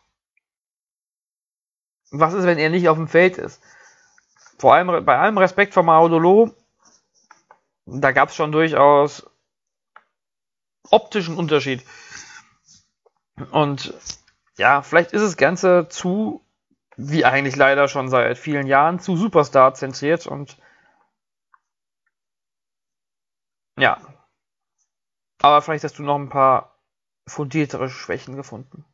[2.11, 3.61] was ist, wenn er nicht auf dem Feld ist?
[4.57, 6.53] Vor allem, bei allem Respekt vor Maudolo,
[7.85, 9.29] da gab es schon durchaus
[10.89, 11.83] optischen Unterschied.
[13.51, 13.93] Und
[14.57, 16.45] ja, vielleicht ist das Ganze zu
[16.97, 20.57] wie eigentlich leider schon seit vielen Jahren, zu Superstar zentriert und
[23.77, 23.97] ja.
[25.41, 26.77] Aber vielleicht hast du noch ein paar
[27.27, 28.85] fundiertere Schwächen gefunden.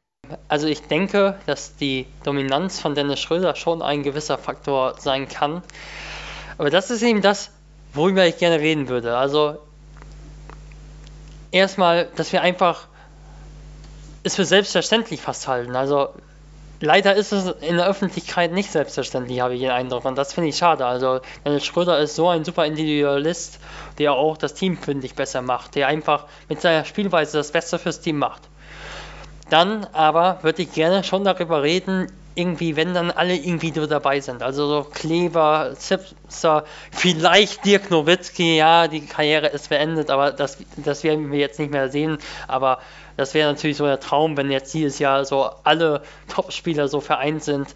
[0.48, 5.62] Also ich denke, dass die Dominanz von Dennis Schröder schon ein gewisser Faktor sein kann.
[6.58, 7.52] Aber das ist eben das,
[7.94, 9.18] worüber ich gerne reden würde.
[9.18, 9.58] Also
[11.52, 12.88] erstmal, dass wir einfach
[14.24, 15.76] es für selbstverständlich fast halten.
[15.76, 16.14] Also
[16.80, 20.06] Leider ist es in der Öffentlichkeit nicht selbstverständlich, habe ich den Eindruck.
[20.06, 20.86] Und das finde ich schade.
[20.86, 23.60] Also, Dennis Schröder ist so ein super Individualist,
[23.98, 25.74] der auch das Team, finde ich, besser macht.
[25.76, 28.44] Der einfach mit seiner Spielweise das Beste fürs Team macht.
[29.50, 34.44] Dann aber würde ich gerne schon darüber reden, irgendwie, wenn dann alle irgendwie dabei sind.
[34.44, 41.04] Also so Kleber, Zipser, vielleicht Dirk Nowitzki, ja, die Karriere ist beendet, aber das, das
[41.04, 42.18] werden wir jetzt nicht mehr sehen.
[42.48, 42.80] Aber
[43.18, 47.44] das wäre natürlich so der Traum, wenn jetzt dieses Jahr so alle Top-Spieler so vereint
[47.44, 47.68] sind.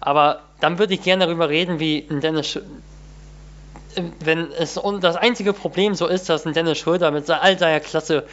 [0.00, 2.58] Aber dann würde ich gerne darüber reden, wie ein Dennis
[4.20, 7.80] wenn es und das einzige Problem so ist, dass ein Dennis Schröder mit all seiner
[7.80, 8.24] Klasse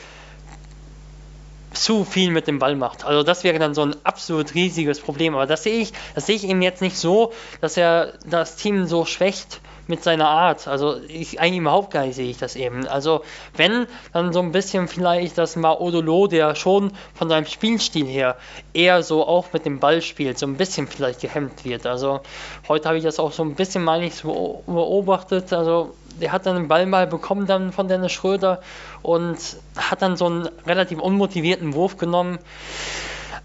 [1.83, 3.05] zu viel mit dem Ball macht.
[3.05, 5.35] Also das wäre dann so ein absolut riesiges Problem.
[5.35, 8.85] Aber das sehe ich, das sehe ich eben jetzt nicht so, dass er das Team
[8.85, 10.67] so schwächt mit seiner Art.
[10.67, 12.87] Also ich eigentlich überhaupt gar nicht sehe ich das eben.
[12.87, 13.23] Also
[13.55, 18.37] wenn, dann so ein bisschen vielleicht, dass Maodolo, der schon von seinem Spielstil her
[18.73, 21.85] eher so auch mit dem Ball spielt, so ein bisschen vielleicht gehemmt wird.
[21.85, 22.21] Also
[22.67, 25.53] heute habe ich das auch so ein bisschen, meine ich, so beobachtet.
[25.53, 28.61] Also der hat dann den Ball mal bekommen dann von Dennis Schröder
[29.01, 29.37] und
[29.75, 32.39] hat dann so einen relativ unmotivierten Wurf genommen.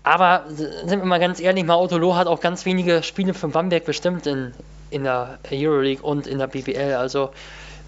[0.04, 4.26] Aber sind wir mal ganz ehrlich, Mautolo hat auch ganz wenige Spiele für Bamberg bestimmt
[4.26, 4.52] in,
[4.90, 6.94] in der Euroleague und in der BBL.
[6.94, 7.30] Also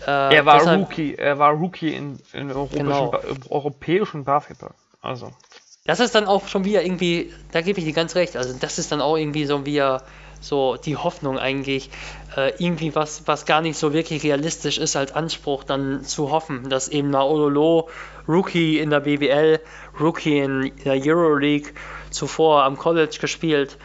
[0.07, 3.15] äh, er war deshalb, Rookie, er war Rookie in, in europäischen, genau.
[3.49, 4.73] europäischen Basketball.
[5.01, 5.31] Also.
[5.87, 8.37] Das ist dann auch schon wieder irgendwie, da gebe ich dir ganz recht.
[8.37, 10.03] Also das ist dann auch irgendwie so wie er
[10.45, 11.91] so die Hoffnung eigentlich,
[12.37, 16.69] äh, irgendwie was, was gar nicht so wirklich realistisch ist als Anspruch, dann zu hoffen,
[16.69, 17.89] dass eben Maololo,
[18.29, 19.61] Rookie in der BBL,
[19.99, 21.73] Rookie in der Euroleague,
[22.11, 23.77] zuvor am College gespielt,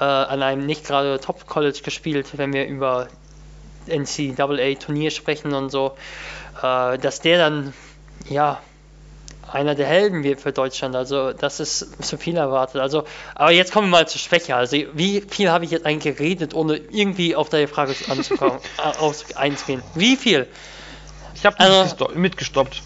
[0.00, 3.08] äh, an einem nicht gerade Top-College gespielt, wenn wir über
[3.86, 5.94] NCAA-Turnier sprechen und so,
[6.62, 7.72] äh, dass der dann,
[8.28, 8.60] ja,
[9.54, 10.96] einer der Helden wird für Deutschland.
[10.96, 12.80] Also das ist zu viel erwartet.
[12.80, 13.04] Also,
[13.34, 14.56] aber jetzt kommen wir mal zur Schwäche.
[14.56, 19.34] Also wie viel habe ich jetzt eigentlich geredet, ohne irgendwie auf deine Frage anzukommen, äh,
[19.36, 19.82] einzugehen?
[19.94, 20.48] Wie viel?
[21.34, 22.82] Ich habe also, mitgestoppt.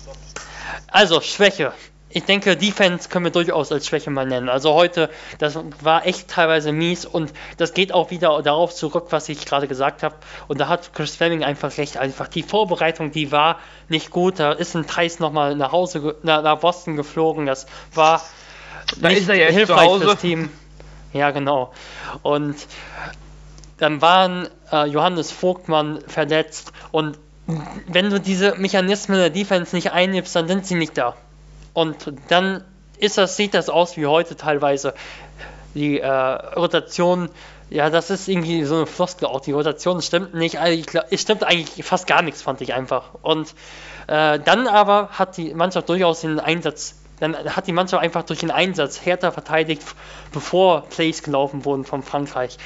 [0.88, 1.72] Also Schwäche
[2.10, 4.48] ich denke, Defense können wir durchaus als Schwäche mal nennen.
[4.48, 9.28] Also heute, das war echt teilweise mies und das geht auch wieder darauf zurück, was
[9.28, 10.14] ich gerade gesagt habe.
[10.46, 11.98] Und da hat Chris Fleming einfach recht.
[11.98, 13.58] Einfach die Vorbereitung, die war
[13.88, 14.38] nicht gut.
[14.38, 17.44] Da ist ein Thais nochmal nach Hause, nach, nach Boston geflogen.
[17.44, 18.22] Das war
[19.00, 20.50] da nicht hilfreich fürs Team.
[21.12, 21.72] Ja, genau.
[22.22, 22.56] Und
[23.76, 27.18] dann waren äh, Johannes Vogtmann verletzt und
[27.86, 31.16] wenn du diese Mechanismen der Defense nicht einnimmst, dann sind sie nicht da.
[31.72, 32.64] Und dann
[33.00, 34.94] das, sieht das aus wie heute teilweise.
[35.74, 37.28] Die äh, Rotation,
[37.70, 39.40] ja, das ist irgendwie so eine Floskel auch.
[39.40, 40.58] Die Rotation stimmt nicht.
[40.58, 43.14] Also ich, stimmt eigentlich fast gar nichts, fand ich einfach.
[43.22, 43.54] Und
[44.06, 48.40] äh, dann aber hat die Mannschaft durchaus den Einsatz dann hat die Mannschaft einfach durch
[48.40, 49.82] den Einsatz härter verteidigt,
[50.32, 52.58] bevor Plays gelaufen wurden von Frankreich.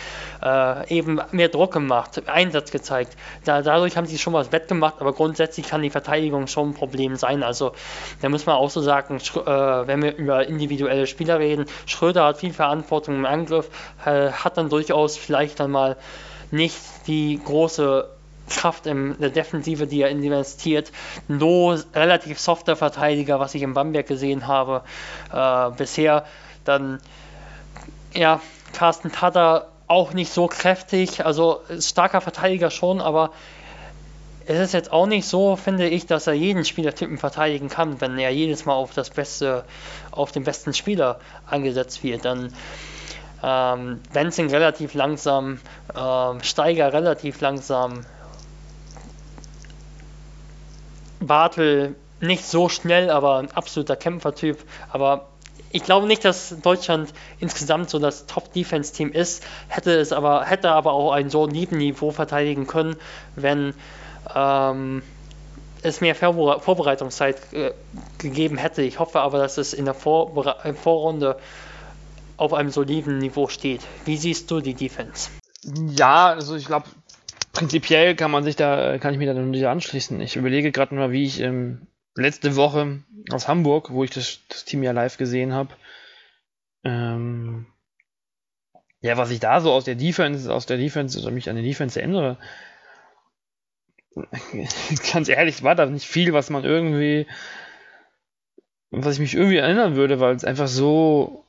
[0.43, 3.17] Äh, eben mehr Druck gemacht, Einsatz gezeigt.
[3.45, 7.17] Da, dadurch haben sie schon was wettgemacht, aber grundsätzlich kann die Verteidigung schon ein Problem
[7.17, 7.43] sein.
[7.43, 7.73] Also
[8.21, 12.39] da muss man auch so sagen, äh, wenn wir über individuelle Spieler reden, Schröder hat
[12.39, 13.71] viel Verantwortung im Angriff,
[14.05, 15.97] äh, hat dann durchaus vielleicht dann mal
[16.51, 16.77] nicht
[17.07, 18.09] die große
[18.49, 20.93] Kraft in der Defensive, die er investiert.
[21.29, 24.83] No, relativ softer Verteidiger, was ich in Bamberg gesehen habe
[25.33, 26.25] äh, bisher.
[26.65, 27.01] Dann,
[28.15, 28.41] ja,
[28.73, 33.31] Carsten Tatter auch nicht so kräftig, also starker Verteidiger schon, aber
[34.47, 38.19] es ist jetzt auch nicht so, finde ich, dass er jeden Spielertypen verteidigen kann, wenn
[38.19, 39.65] er jedes Mal auf das beste,
[40.11, 42.25] auf den besten Spieler angesetzt wird.
[42.25, 42.53] Dann
[43.43, 45.61] ähm, Benzing relativ langsam,
[45.97, 48.05] ähm, Steiger relativ langsam,
[51.23, 54.59] Bartel nicht so schnell, aber ein absoluter Kämpfertyp.
[54.91, 55.29] Aber
[55.71, 60.93] ich glaube nicht, dass Deutschland insgesamt so das Top-Defense-Team ist, hätte es aber, hätte aber
[60.93, 62.97] auch ein so lieben Niveau verteidigen können,
[63.37, 63.75] wenn
[64.35, 65.03] ähm,
[65.83, 67.73] es mehr Vorbere Vorbereitungszeit äh,
[68.19, 68.83] gegeben hätte.
[68.83, 71.39] Ich hoffe aber, dass es in der Vorbere Vorrunde
[72.37, 73.81] auf einem soliden Niveau steht.
[74.05, 75.31] Wie siehst du die Defense?
[75.97, 76.87] Ja, also ich glaube,
[77.53, 80.21] prinzipiell kann man sich da, kann ich mir da nicht anschließen.
[80.21, 84.65] Ich überlege gerade mal, wie ich ähm, letzte Woche aus Hamburg, wo ich das, das
[84.65, 85.75] Team ja live gesehen habe,
[86.85, 87.67] ähm,
[89.01, 91.65] ja, was ich da so aus der Defense, aus der Defense oder mich an der
[91.65, 92.39] Defense erinnere,
[95.13, 97.27] ganz ehrlich, war da nicht viel, was man irgendwie,
[98.91, 101.47] was ich mich irgendwie erinnern würde, weil es einfach so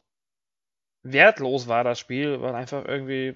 [1.03, 3.35] wertlos war, das Spiel, weil einfach irgendwie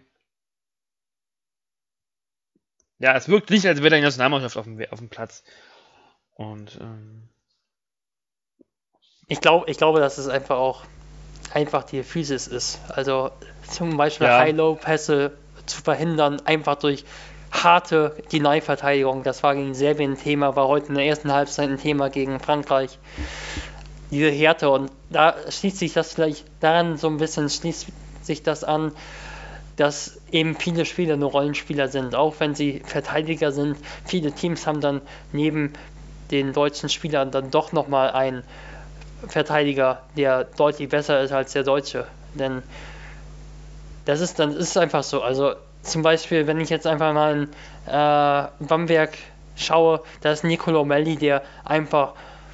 [3.00, 5.44] ja, es wirkt nicht, als wäre die Nationalmannschaft auf dem, auf dem Platz.
[6.36, 7.30] Und ähm,
[9.28, 10.84] ich glaube, ich glaube, dass es einfach auch
[11.54, 12.80] einfach die Physis ist.
[12.90, 13.32] Also
[13.70, 14.40] zum Beispiel ja.
[14.40, 17.06] High-Low-Pässe zu verhindern, einfach durch
[17.52, 19.24] harte Deny-Verteidigung.
[19.24, 22.40] Das war gegen Serbien ein Thema, war heute in der ersten Halbzeit ein Thema gegen
[22.40, 23.00] Frankreich.
[24.12, 27.88] Diese Härte und da schließt sich das vielleicht daran so ein bisschen, schließt
[28.22, 28.94] sich das an,
[29.78, 33.78] dass eben viele Spieler nur Rollenspieler sind, auch wenn sie Verteidiger sind.
[34.06, 35.02] Viele Teams haben dann
[35.32, 35.74] neben
[36.32, 38.44] den deutschen Spielern dann doch nochmal einen
[39.28, 42.06] Verteidiger, der deutlich besser ist als der Deutsche.
[42.34, 42.64] Denn
[44.06, 45.22] das ist dann ist einfach so.
[45.22, 47.44] Also zum Beispiel, wenn ich jetzt einfach mal in
[47.86, 49.18] äh, Bamberg
[49.56, 52.14] schaue, da ist Nicolo Melli, der einfach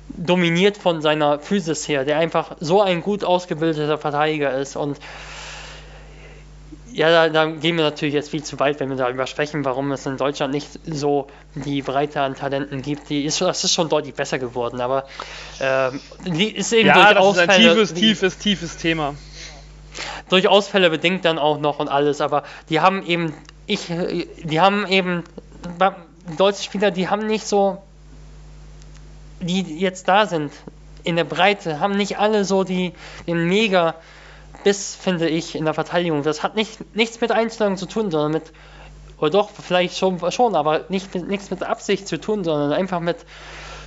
[0.09, 4.99] dominiert von seiner Physis her, der einfach so ein gut ausgebildeter Verteidiger ist und
[6.94, 9.91] ja, da, da, gehen wir natürlich jetzt viel zu weit, wenn wir darüber sprechen, warum
[9.91, 13.10] es in Deutschland nicht so die Breite an Talenten gibt.
[13.10, 15.06] Die ist, das ist schon deutlich besser geworden, aber
[15.60, 15.90] äh,
[16.26, 17.82] die ist eben ja, durch das Ausfälle.
[17.82, 19.15] Ist ein tiefes, tiefes, tiefes Thema.
[20.30, 23.34] Durch Ausfälle bedingt dann auch noch und alles, aber die haben eben,
[23.65, 23.88] ich,
[24.44, 25.24] die haben eben,
[26.38, 27.82] deutsche Spieler, die haben nicht so,
[29.41, 30.53] die jetzt da sind,
[31.03, 32.94] in der Breite, haben nicht alle so die,
[33.28, 33.95] den mega
[34.65, 36.23] ist, finde ich, in der Verteidigung.
[36.23, 38.52] Das hat nicht, nichts mit Einstellung zu tun, sondern mit,
[39.18, 42.99] oder doch, vielleicht schon, schon aber nicht mit, nichts mit Absicht zu tun, sondern einfach
[42.99, 43.18] mit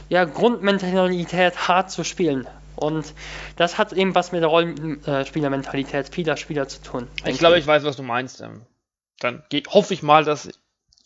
[0.09, 2.47] ja, Grundmentalität hart zu spielen.
[2.77, 3.15] Und
[3.57, 7.09] das hat eben was mit der Rollenspielermentalität vieler Spieler zu tun.
[7.25, 8.41] Ich glaube, ich weiß, was du meinst.
[8.43, 8.63] Ähm.
[9.19, 10.51] dann hoffe ich mal, dass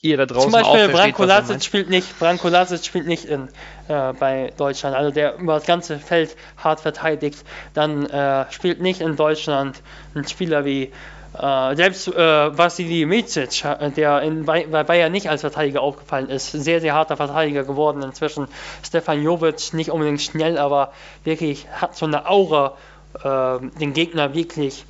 [0.02, 1.64] ihr da draußen Zum Beispiel Branko Lasic meint.
[1.64, 3.48] spielt nicht, Branko Lasic spielt nicht in,
[3.88, 7.44] äh, bei Deutschland, also der über das ganze Feld hart verteidigt,
[7.74, 9.82] dann äh, spielt nicht in Deutschland
[10.14, 10.90] ein Spieler wie
[11.38, 16.30] äh, selbst äh, Vasili Micic, äh, der in, bei, bei Bayern nicht als Verteidiger aufgefallen
[16.30, 18.48] ist, sehr, sehr harter Verteidiger geworden inzwischen.
[18.82, 20.92] Stefan Jovic, nicht unbedingt schnell, aber
[21.24, 22.76] wirklich hat so eine Aura,
[23.22, 24.86] äh, den Gegner wirklich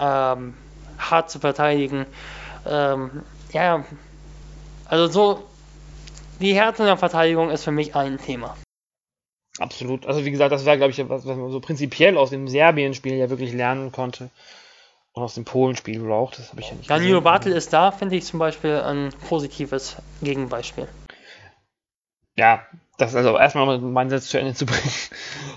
[0.00, 0.54] ähm,
[0.98, 2.06] hart zu verteidigen.
[2.66, 3.22] Ähm,
[3.52, 3.84] ja,
[4.92, 5.42] also so,
[6.38, 8.58] die Härte in der Verteidigung ist für mich ein Thema.
[9.58, 10.06] Absolut.
[10.06, 13.14] Also wie gesagt, das war, glaube ich, was, was man so prinzipiell aus dem Serbien-Spiel
[13.14, 14.28] ja wirklich lernen konnte.
[15.14, 17.24] Und aus dem Polen-Spiel auch, das habe ich ja nicht Danilo gesehen.
[17.24, 20.88] Bartel ist da, finde ich zum Beispiel ein positives Gegenbeispiel.
[22.36, 22.66] Ja,
[22.98, 24.92] das ist also erstmal um meinen Satz zu Ende zu bringen.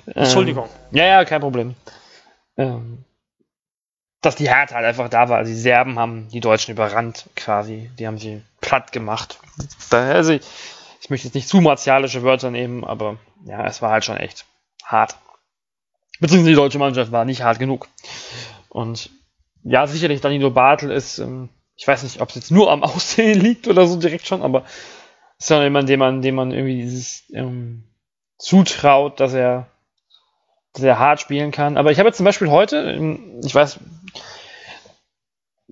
[0.06, 0.70] Entschuldigung.
[0.92, 1.76] Ähm, ja, ja, kein Problem.
[2.56, 3.04] Ähm,
[4.26, 5.38] dass die Härte halt einfach da war.
[5.38, 7.90] Also die Serben haben die Deutschen überrannt quasi.
[8.00, 9.40] Die haben sie platt gemacht.
[9.90, 14.04] Daher, also ich, möchte jetzt nicht zu martialische Wörter nehmen, aber ja, es war halt
[14.04, 14.46] schon echt
[14.84, 15.16] hart.
[16.20, 17.88] Beziehungsweise die deutsche Mannschaft war nicht hart genug.
[18.70, 19.12] Und
[19.64, 23.40] ja, sicherlich Danilo Bartel ist, ähm, ich weiß nicht, ob es jetzt nur am Aussehen
[23.40, 24.64] liegt oder so direkt schon, aber
[25.38, 27.84] ist ja jemand, dem man, dem man irgendwie dieses ähm,
[28.38, 29.68] zutraut, dass er,
[30.80, 31.78] er hart spielen kann.
[31.78, 33.80] Aber ich habe jetzt zum Beispiel heute, ähm, ich weiß,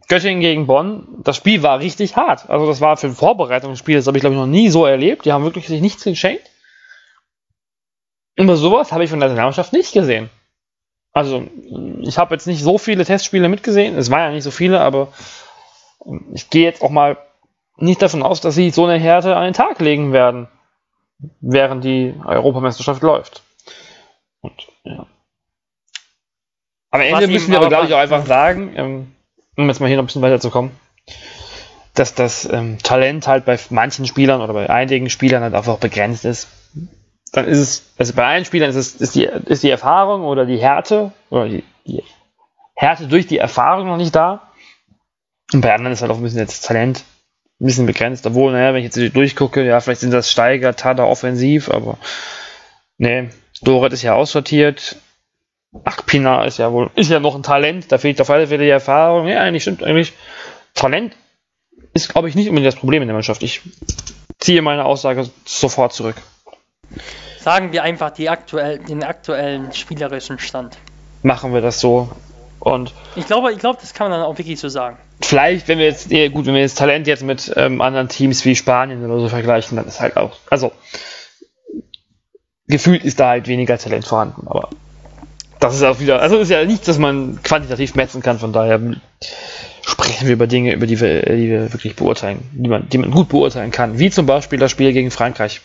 [0.08, 2.50] Göttingen gegen Bonn, das Spiel war richtig hart.
[2.50, 5.26] Also das war für ein Vorbereitungsspiel, das habe ich glaube ich noch nie so erlebt.
[5.26, 6.50] Die haben wirklich sich nichts geschenkt.
[8.38, 10.30] Aber sowas habe ich von der Nationalmannschaft nicht gesehen.
[11.12, 11.48] Also,
[12.02, 13.96] ich habe jetzt nicht so viele Testspiele mitgesehen.
[13.96, 15.10] Es waren ja nicht so viele, aber
[16.34, 17.18] ich gehe jetzt auch mal
[17.78, 20.48] nicht davon aus, dass sie so eine Härte an den Tag legen werden,
[21.40, 23.44] während die Europameisterschaft läuft.
[24.42, 25.06] Und, ja.
[26.90, 29.16] Am Ende müssen wir aber, aber- glaube ich, auch einfach sagen, ähm,
[29.56, 30.72] um jetzt mal hier noch ein bisschen weiterzukommen,
[31.94, 36.26] dass das ähm, Talent halt bei manchen Spielern oder bei einigen Spielern halt einfach begrenzt
[36.26, 36.48] ist.
[37.32, 40.46] Dann ist es, also bei allen Spielern ist es ist die, ist die Erfahrung oder
[40.46, 42.04] die Härte oder die, die
[42.76, 44.52] Härte durch die Erfahrung noch nicht da.
[45.52, 47.04] Und bei anderen ist halt auch ein bisschen das Talent
[47.60, 48.26] ein bisschen begrenzt.
[48.26, 51.98] Obwohl, naja, wenn ich jetzt durchgucke, ja, vielleicht sind das Steiger, Tada offensiv, aber
[52.98, 53.30] nee,
[53.62, 54.98] Doret ist ja aussortiert.
[55.84, 58.70] Akpina ist ja wohl, ist ja noch ein Talent, da fehlt auf alle Fälle die
[58.70, 59.28] Erfahrung.
[59.28, 60.14] Ja, eigentlich stimmt eigentlich.
[60.76, 61.16] Talent
[61.94, 63.44] ist, glaube ich, nicht unbedingt das Problem in der Mannschaft.
[63.44, 63.62] Ich
[64.40, 66.16] ziehe meine Aussage sofort zurück.
[67.40, 70.78] Sagen wir einfach aktuell, den aktuellen spielerischen Stand.
[71.24, 72.10] Machen wir das so.
[72.60, 74.98] Und Ich glaube, ich glaube, das kann man dann auch wirklich so sagen.
[75.22, 78.46] vielleicht, wenn wir jetzt, eh, gut, wenn wir jetzt Talent jetzt mit ähm, anderen Teams
[78.46, 80.72] wie Spanien oder so vergleichen, dann ist halt auch, also
[82.68, 84.70] gefühlt ist da halt weniger Talent vorhanden, aber
[85.64, 88.82] das ist auch wieder, also ist ja nichts, das man quantitativ messen kann, von daher
[89.82, 93.12] sprechen wir über Dinge, über die wir, die wir wirklich beurteilen, die man, die man
[93.12, 95.62] gut beurteilen kann, wie zum Beispiel das Spiel gegen Frankreich.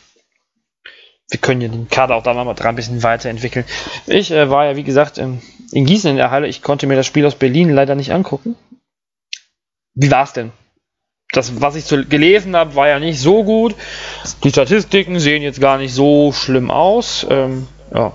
[1.31, 3.67] Wir können ja den Kader auch da mal dran ein bisschen weiterentwickeln.
[4.07, 5.43] Ich äh, war ja, wie gesagt, ähm,
[5.73, 6.47] in Gießen in der Halle.
[6.47, 8.57] Ich konnte mir das Spiel aus Berlin leider nicht angucken.
[9.95, 10.53] Wie war's denn?
[11.33, 13.75] Das, was ich zu, gelesen habe, war ja nicht so gut.
[14.43, 17.27] Die Statistiken sehen jetzt gar nicht so schlimm aus.
[17.29, 18.13] Ähm, ja.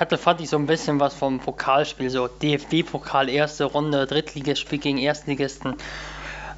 [0.00, 4.96] Hatte, fand ich so ein bisschen was vom Pokalspiel, so DFB-Pokal, erste Runde, Drittligaspiel gegen
[4.96, 5.74] Erstligisten.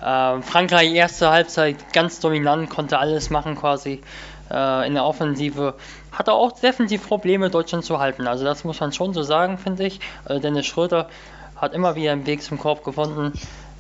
[0.01, 4.01] Ähm, Frankreich, erste Halbzeit, ganz dominant, konnte alles machen quasi
[4.49, 5.75] äh, in der Offensive.
[6.13, 8.29] Hatte auch defensiv Probleme, Deutschland zu halten.
[8.29, 9.99] Also das muss man schon so sagen, finde ich.
[10.29, 11.09] Äh, Dennis Schröder
[11.57, 13.33] hat immer wieder einen Weg zum Korb gefunden.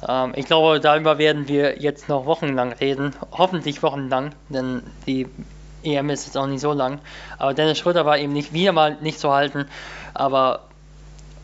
[0.08, 3.14] Ähm, ich glaube, darüber werden wir jetzt noch wochenlang reden.
[3.30, 5.28] Hoffentlich wochenlang, denn die
[5.82, 7.00] EM ist jetzt auch nicht so lang.
[7.38, 9.66] Aber Dennis Schröder war eben nicht wieder mal nicht zu halten.
[10.14, 10.60] Aber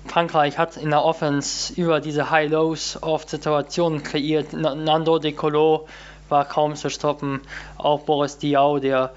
[0.07, 4.49] Frankreich hat in der Offense über diese High-Lows oft Situationen kreiert.
[4.53, 5.87] Na- Nando De Colo
[6.29, 7.41] war kaum zu stoppen.
[7.77, 9.13] Auch Boris Diaw, der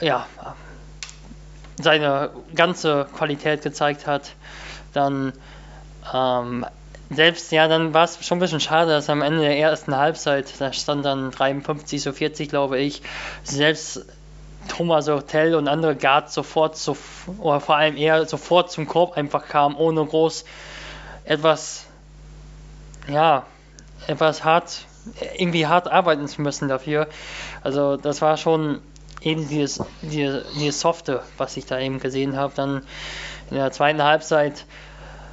[0.00, 0.26] äh, ja,
[1.80, 4.32] seine ganze Qualität gezeigt hat.
[4.92, 5.32] Dann
[6.12, 6.66] ähm,
[7.10, 10.52] selbst, ja, dann war es schon ein bisschen schade, dass am Ende der ersten Halbzeit,
[10.58, 13.02] da stand dann 53 zu 40, glaube ich,
[13.44, 14.04] selbst
[14.68, 16.96] Thomas Hotel und andere Guards sofort, so,
[17.38, 20.44] oder vor allem er sofort zum Korb einfach kam, ohne groß
[21.24, 21.86] etwas,
[23.08, 23.44] ja,
[24.06, 24.84] etwas hart,
[25.36, 27.08] irgendwie hart arbeiten zu müssen dafür.
[27.62, 28.80] Also das war schon
[29.20, 32.52] eben dieses, dieses, dieses Softe, was ich da eben gesehen habe.
[32.54, 32.82] Dann
[33.50, 34.64] in der zweiten Halbzeit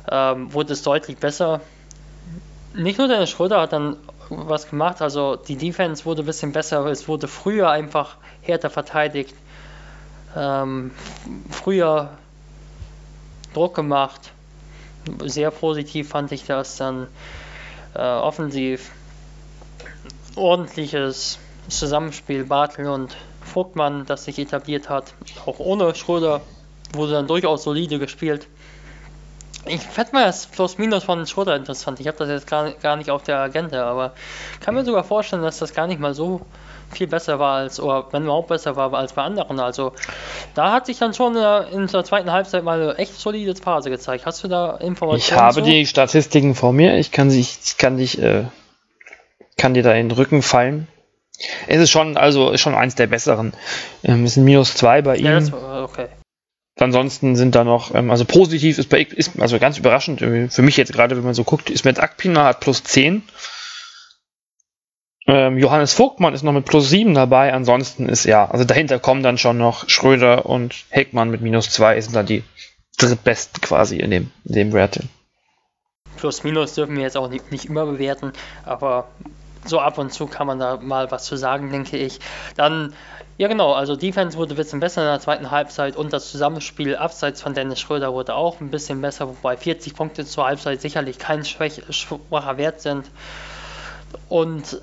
[0.09, 1.61] ähm, wurde es deutlich besser.
[2.73, 3.97] Nicht nur der Schröder hat dann
[4.29, 9.35] was gemacht, also die Defense wurde ein bisschen besser, es wurde früher einfach härter verteidigt,
[10.35, 10.91] ähm,
[11.49, 12.09] früher
[13.53, 14.31] Druck gemacht.
[15.23, 17.07] Sehr positiv fand ich das dann.
[17.95, 18.91] äh, offensiv
[20.35, 21.39] ordentliches
[21.69, 25.13] Zusammenspiel Bartel und Vogtmann, das sich etabliert hat.
[25.45, 26.41] Auch ohne Schröder
[26.93, 28.47] wurde dann durchaus solide gespielt.
[29.67, 31.99] Ich fände mal das Plus-Minus von Schröder interessant.
[31.99, 34.13] Ich habe das jetzt gar, gar nicht auf der Agenda, aber
[34.59, 36.41] kann mir sogar vorstellen, dass das gar nicht mal so
[36.91, 39.59] viel besser war als, oder wenn überhaupt besser war als bei anderen.
[39.59, 39.93] Also
[40.53, 44.25] da hat sich dann schon in der zweiten Halbzeit mal eine echt solide Phase gezeigt.
[44.25, 45.17] Hast du da Informationen?
[45.17, 45.61] Ich habe zu?
[45.61, 46.97] die Statistiken vor mir.
[46.97, 48.45] Ich kann sich, ich kann dich, äh,
[49.57, 50.87] kann dir da in den Rücken fallen.
[51.67, 53.53] Es ist schon, also schon eins der besseren.
[54.03, 55.25] Ähm, es sind minus zwei bei ihm.
[55.25, 56.07] Ja, das, okay.
[56.77, 60.61] Ansonsten sind da noch, ähm, also positiv ist bei ist also ganz überraschend, äh, für
[60.61, 63.23] mich jetzt gerade, wenn man so guckt, ist mit Akpina hat plus 10.
[65.27, 69.23] Ähm, Johannes Vogtmann ist noch mit plus 7 dabei, ansonsten ist ja, also dahinter kommen
[69.23, 72.43] dann schon noch Schröder und Heckmann mit minus 2, sind dann die
[72.97, 75.09] drittbesten quasi in dem, in dem Rating.
[76.17, 78.33] Plus minus dürfen wir jetzt auch nicht, nicht immer bewerten,
[78.65, 79.07] aber
[79.65, 82.19] so ab und zu kann man da mal was zu sagen, denke ich.
[82.55, 82.93] Dann
[83.37, 83.73] ja, genau.
[83.73, 87.53] Also Defense wurde ein bisschen besser in der zweiten Halbzeit und das Zusammenspiel abseits von
[87.53, 91.71] Dennis Schröder wurde auch ein bisschen besser, wobei 40 Punkte zur Halbzeit sicherlich kein schwach,
[91.89, 93.05] schwacher Wert sind.
[94.29, 94.79] Und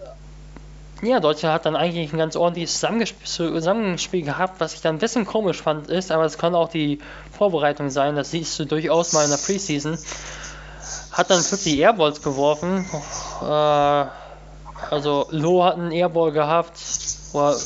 [1.03, 2.79] ja, Deutschland hat dann eigentlich ein ganz ordentliches
[3.24, 4.61] Zusammenspiel gehabt.
[4.61, 7.01] Was ich dann ein bisschen komisch fand, ist, aber es kann auch die
[7.37, 9.99] Vorbereitung sein, das siehst du durchaus mal in der Preseason.
[11.11, 12.87] Hat dann 40 Airballs geworfen.
[13.43, 14.07] Äh,
[14.91, 16.79] also Loh hat einen Airball gehabt.
[17.33, 17.57] Oder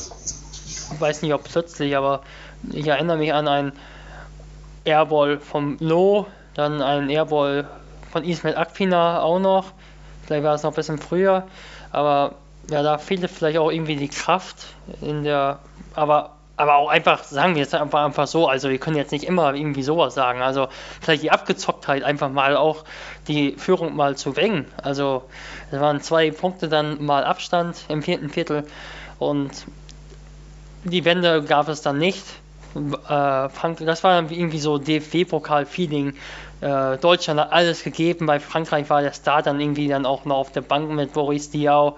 [0.99, 2.21] weiß nicht ob plötzlich, aber
[2.71, 3.71] ich erinnere mich an einen
[4.85, 7.67] Airball vom Loh, dann einen Airball
[8.11, 9.71] von Ismail Akpina auch noch.
[10.25, 11.47] Vielleicht war es noch ein bisschen früher,
[11.91, 12.35] aber
[12.69, 14.67] ja, da fehlte vielleicht auch irgendwie die Kraft
[15.01, 15.59] in der,
[15.95, 19.25] aber aber auch einfach, sagen wir jetzt einfach, einfach so, also wir können jetzt nicht
[19.25, 20.67] immer irgendwie sowas sagen, also
[20.99, 22.83] vielleicht die Abgezocktheit einfach mal auch
[23.27, 24.65] die Führung mal zu bringen.
[24.81, 25.23] Also
[25.71, 28.65] es waren zwei Punkte dann mal Abstand im vierten Viertel
[29.19, 29.51] und
[30.89, 32.23] die Wende gab es dann nicht.
[32.75, 36.13] Äh, Frank das war dann irgendwie so DFB-Pokal-Feeling.
[36.61, 40.37] Äh, Deutschland hat alles gegeben, bei Frankreich war der Star dann irgendwie dann auch noch
[40.37, 41.95] auf der Bank mit Boris Diaw.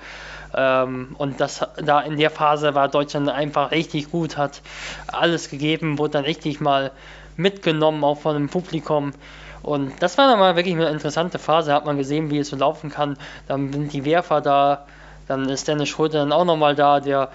[0.54, 4.62] Ähm, und das da in der Phase war Deutschland einfach richtig gut, hat
[5.08, 6.92] alles gegeben, wurde dann richtig mal
[7.38, 9.14] mitgenommen, auch von dem Publikum.
[9.62, 12.56] Und das war dann mal wirklich eine interessante Phase, hat man gesehen, wie es so
[12.56, 13.18] laufen kann.
[13.48, 14.86] Dann sind die Werfer da,
[15.30, 17.30] dann ist Dennis Schröder dann auch nochmal da, der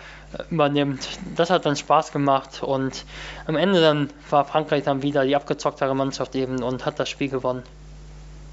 [0.50, 1.08] übernimmt.
[1.36, 3.04] Das hat dann Spaß gemacht und
[3.46, 7.28] am Ende dann war Frankreich dann wieder die abgezocktere Mannschaft eben und hat das Spiel
[7.28, 7.62] gewonnen.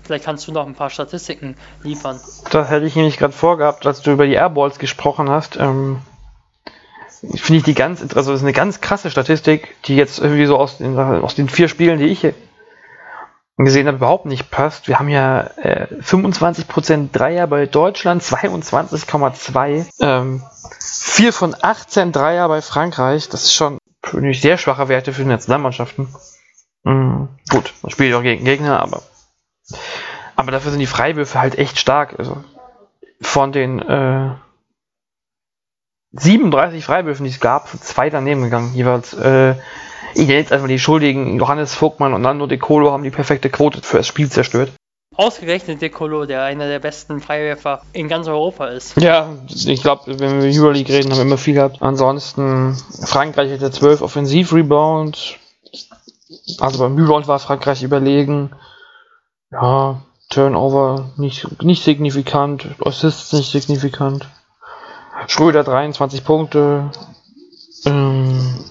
[0.03, 2.19] Vielleicht kannst du noch ein paar Statistiken liefern.
[2.51, 5.57] Das hätte ich nämlich gerade vorgehabt, als du über die Airballs gesprochen hast.
[5.57, 5.99] Ähm,
[7.35, 10.57] Finde ich die ganz, also das ist eine ganz krasse Statistik, die jetzt irgendwie so
[10.57, 12.27] aus den, aus den vier Spielen, die ich
[13.65, 14.87] gesehen habe, überhaupt nicht passt.
[14.87, 19.85] Wir haben ja äh, 25% Dreier bei Deutschland, 22,2.
[19.99, 20.43] Ähm,
[20.79, 23.29] 4 von 18 Dreier bei Frankreich.
[23.29, 23.77] Das ist schon
[24.33, 26.07] sehr schwache Werte für die Nationalmannschaften.
[26.83, 27.29] Mhm.
[27.49, 29.03] Gut, man spielt auch gegen Gegner, aber
[30.35, 32.17] aber dafür sind die Freiwürfe halt echt stark.
[32.17, 32.43] Also
[33.21, 34.31] von den äh,
[36.13, 38.73] 37 Freiwürfen, die es gab, sind zwei daneben gegangen.
[38.73, 39.55] Jeweils, äh,
[40.13, 43.49] ich nenne jetzt einfach die Schuldigen, Johannes Vogtmann und Nando De Colo haben die perfekte
[43.49, 44.71] Quote für das Spiel zerstört.
[45.15, 48.99] Ausgerechnet De Colo, der einer der besten Freiwerfer in ganz Europa ist.
[48.99, 51.81] Ja, ich glaube, wenn wir über Euroleague reden, haben wir immer viel gehabt.
[51.81, 55.35] Ansonsten, Frankreich hatte 12 Offensiv-Rebounds.
[56.59, 58.51] Also beim Rebound war Frankreich überlegen.
[59.51, 64.27] Ja, Turnover nicht, nicht signifikant, Assists nicht signifikant.
[65.27, 66.89] Schröder 23 Punkte.
[67.85, 68.63] Ähm,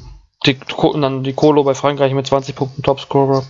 [0.46, 0.58] die,
[0.94, 3.44] dann die Colo bei Frankreich mit 20 Punkten Topscorer.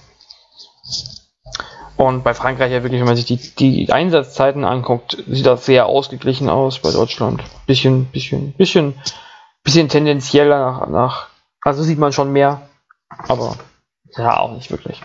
[1.97, 5.87] Und bei Frankreich ja wirklich, wenn man sich die, die Einsatzzeiten anguckt, sieht das sehr
[5.87, 7.43] ausgeglichen aus bei Deutschland.
[7.67, 8.95] Bisschen, bisschen, bisschen,
[9.62, 11.29] bisschen tendenzieller nach, nach
[11.62, 12.69] also sieht man schon mehr,
[13.29, 13.57] aber
[14.17, 15.03] ja, auch nicht wirklich.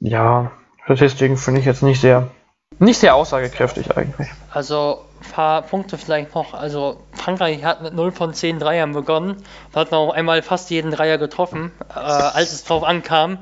[0.00, 0.52] Ja,
[0.84, 2.30] Statistiken finde ich jetzt nicht sehr,
[2.78, 4.28] nicht sehr aussagekräftig eigentlich.
[4.52, 6.54] Also ein paar Punkte vielleicht noch.
[6.54, 10.90] Also Frankreich hat mit 0 von 10 Dreiern begonnen und hat noch einmal fast jeden
[10.92, 13.38] Dreier getroffen, äh, als es drauf ankam.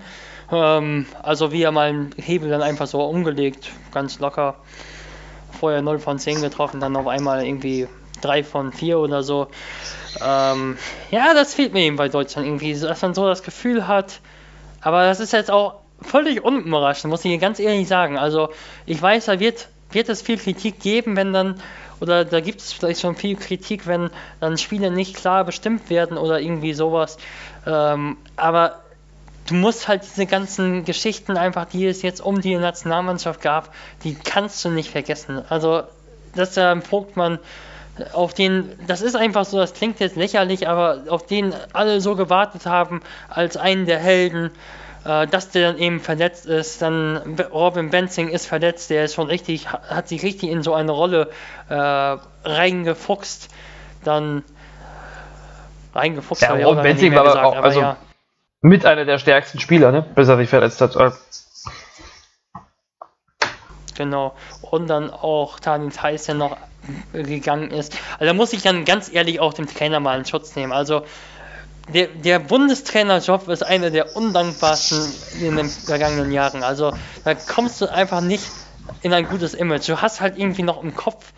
[0.51, 4.55] Ähm, also wie er mal einen Hebel dann einfach so umgelegt, ganz locker.
[5.59, 7.89] Vorher 0 von 10 getroffen, dann auf einmal irgendwie
[8.23, 9.49] 3 von 4 oder so.
[10.25, 10.79] Ähm,
[11.11, 14.21] ja, das fehlt mir eben bei Deutschland irgendwie, dass man so das Gefühl hat.
[14.81, 18.19] Aber das ist jetzt auch völlig unüberraschend, muss ich ganz ehrlich sagen.
[18.19, 18.51] Also
[18.85, 21.61] ich weiß, da wird, wird es viel Kritik geben, wenn dann,
[22.01, 24.11] oder da gibt es vielleicht schon viel Kritik, wenn
[24.41, 27.17] dann Spiele nicht klar bestimmt werden oder irgendwie sowas.
[27.67, 28.81] Ähm, aber
[29.47, 33.73] du musst halt diese ganzen Geschichten einfach, die es jetzt um die Nationalmannschaft gab,
[34.05, 35.43] die kannst du nicht vergessen.
[35.49, 35.85] Also,
[36.35, 37.39] dass der Vogtmann
[38.13, 42.15] auf den, das ist einfach so, das klingt jetzt lächerlich, aber auf den alle so
[42.15, 44.51] gewartet haben als einen der Helden,
[45.07, 49.69] dass der dann eben verletzt ist, dann Robin Benzing ist verletzt, der ist schon richtig,
[49.69, 51.31] hat sich richtig in so eine Rolle
[51.69, 53.49] äh, reingefuchst,
[54.05, 54.43] dann
[55.95, 56.43] reingefuchst.
[56.43, 57.97] Ja, Robin Benzing war gesagt, auch, also ja.
[58.63, 60.05] mit einer der stärksten Spieler, ne?
[60.15, 60.97] bis er sich verletzt hat.
[63.97, 64.35] Genau.
[64.61, 66.57] Und dann auch Tanin Theis, der noch
[67.13, 67.97] gegangen ist.
[68.15, 70.73] Also da muss ich dann ganz ehrlich auch den Trainer mal in Schutz nehmen.
[70.73, 71.03] Also
[71.93, 76.63] der, der Bundestrainerjob ist einer der undankbarsten in den vergangenen Jahren.
[76.63, 76.93] Also
[77.25, 78.45] da kommst du einfach nicht
[79.03, 79.89] in ein gutes Image.
[79.89, 81.33] Du hast halt irgendwie noch im Kopf,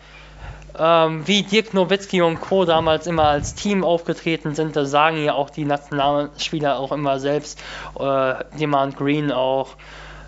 [0.77, 2.65] ähm, wie Dirk Nowitzki und Co.
[2.65, 4.75] damals immer als Team aufgetreten sind.
[4.75, 7.59] Das sagen ja auch die Nationalspieler auch immer selbst.
[7.99, 9.75] Äh, Demand Green auch.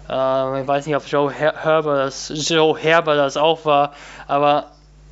[0.08, 3.94] Äh, ich weiß nicht, ob Joe Her Herbert das, Joe Herbert das auch war,
[4.28, 4.66] aber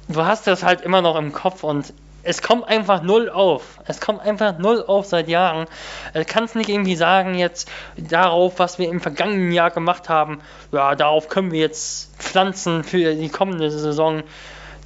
[0.08, 1.94] du hast das halt immer noch im Kopf und
[2.24, 3.80] es kommt einfach null auf.
[3.86, 5.68] Es kommt einfach null auf seit Jahren.
[6.14, 10.42] Du kannst nicht irgendwie sagen, jetzt darauf, was wir im vergangenen Jahr gemacht haben,
[10.72, 14.24] ja, darauf können wir jetzt pflanzen für die kommende Saison.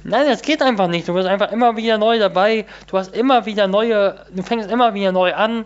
[0.04, 1.08] Nein, das geht einfach nicht.
[1.08, 2.66] Du bist einfach immer wieder neu dabei.
[2.88, 5.64] Du hast immer wieder neue, du fängst immer wieder neu an.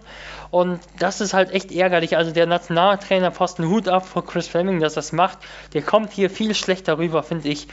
[0.50, 2.16] Und das ist halt echt ärgerlich.
[2.16, 5.38] Also der Nationaltrainer Posten Hut ab vor Chris Fleming, dass das macht.
[5.74, 7.66] Der kommt hier viel schlechter rüber, finde ich,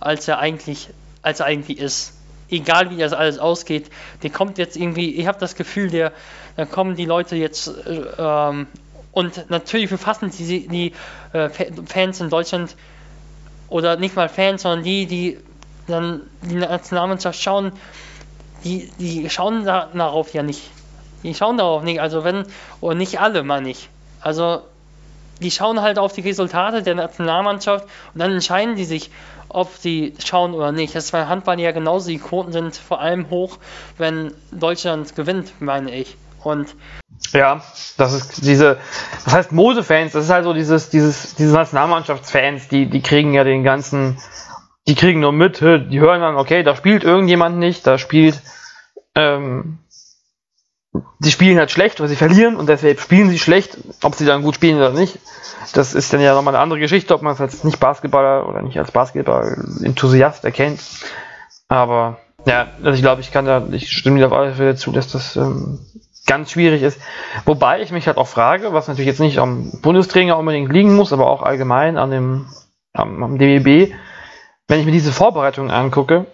[0.00, 0.88] als er eigentlich
[1.22, 2.14] als er eigentlich ist.
[2.52, 3.90] Egal wie das alles ausgeht,
[4.22, 6.12] der kommt jetzt irgendwie, ich habe das Gefühl, der,
[6.56, 8.66] da kommen die Leute jetzt äh, ähm,
[9.12, 10.92] und natürlich befassen die, die
[11.32, 11.48] äh,
[11.86, 12.76] Fans in Deutschland
[13.68, 15.38] oder nicht mal Fans, sondern die, die
[15.86, 17.72] dann die Nationalmannschaft schauen,
[18.64, 20.70] die, die schauen da, darauf ja nicht.
[21.22, 22.44] Die schauen darauf nicht, also wenn,
[22.80, 23.88] oder nicht alle, meine ich.
[24.20, 24.62] Also
[25.40, 27.84] die schauen halt auf die Resultate der Nationalmannschaft
[28.14, 29.10] und dann entscheiden die sich,
[29.48, 30.94] ob sie schauen oder nicht.
[30.94, 32.08] Das ist bei Handball ja genauso.
[32.08, 33.58] Die Quoten sind vor allem hoch,
[33.98, 36.16] wenn Deutschland gewinnt, meine ich.
[36.42, 36.74] Und
[37.32, 37.62] ja,
[37.96, 38.78] das ist diese,
[39.24, 43.44] das heißt Modefans, das ist halt so dieses, dieses, diese Nationalmannschaftsfans, die, die kriegen ja
[43.44, 44.18] den ganzen,
[44.88, 48.40] die kriegen nur mit, die hören dann, okay, da spielt irgendjemand nicht, da spielt,
[49.14, 49.78] ähm,
[51.18, 54.42] die spielen halt schlecht, weil sie verlieren und deshalb spielen sie schlecht, ob sie dann
[54.42, 55.18] gut spielen oder nicht.
[55.72, 58.62] Das ist dann ja nochmal eine andere Geschichte, ob man es als nicht Basketballer oder
[58.62, 60.80] nicht als Basketball-Enthusiast erkennt.
[61.68, 64.92] Aber ja, also ich glaube, ich kann da, ich stimme dir auf alle Fälle zu,
[64.92, 65.78] dass das ähm,
[66.26, 67.00] ganz schwierig ist.
[67.46, 71.12] Wobei ich mich halt auch frage, was natürlich jetzt nicht am Bundestrainer unbedingt liegen muss,
[71.12, 72.46] aber auch allgemein an dem
[72.92, 73.94] am, am DBB,
[74.68, 76.26] wenn ich mir diese Vorbereitungen angucke,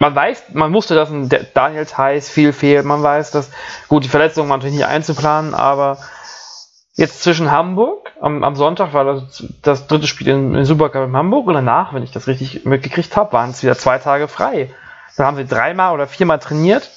[0.00, 3.50] man weiß, man wusste, dass ein Daniel Theiss viel fehlt, man weiß, dass,
[3.86, 5.98] gut, die Verletzung war natürlich nicht einzuplanen, aber
[6.94, 11.16] jetzt zwischen Hamburg, am, am Sonntag war das, das dritte Spiel in, in Supercup in
[11.16, 14.74] Hamburg und danach, wenn ich das richtig mitgekriegt habe, waren es wieder zwei Tage frei.
[15.16, 16.90] Dann haben sie dreimal oder viermal trainiert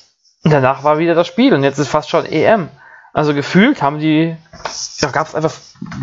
[0.46, 2.70] und danach war wieder das Spiel und jetzt ist fast schon EM.
[3.12, 4.36] Also gefühlt haben die,
[5.02, 5.54] da gab es einfach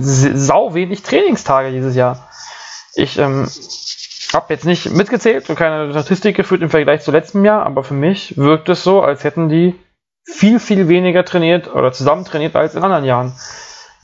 [0.01, 2.29] sau wenig Trainingstage dieses Jahr.
[2.95, 3.49] Ich ähm,
[4.35, 7.95] habe jetzt nicht mitgezählt und keine Statistik geführt im Vergleich zu letztem Jahr, aber für
[7.95, 9.75] mich wirkt es so, als hätten die
[10.25, 13.33] viel, viel weniger trainiert oder zusammen trainiert als in anderen Jahren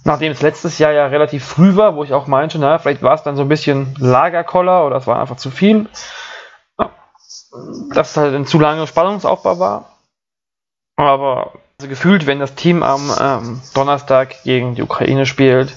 [0.07, 3.15] nachdem es letztes Jahr ja relativ früh war, wo ich auch meinte, na, vielleicht war
[3.15, 5.89] es dann so ein bisschen Lagerkoller oder es war einfach zu viel,
[7.93, 9.97] dass es halt ein zu langer Spannungsaufbau war.
[10.97, 15.75] Aber also gefühlt, wenn das Team am ähm, Donnerstag gegen die Ukraine spielt,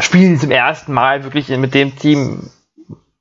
[0.00, 2.50] spielen sie zum ersten Mal wirklich mit dem Team,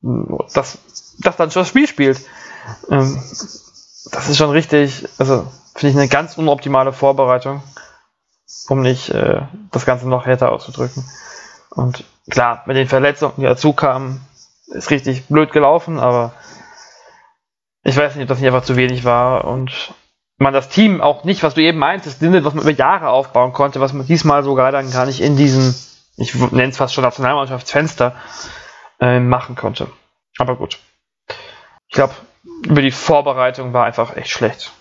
[0.02, 0.78] das,
[1.20, 2.22] das dann schon das Spiel spielt.
[2.90, 3.16] Ähm,
[4.12, 7.62] das ist schon richtig, also finde ich eine ganz unoptimale Vorbereitung
[8.70, 9.42] um nicht äh,
[9.72, 11.04] das Ganze noch härter auszudrücken.
[11.70, 14.22] Und klar, mit den Verletzungen, die dazu kamen,
[14.68, 16.34] ist richtig blöd gelaufen, aber
[17.84, 19.94] ich weiß nicht, ob das nicht einfach zu wenig war und
[20.38, 23.80] man das Team auch nicht, was du eben meintest, was man über Jahre aufbauen konnte,
[23.80, 25.74] was man diesmal sogar dann gar nicht in diesem,
[26.18, 28.16] ich nenne es fast schon Nationalmannschaftsfenster,
[29.00, 29.90] äh, machen konnte.
[30.38, 30.80] Aber gut.
[31.88, 32.14] Ich glaube,
[32.64, 34.72] über die Vorbereitung war einfach echt schlecht.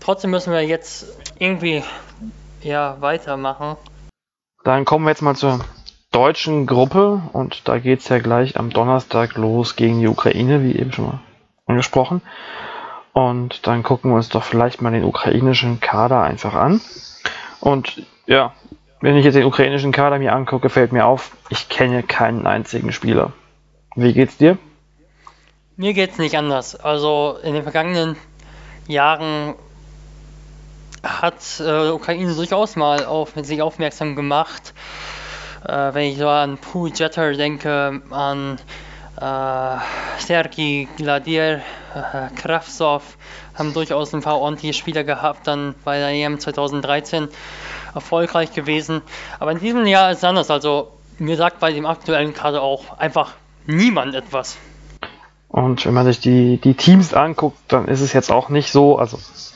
[0.00, 1.06] Trotzdem müssen wir jetzt
[1.38, 1.82] irgendwie
[2.62, 3.76] ja, weitermachen.
[4.64, 5.64] Dann kommen wir jetzt mal zur
[6.10, 10.76] deutschen Gruppe und da geht es ja gleich am Donnerstag los gegen die Ukraine, wie
[10.76, 11.20] eben schon mal
[11.66, 12.22] angesprochen.
[13.12, 16.80] Und dann gucken wir uns doch vielleicht mal den ukrainischen Kader einfach an.
[17.60, 18.52] Und ja,
[19.00, 22.92] wenn ich jetzt den ukrainischen Kader mir angucke, fällt mir auf, ich kenne keinen einzigen
[22.92, 23.32] Spieler.
[23.96, 24.58] Wie geht's dir?
[25.76, 26.76] Mir geht's nicht anders.
[26.76, 28.16] Also in den vergangenen
[28.86, 29.54] Jahren
[31.02, 34.74] hat äh, Ukraine durchaus mal auf sich aufmerksam gemacht.
[35.66, 38.58] Äh, wenn ich so an Pu Jeter denke, an
[39.16, 39.76] äh,
[40.18, 41.62] Sergei Gladier,
[41.94, 43.16] äh, Kravtsov,
[43.54, 47.28] haben durchaus ein paar ordentliche Spieler gehabt, dann bei der EM 2013
[47.94, 49.02] erfolgreich gewesen.
[49.38, 50.50] Aber in diesem Jahr ist es anders.
[50.50, 53.34] Also mir sagt bei dem aktuellen Kader auch einfach
[53.66, 54.56] niemand etwas.
[55.48, 58.98] Und wenn man sich die, die Teams anguckt, dann ist es jetzt auch nicht so,
[58.98, 59.52] also es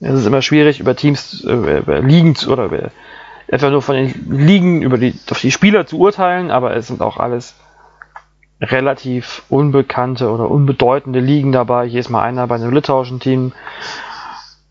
[0.00, 2.90] ist immer schwierig, über Teams, äh, über Ligen zu, oder über,
[3.46, 7.00] etwa nur von den Ligen über die, auf die Spieler zu urteilen, aber es sind
[7.00, 7.54] auch alles
[8.60, 11.88] relativ unbekannte oder unbedeutende Ligen dabei.
[11.88, 13.52] Hier ist mal einer bei einem litauischen Team.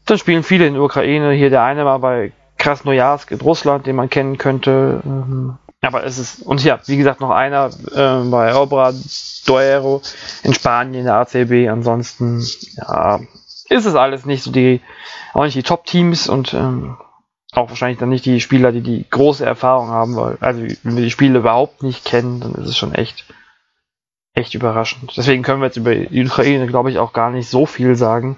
[0.06, 1.34] Dann spielen viele in der Ukraine.
[1.34, 5.02] Hier der eine war bei Krasnojarsk in Russland, den man kennen könnte.
[5.04, 8.94] Ähm, aber es ist, und ja, wie gesagt, noch einer äh, bei Obra
[9.48, 10.04] Duero
[10.44, 11.68] in Spanien, der ACB.
[11.70, 12.46] Ansonsten,
[12.78, 13.20] ja,
[13.68, 14.80] ist es alles nicht so die,
[15.34, 16.98] auch nicht die Top-Teams und ähm,
[17.52, 21.04] auch wahrscheinlich dann nicht die Spieler, die die große Erfahrung haben, weil, also wenn wir
[21.04, 23.26] die Spiele überhaupt nicht kennen, dann ist es schon echt,
[24.36, 25.14] echt überraschend.
[25.18, 28.38] Deswegen können wir jetzt über die Ukraine, glaube ich, auch gar nicht so viel sagen,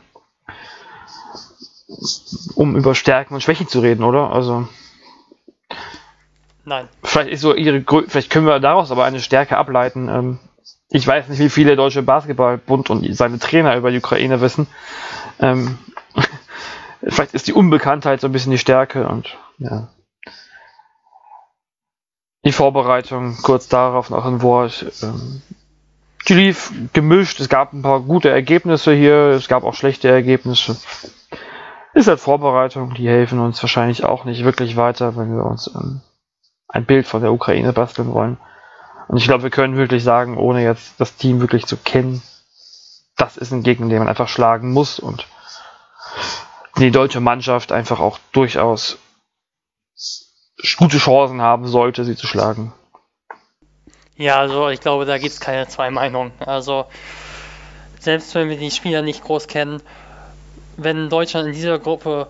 [2.55, 4.31] um über Stärken und Schwächen zu reden, oder?
[4.31, 4.67] Also,
[6.65, 6.87] Nein.
[7.03, 10.07] Vielleicht ist so ihre, vielleicht können wir daraus aber eine Stärke ableiten.
[10.07, 10.39] Ähm,
[10.89, 14.67] ich weiß nicht, wie viele deutsche Basketballbund und seine Trainer über die Ukraine wissen.
[15.39, 15.77] Ähm,
[17.03, 19.89] vielleicht ist die Unbekanntheit so ein bisschen die Stärke und ja.
[22.45, 24.85] Die Vorbereitung, kurz darauf noch ein Wort.
[25.01, 25.41] Ähm,
[26.27, 30.77] die lief gemischt, es gab ein paar gute Ergebnisse hier, es gab auch schlechte Ergebnisse.
[31.93, 36.01] Ist halt Vorbereitung, die helfen uns wahrscheinlich auch nicht wirklich weiter, wenn wir uns ähm,
[36.67, 38.37] ein Bild von der Ukraine basteln wollen.
[39.07, 42.23] Und ich glaube, wir können wirklich sagen, ohne jetzt das Team wirklich zu kennen,
[43.15, 45.27] das ist ein Gegner, den man einfach schlagen muss und
[46.77, 48.97] die deutsche Mannschaft einfach auch durchaus
[50.77, 52.73] gute Chancen haben sollte, sie zu schlagen.
[54.15, 56.31] Ja, also ich glaube, da gibt es keine zwei Meinungen.
[56.39, 56.85] Also
[57.99, 59.81] selbst wenn wir die Spieler nicht groß kennen,
[60.77, 62.27] wenn Deutschland in dieser Gruppe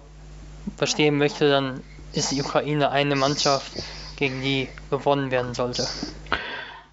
[0.77, 1.81] verstehen möchte, dann
[2.13, 3.71] ist die Ukraine eine Mannschaft,
[4.15, 5.87] gegen die gewonnen werden sollte.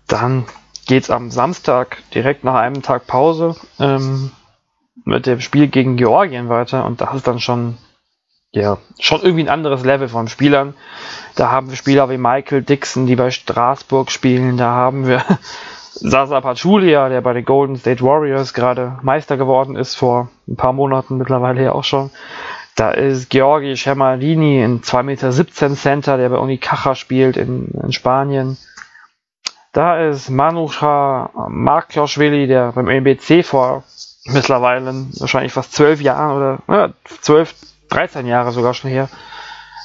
[0.07, 0.47] Dann
[0.87, 4.33] geht es am Samstag direkt nach einem Tag Pause ähm,
[5.05, 7.79] mit dem Spiel gegen Georgien weiter und das ist dann schon
[8.53, 10.75] ja schon irgendwie ein anderes Level von Spielern.
[11.37, 14.57] Da haben wir Spieler wie Michael Dixon, die bei Straßburg spielen.
[14.57, 15.25] Da haben wir
[16.03, 20.73] Sasa Pachulia, der bei den Golden State Warriors gerade Meister geworden ist vor ein paar
[20.73, 22.11] Monaten mittlerweile ja auch schon.
[22.75, 25.31] Da ist Georgi Schemalini, ein 2,17 Meter
[25.77, 28.57] Center, der bei Unicaja spielt in, in Spanien.
[29.73, 33.85] Da ist Manusha Markjoschwili, der beim MBC vor
[34.25, 37.55] mittlerweile wahrscheinlich fast zwölf Jahren oder ja, 12,
[37.91, 39.09] 13 Jahre sogar schon her,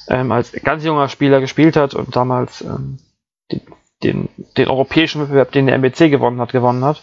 [0.08, 3.00] ähm, als ganz junger Spieler gespielt hat und damals ähm,
[3.52, 3.62] den,
[4.04, 7.02] den, den, europäischen Wettbewerb, den der MBC gewonnen hat, gewonnen hat.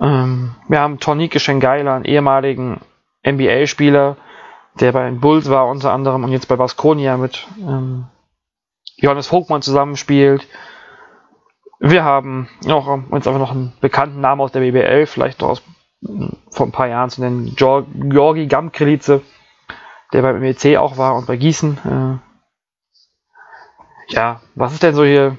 [0.00, 2.80] Ähm, wir haben Tornike Schengeila, einen ehemaligen
[3.26, 4.16] NBA-Spieler,
[4.78, 8.06] der bei den Bulls war unter anderem und jetzt bei Baskonia mit ähm,
[8.96, 10.46] Johannes Vogtmann zusammenspielt.
[11.80, 15.62] Wir haben auch uns einfach noch einen bekannten Namen aus der BBL, vielleicht aus
[16.50, 19.22] vor ein paar Jahren zu nennen, Georgi Gamkrelice,
[20.12, 22.20] der beim MEC auch war und bei Gießen.
[24.10, 25.38] Äh, ja, was ist denn so hier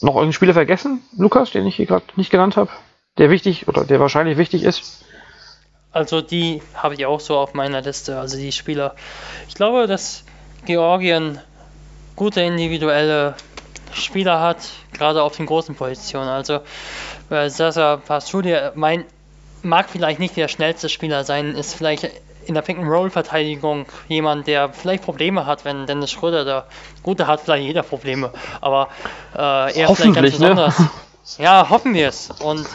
[0.00, 2.70] noch irgendein Spieler vergessen, Lukas, den ich hier gerade nicht genannt habe,
[3.18, 5.04] der wichtig oder der wahrscheinlich wichtig ist?
[5.90, 8.94] Also die habe ich auch so auf meiner Liste, also die Spieler.
[9.48, 10.24] Ich glaube, dass
[10.66, 11.40] Georgien
[12.14, 13.34] gute individuelle
[13.92, 16.28] Spieler hat, gerade auf den großen Positionen.
[16.28, 16.60] Also
[17.30, 19.04] äh, Sasa Pasudi mein,
[19.62, 22.10] mag vielleicht nicht der schnellste Spieler sein, ist vielleicht
[22.48, 26.66] in der Pick-and-Roll-Verteidigung jemand, der vielleicht Probleme hat, wenn Dennis Schröder da.
[27.02, 28.88] Gut, da hat vielleicht jeder Probleme, aber
[29.36, 30.78] äh, er vielleicht ganz besonders.
[30.78, 30.90] Ne?
[31.36, 32.30] Ja, hoffen wir es.
[32.30, 32.66] Und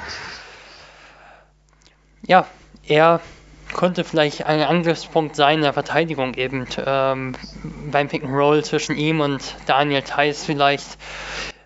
[2.27, 2.45] ja,
[2.87, 3.19] er
[3.73, 7.33] könnte vielleicht ein Angriffspunkt sein in der Verteidigung eben ähm,
[7.91, 10.99] beim Pick and Roll zwischen ihm und Daniel Theiss vielleicht.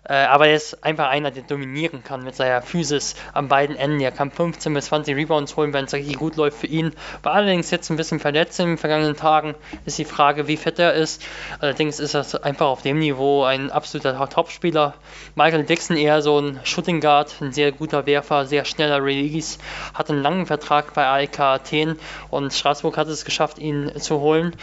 [0.08, 4.00] Äh, aber er ist einfach einer, der dominieren kann mit seiner Physis an beiden Enden.
[4.00, 6.92] Er kann 15 bis 20 Rebounds holen, wenn es richtig gut läuft für ihn.
[7.22, 9.54] War allerdings jetzt ein bisschen verletzt in den vergangenen Tagen.
[9.84, 11.22] Ist die Frage, wie fit er ist.
[11.60, 14.94] Allerdings ist er einfach auf dem Niveau ein absoluter Topspieler.
[15.34, 19.58] Michael Dixon eher so ein Shooting Guard, ein sehr guter Werfer, sehr schneller Release.
[19.92, 21.98] Hat einen langen Vertrag bei AEK Athen
[22.30, 24.56] und Straßburg hat es geschafft, ihn zu holen.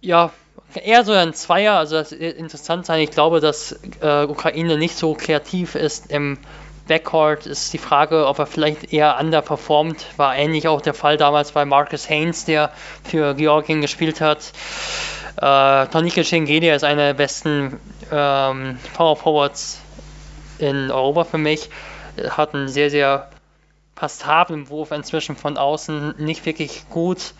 [0.00, 0.32] Ja,
[0.74, 3.00] eher so ein Zweier, also das ist interessant sein.
[3.00, 6.38] Ich glaube, dass äh, Ukraine nicht so kreativ ist im
[6.86, 10.04] Backcourt ist die Frage, ob er vielleicht eher underperformt.
[10.18, 12.72] War ähnlich auch der Fall damals bei Marcus Haynes, der
[13.02, 14.52] für Georgien gespielt hat.
[15.36, 17.80] Äh, Tonike Schengede ist einer der besten
[18.12, 19.80] ähm, Power Forwards
[20.58, 21.70] in Europa für mich.
[22.28, 23.30] Hat einen sehr, sehr
[23.94, 26.16] pastablen Wurf inzwischen von außen.
[26.18, 27.32] Nicht wirklich gut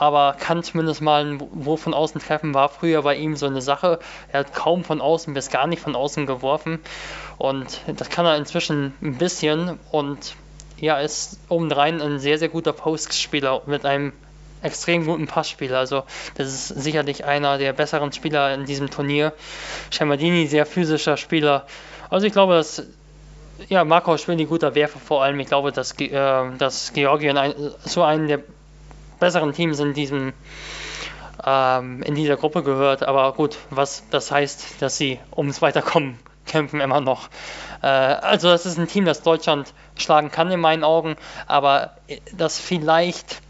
[0.00, 3.60] aber kann zumindest mal einen Wurf von außen treffen, war früher bei ihm so eine
[3.60, 3.98] Sache.
[4.32, 6.78] Er hat kaum von außen bis gar nicht von außen geworfen
[7.36, 10.36] und das kann er inzwischen ein bisschen und
[10.78, 14.14] ja, ist obendrein ein sehr, sehr guter Postspieler mit einem
[14.62, 15.78] extrem guten Passspieler.
[15.78, 16.04] Also
[16.34, 19.34] das ist sicherlich einer der besseren Spieler in diesem Turnier.
[19.90, 21.66] Schemadini, sehr physischer Spieler.
[22.08, 22.86] Also ich glaube, dass
[23.68, 25.38] ja, Marco Schwini guter Werfer vor allem.
[25.40, 26.10] Ich glaube, dass, äh,
[26.56, 27.52] dass Georgien ein,
[27.84, 28.40] so einen der
[29.20, 30.32] besseren Teams in diesem
[31.44, 33.02] ähm, in dieser Gruppe gehört.
[33.02, 37.28] Aber gut, was das heißt, dass sie ums Weiterkommen kämpfen immer noch.
[37.82, 41.16] Äh, also das ist ein Team, das Deutschland schlagen kann in meinen Augen,
[41.46, 41.92] aber
[42.36, 43.40] das vielleicht,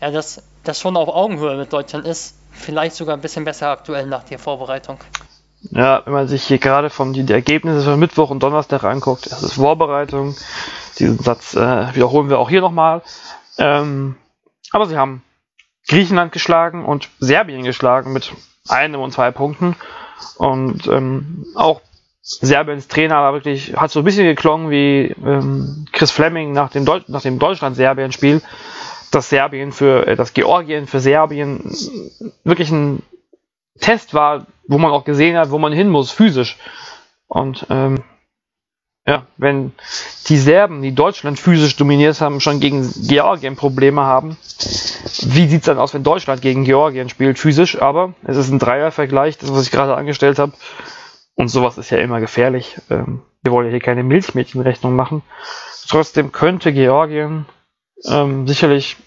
[0.00, 4.06] ja, das, das schon auf Augenhöhe mit Deutschland ist, vielleicht sogar ein bisschen besser aktuell
[4.06, 4.98] nach der Vorbereitung.
[5.70, 9.30] Ja, wenn man sich hier gerade von die, die Ergebnisse von Mittwoch und Donnerstag anguckt,
[9.30, 10.36] das ist Vorbereitung.
[10.98, 13.02] Diesen Satz äh, wiederholen wir auch hier nochmal.
[13.58, 14.16] Ähm,
[14.72, 15.22] aber sie haben
[15.88, 18.32] Griechenland geschlagen und Serbien geschlagen mit
[18.68, 19.76] einem und zwei Punkten.
[20.36, 21.80] Und ähm, auch
[22.20, 26.84] Serbiens Trainer war wirklich, hat so ein bisschen geklungen wie ähm, Chris Fleming nach dem,
[26.84, 28.42] Deu dem Deutschland-Serbien-Spiel,
[29.10, 31.60] dass Serbien für, äh, dass Georgien für Serbien
[32.44, 33.02] wirklich ein
[33.80, 36.58] Test war, wo man auch gesehen hat, wo man hin muss, physisch.
[37.28, 38.02] Und ähm,
[39.08, 39.72] ja, wenn
[40.28, 44.36] die Serben, die Deutschland physisch dominiert haben, schon gegen Georgien Probleme haben,
[45.22, 47.80] wie sieht's dann aus, wenn Deutschland gegen Georgien spielt, physisch?
[47.80, 50.52] Aber es ist ein Dreiervergleich, das, was ich gerade angestellt habe.
[51.34, 52.76] Und sowas ist ja immer gefährlich.
[52.90, 55.22] Ähm, wir wollen ja hier keine Milchmädchenrechnung machen.
[55.88, 57.46] Trotzdem könnte Georgien
[58.04, 58.98] ähm, sicherlich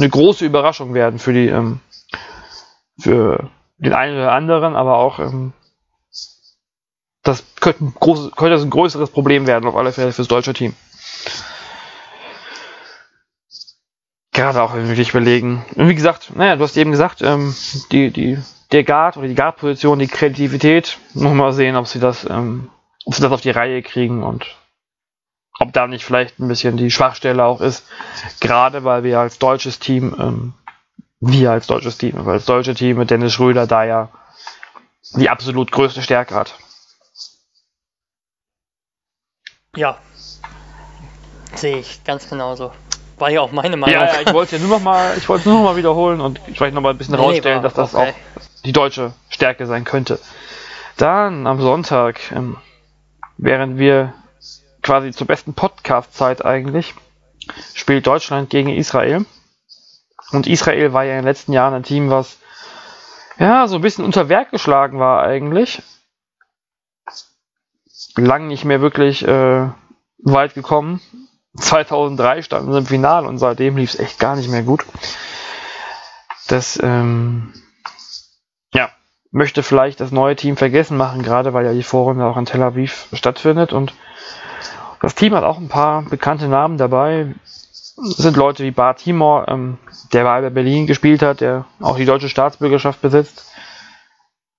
[0.00, 1.78] eine große Überraschung werden für die ähm,
[2.98, 5.52] für den einen oder anderen, aber auch ähm,
[7.22, 10.74] das könnte ein, großes, könnte ein größeres Problem werden, auf alle Fälle fürs deutsche Team.
[14.32, 15.64] Gerade auch, wenn wir dich überlegen.
[15.76, 17.54] Und wie gesagt, naja, du hast eben gesagt, ähm,
[17.92, 18.38] die, die,
[18.72, 22.70] der Guard oder die Guard-Position, die Kreativität, nochmal sehen, ob sie das, ähm,
[23.04, 24.46] ob sie das auf die Reihe kriegen und
[25.60, 27.86] ob da nicht vielleicht ein bisschen die Schwachstelle auch ist.
[28.40, 30.54] Gerade weil wir als deutsches Team, ähm,
[31.20, 34.08] wir als deutsches Team, weil das deutsche Team mit Dennis Schröder da ja
[35.14, 36.58] die absolut größte Stärke hat.
[39.74, 39.96] Ja,
[41.54, 42.72] sehe ich ganz genauso.
[43.16, 43.98] War ja auch meine Meinung.
[43.98, 46.74] Ja, ja ich wollte nur noch mal, ich wollte nur noch mal wiederholen und vielleicht
[46.74, 48.10] noch mal ein bisschen nee, rausstellen, dass das okay.
[48.10, 50.18] auch die deutsche Stärke sein könnte.
[50.98, 52.58] Dann am Sonntag, ähm,
[53.38, 54.12] während wir
[54.82, 56.94] quasi zur besten Podcast-Zeit eigentlich,
[57.72, 59.24] spielt Deutschland gegen Israel.
[60.32, 62.36] Und Israel war ja in den letzten Jahren ein Team, was
[63.38, 65.82] ja so ein bisschen unter Werk geschlagen war eigentlich
[68.16, 69.68] lang nicht mehr wirklich äh,
[70.18, 71.00] weit gekommen.
[71.56, 74.84] 2003 standen sie im Finale und seitdem lief es echt gar nicht mehr gut.
[76.48, 77.52] Das ähm,
[78.72, 78.90] ja,
[79.30, 82.62] möchte vielleicht das neue Team vergessen machen, gerade weil ja die Vorrunde auch in Tel
[82.62, 83.92] Aviv stattfindet und
[85.00, 87.34] das Team hat auch ein paar bekannte Namen dabei.
[87.96, 89.78] Sind Leute wie Bart Timor, ähm,
[90.12, 93.52] der bei Berlin gespielt hat, der auch die deutsche Staatsbürgerschaft besitzt.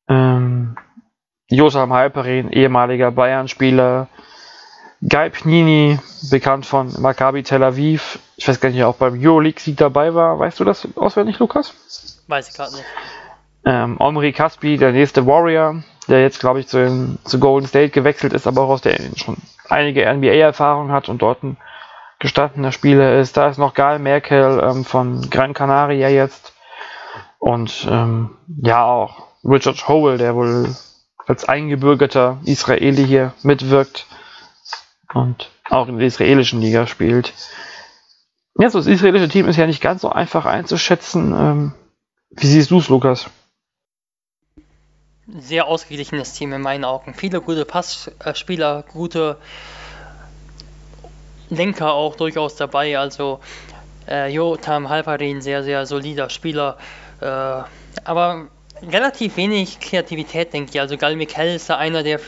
[0.08, 0.53] Ähm,
[1.50, 4.08] Josam Halperin, ehemaliger Bayern-Spieler,
[5.08, 6.00] Guy Pnini,
[6.30, 8.20] bekannt von Maccabi Tel Aviv.
[8.38, 10.40] Ich weiß gar nicht, ob er auch beim Euroleague-Sieg dabei war.
[10.40, 11.74] Weißt du das auswendig, Lukas?
[12.28, 12.86] Weiß ich gerade nicht.
[13.66, 18.34] Ähm, Omri Kaspi, der nächste Warrior, der jetzt, glaube ich, zu, zu, Golden State gewechselt
[18.34, 19.38] ist, aber auch aus der schon
[19.70, 21.58] einige NBA-Erfahrung hat und dort ein
[22.20, 23.36] gestandener Spieler ist.
[23.36, 26.54] Da ist noch Gal Merkel ähm, von Gran Canaria jetzt.
[27.40, 30.74] Und ähm, ja, auch Richard Howell, der wohl
[31.28, 34.06] als eingebürgerter Israeli hier mitwirkt
[35.14, 37.34] und auch in der israelischen Liga spielt.
[38.60, 41.34] Ja, so das israelische Team ist ja nicht ganz so einfach einzuschätzen.
[41.34, 41.74] Ähm,
[42.30, 43.30] wie siehst du es, Lukas?
[45.28, 47.14] Sehr ausgeglichenes Team in meinen Augen.
[47.14, 49.38] Viele gute Passspieler, gute
[51.50, 53.00] Lenker auch durchaus dabei.
[53.00, 53.40] Also
[54.08, 56.78] äh, Jotam Halparin, sehr, sehr solider Spieler.
[57.22, 57.26] Äh,
[58.04, 58.48] aber
[58.92, 60.80] relativ wenig Kreativität, denke ich.
[60.80, 62.20] Also Gal Mikel ist da einer, der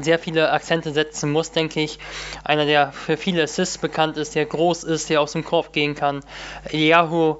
[0.00, 1.98] sehr viele Akzente setzen muss, denke ich.
[2.44, 5.94] Einer, der für viele Assists bekannt ist, der groß ist, der aus dem Korb gehen
[5.94, 6.20] kann.
[6.70, 7.38] Yahoo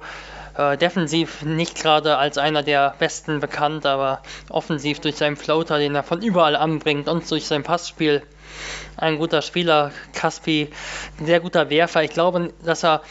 [0.57, 5.93] Äh, defensiv nicht gerade als einer der besten bekannt, aber offensiv durch seinen Floater, den
[5.93, 8.23] er von überall anbringt und durch sein Passspiel
[8.95, 9.91] ein guter Spieler.
[10.13, 10.71] Caspi,
[11.23, 12.01] sehr guter Werfer.
[12.01, 13.03] Ich glaube, dass er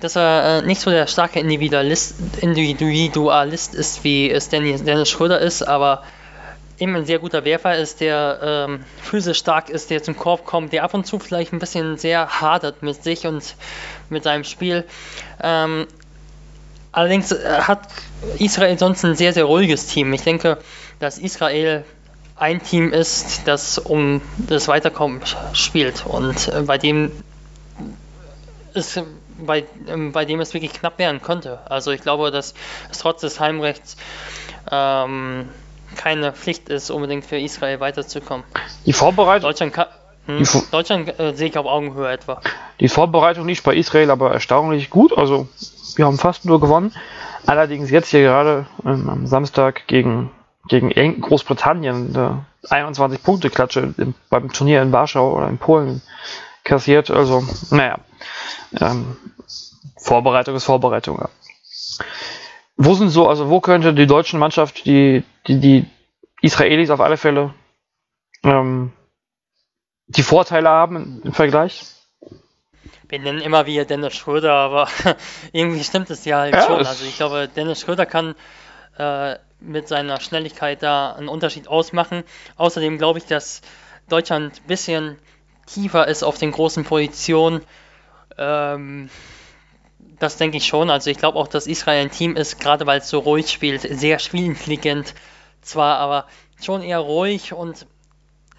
[0.00, 5.40] dass er äh, nicht so der starke Individualist, Individualist ist, wie es Dennis, Dennis Schröder
[5.40, 6.02] ist, aber
[6.78, 10.72] eben ein sehr guter Werfer ist, der ähm, physisch stark ist, der zum Korb kommt,
[10.72, 13.54] der ab und zu vielleicht ein bisschen sehr hadert mit sich und
[14.10, 14.84] mit seinem Spiel.
[15.42, 15.86] Ähm,
[16.92, 17.88] allerdings äh, hat
[18.38, 20.12] Israel sonst ein sehr, sehr ruhiges Team.
[20.12, 20.58] Ich denke,
[20.98, 21.84] dass Israel
[22.36, 25.22] ein Team ist, das um das Weiterkommen
[25.54, 27.10] spielt und äh, bei dem
[28.74, 29.00] es
[29.38, 29.64] bei, äh,
[30.12, 31.60] bei dem es wirklich knapp werden könnte.
[31.70, 32.54] Also ich glaube, dass
[32.90, 33.96] es trotz des Heimrechts
[34.70, 35.48] ähm,
[35.96, 38.44] keine Pflicht ist, unbedingt für Israel weiterzukommen.
[38.84, 39.48] Die Vorbereitung.
[39.48, 39.86] Deutschland, kann,
[40.26, 42.40] hm, Deutschland äh, sehe ich auf Augenhöhe etwa.
[42.80, 45.16] Die Vorbereitung nicht bei Israel, aber erstaunlich gut.
[45.16, 45.48] Also
[45.96, 46.92] wir haben fast nur gewonnen.
[47.46, 50.30] Allerdings jetzt hier gerade ähm, am Samstag gegen
[50.68, 53.94] gegen Großbritannien eine 21 Punkte Klatsche
[54.30, 56.02] beim Turnier in Warschau oder in Polen
[56.64, 57.10] kassiert.
[57.10, 57.98] Also, naja,
[58.80, 59.16] ähm,
[59.98, 61.18] Vorbereitung ist Vorbereitung.
[61.18, 61.28] Ja.
[62.76, 65.86] Wo sind so, also wo könnte die deutsche Mannschaft, die, die, die
[66.42, 67.54] Israelis auf alle Fälle
[68.44, 68.92] ähm,
[70.08, 71.84] die Vorteile haben im Vergleich?
[73.08, 74.88] Wir nennen immer wieder Dennis Schröder, aber
[75.52, 76.86] irgendwie stimmt es ja halt ja, schon.
[76.86, 78.34] Also ich glaube, Dennis Schröder kann
[78.98, 82.24] äh, mit seiner Schnelligkeit da einen Unterschied ausmachen.
[82.56, 83.62] Außerdem glaube ich, dass
[84.08, 85.18] Deutschland ein bisschen
[85.66, 87.62] tiefer ist auf den großen Positionen.
[88.38, 89.08] Ähm,
[90.18, 90.90] das denke ich schon.
[90.90, 93.82] Also ich glaube auch, dass Israel ein Team ist, gerade weil es so ruhig spielt,
[93.82, 95.14] sehr spielintelligent
[95.62, 96.26] zwar, aber
[96.60, 97.86] schon eher ruhig und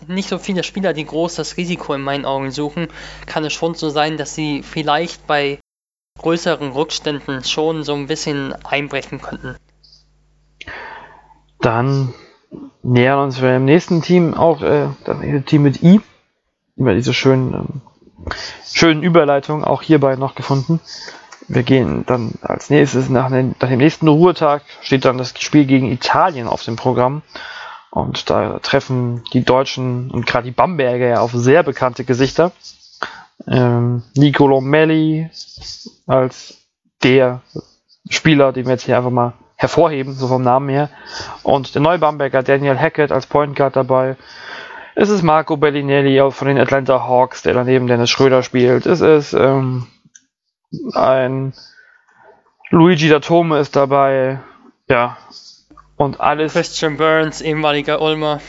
[0.05, 2.87] nicht so viele Spieler, die groß das Risiko in meinen Augen suchen,
[3.25, 5.59] kann es schon so sein, dass sie vielleicht bei
[6.19, 9.55] größeren Rückständen schon so ein bisschen einbrechen könnten.
[11.59, 12.13] Dann
[12.83, 16.01] nähern uns wir im nächsten Team auch äh, das Team mit I.
[16.75, 17.81] Über diese schönen, ähm,
[18.71, 20.79] schönen Überleitungen auch hierbei noch gefunden.
[21.47, 25.65] Wir gehen dann als nächstes nach, den, nach dem nächsten Ruhetag steht dann das Spiel
[25.65, 27.21] gegen Italien auf dem Programm.
[27.89, 32.51] Und da treffen die Deutschen und gerade die Bamberger ja auf sehr bekannte Gesichter.
[33.47, 35.29] Ähm, Nicolo Melli
[36.05, 36.57] als
[37.03, 37.41] der
[38.09, 40.89] Spieler, den wir jetzt hier einfach mal hervorheben, so vom Namen her.
[41.43, 44.15] Und der neue Bamberger Daniel Hackett als Point Guard dabei.
[44.99, 48.87] Es ist Marco Bellinelli von den Atlanta Hawks, der daneben Dennis Schröder spielt.
[48.87, 49.85] Es ist ähm,
[50.95, 51.53] ein
[52.71, 54.39] Luigi Datome ist dabei.
[54.89, 55.19] Ja.
[55.97, 56.53] Und alles.
[56.53, 58.41] Christian Burns, ehemaliger Ulmer.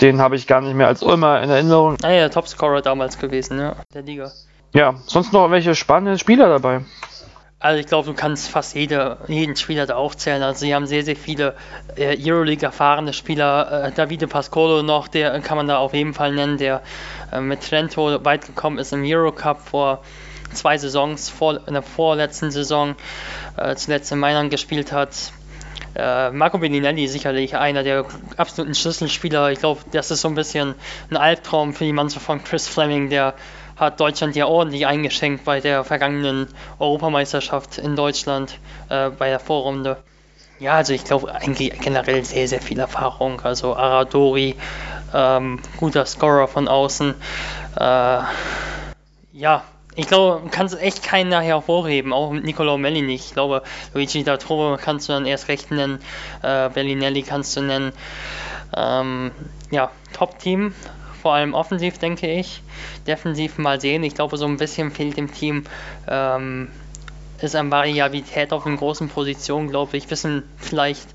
[0.00, 1.98] Den habe ich gar nicht mehr als Ulmer in Erinnerung.
[2.02, 4.32] Ah ja, Topscorer damals gewesen, ja, der Liga.
[4.72, 6.80] Ja, sonst noch welche spannenden Spieler dabei?
[7.62, 10.42] Also ich glaube, du kannst fast jede, jeden Spieler da aufzählen.
[10.42, 11.54] Also sie haben sehr, sehr viele
[11.94, 13.84] äh, Euroleague erfahrene Spieler.
[13.88, 16.80] Äh, Davide Pascolo noch, der kann man da auf jeden Fall nennen, der
[17.30, 20.02] äh, mit Trento weit gekommen ist im Eurocup vor
[20.54, 22.96] zwei Saisons, vor, in der vorletzten Saison,
[23.58, 25.30] äh, zuletzt in Mailand gespielt hat.
[25.94, 28.06] Äh, Marco Beninelli sicherlich einer der
[28.38, 29.50] absoluten Schlüsselspieler.
[29.50, 30.76] Ich glaube, das ist so ein bisschen
[31.10, 33.34] ein Albtraum für die Mannschaft von Chris Fleming, der
[33.80, 36.46] hat Deutschland ja ordentlich eingeschenkt bei der vergangenen
[36.78, 38.58] Europameisterschaft in Deutschland,
[38.90, 39.96] äh, bei der Vorrunde.
[40.60, 43.40] Ja, also ich glaube eigentlich generell sehr, sehr viel Erfahrung.
[43.40, 44.56] Also Aradori,
[45.14, 47.14] ähm, guter Scorer von außen.
[47.76, 48.20] Äh,
[49.32, 49.64] ja,
[49.96, 53.26] ich glaube, man kann es echt keiner hervorheben, auch mit Nicolo Melli nicht.
[53.26, 53.62] Ich glaube,
[53.94, 55.98] Luigi Datoro kannst du dann erst recht nennen,
[56.42, 57.92] äh, Bellinelli kannst du nennen.
[58.76, 59.32] Ähm,
[59.70, 60.74] ja, Top-Team,
[61.20, 62.62] vor allem offensiv, denke ich.
[63.06, 64.02] Defensiv mal sehen.
[64.02, 65.64] Ich glaube, so ein bisschen fehlt dem Team.
[66.08, 66.68] Ähm,
[67.40, 70.10] ist an Variabilität auf den großen Positionen, glaube ich.
[70.10, 71.08] Wissen vielleicht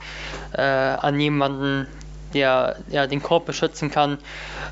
[0.53, 1.88] äh, an jemanden,
[2.34, 4.18] der, der den Korb beschützen kann.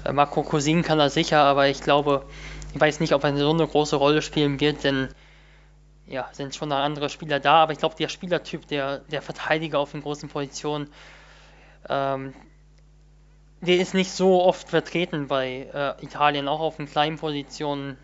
[0.05, 2.25] Äh, Marco Cousin kann er sicher, aber ich glaube,
[2.73, 5.09] ich weiß nicht, ob er so eine große Rolle spielen wird, denn
[6.07, 9.91] ja, sind schon andere Spieler da, aber ich glaube, der Spielertyp, der, der Verteidiger auf
[9.91, 10.89] den großen Positionen,
[11.89, 12.33] ähm,
[13.65, 17.97] der ist nicht so oft vertreten bei äh, Italien, auch auf den kleinen Positionen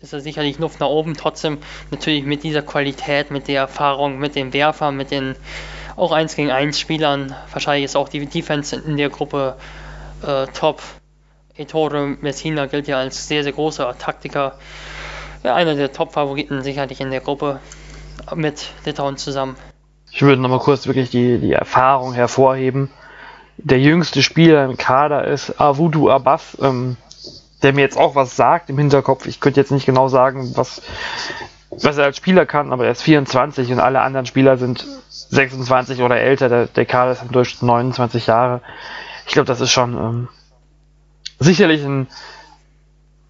[0.00, 1.14] ist er sicherlich Luft nach oben.
[1.14, 1.58] Trotzdem
[1.90, 5.34] natürlich mit dieser Qualität, mit der Erfahrung, mit den Werfern, mit den
[5.96, 7.34] auch 1 gegen 1 Spielern.
[7.50, 9.56] Wahrscheinlich ist auch die Defense in der Gruppe
[10.22, 10.82] äh, top.
[11.56, 14.58] Ettore Messina gilt ja als sehr, sehr großer Taktiker.
[15.42, 17.60] Ja, einer der Top-Favoriten sicherlich in der Gruppe
[18.34, 19.56] mit Litauen zusammen.
[20.10, 22.90] Ich würde nochmal kurz wirklich die, die Erfahrung hervorheben
[23.64, 26.96] der jüngste Spieler im Kader ist Avudu Abbas, ähm,
[27.62, 29.26] der mir jetzt auch was sagt im Hinterkopf.
[29.26, 30.82] Ich könnte jetzt nicht genau sagen, was
[31.82, 36.02] was er als Spieler kann, aber er ist 24 und alle anderen Spieler sind 26
[36.02, 36.48] oder älter.
[36.48, 38.60] Der, der Kader ist im Durchschnitt 29 Jahre.
[39.26, 40.28] Ich glaube, das ist schon ähm,
[41.40, 42.06] sicherlich ein,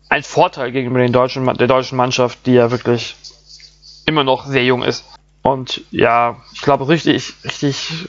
[0.08, 3.16] ein Vorteil gegenüber den deutschen, der deutschen Mannschaft, die ja wirklich
[4.04, 5.04] immer noch sehr jung ist.
[5.42, 8.08] Und ja, ich glaube, richtig, richtig,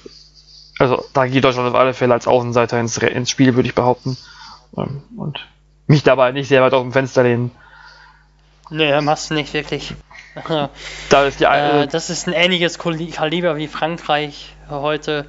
[0.80, 4.18] also da geht Deutschland auf alle Fälle als Außenseiter ins, ins Spiel, würde ich behaupten.
[4.78, 5.48] Ähm, und
[5.88, 7.52] mich dabei nicht sehr weit aus dem Fenster lehnen.
[8.70, 9.94] Nee, machst du nicht wirklich.
[11.10, 15.28] da ist die, äh, das ist ein ähnliches Kaliber wie Frankreich heute.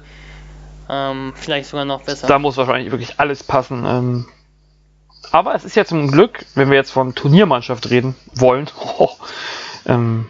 [0.89, 2.27] Ähm, vielleicht sogar noch besser.
[2.27, 3.85] Da muss wahrscheinlich wirklich alles passen.
[3.85, 4.25] Ähm,
[5.31, 8.67] aber es ist ja zum Glück, wenn wir jetzt von Turniermannschaft reden wollen,
[8.97, 9.09] oh,
[9.85, 10.27] ähm,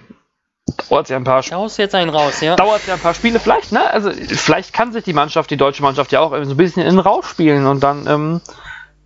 [0.90, 1.68] dauert ja ein paar Spiele.
[1.78, 2.56] jetzt einen raus, ja.
[2.56, 3.90] Dauert ja ein paar Spiele, vielleicht, ne?
[3.90, 7.00] Also vielleicht kann sich die Mannschaft, die deutsche Mannschaft ja auch so ein bisschen in
[7.00, 8.42] Rausch spielen und dann ähm,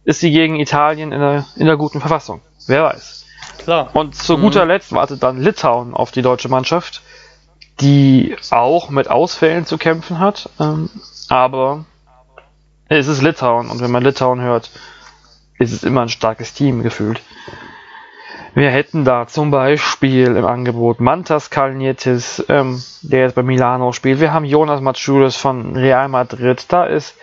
[0.03, 2.41] ist sie gegen Italien in der, in der guten Verfassung.
[2.67, 3.25] Wer weiß.
[3.63, 3.89] Klar.
[3.93, 4.41] Und zu mhm.
[4.41, 7.01] guter Letzt wartet dann Litauen auf die deutsche Mannschaft,
[7.79, 10.49] die auch mit Ausfällen zu kämpfen hat.
[10.59, 10.89] Ähm,
[11.29, 11.85] aber
[12.87, 14.71] es ist Litauen und wenn man Litauen hört,
[15.59, 17.21] ist es immer ein starkes Team gefühlt.
[18.53, 24.19] Wir hätten da zum Beispiel im Angebot Mantas Kalnietis, ähm, der jetzt bei Milano spielt.
[24.19, 26.65] Wir haben Jonas Matsuris von Real Madrid.
[26.67, 27.15] Da ist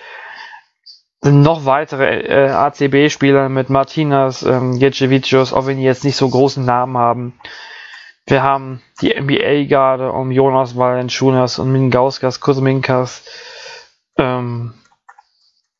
[1.21, 6.29] sind noch weitere äh, ACB-Spieler mit Martinas, ähm, Gecevicius, auch wenn die jetzt nicht so
[6.29, 7.39] großen Namen haben.
[8.27, 13.25] Wir haben die NBA-Garde um Jonas Valenciunas und Mingauskas Kuzminkas.
[14.17, 14.75] Ähm,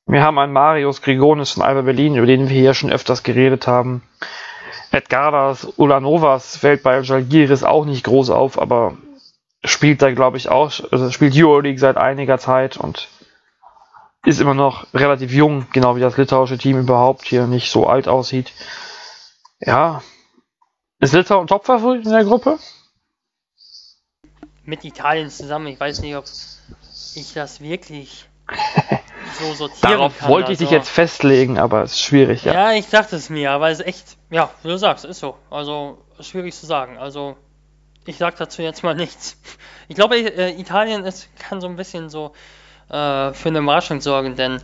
[0.07, 3.67] wir haben einen Marius Grigonis von Alba Berlin, über den wir hier schon öfters geredet
[3.67, 4.03] haben.
[4.91, 8.97] Edgaras Ulanovas fällt bei Jalgiris auch nicht groß auf, aber
[9.65, 13.09] spielt da, glaube ich, auch, also spielt Euroleague seit einiger Zeit und
[14.25, 18.09] ist immer noch relativ jung, genau wie das litauische Team überhaupt hier nicht so alt
[18.09, 18.53] aussieht.
[19.61, 20.03] Ja.
[21.01, 22.59] Ist Litauen Topfavorit in der Gruppe?
[24.65, 25.69] Mit Italien zusammen.
[25.69, 26.25] Ich weiß nicht, ob
[27.15, 28.29] ich das wirklich
[29.39, 30.29] so sortieren Darauf kann.
[30.29, 32.53] wollte ich dich also jetzt festlegen, aber es ist schwierig, ja.
[32.53, 35.37] Ja, ich dachte es mir, aber es ist echt, ja, wie du sagst, ist so.
[35.51, 36.99] Also, schwierig zu sagen.
[36.99, 37.37] Also,
[38.05, 39.41] ich sag dazu jetzt mal nichts.
[39.89, 42.33] Ich glaube, äh, Italien ist, kann so ein bisschen so
[42.89, 44.61] äh, für eine Überraschung sorgen, denn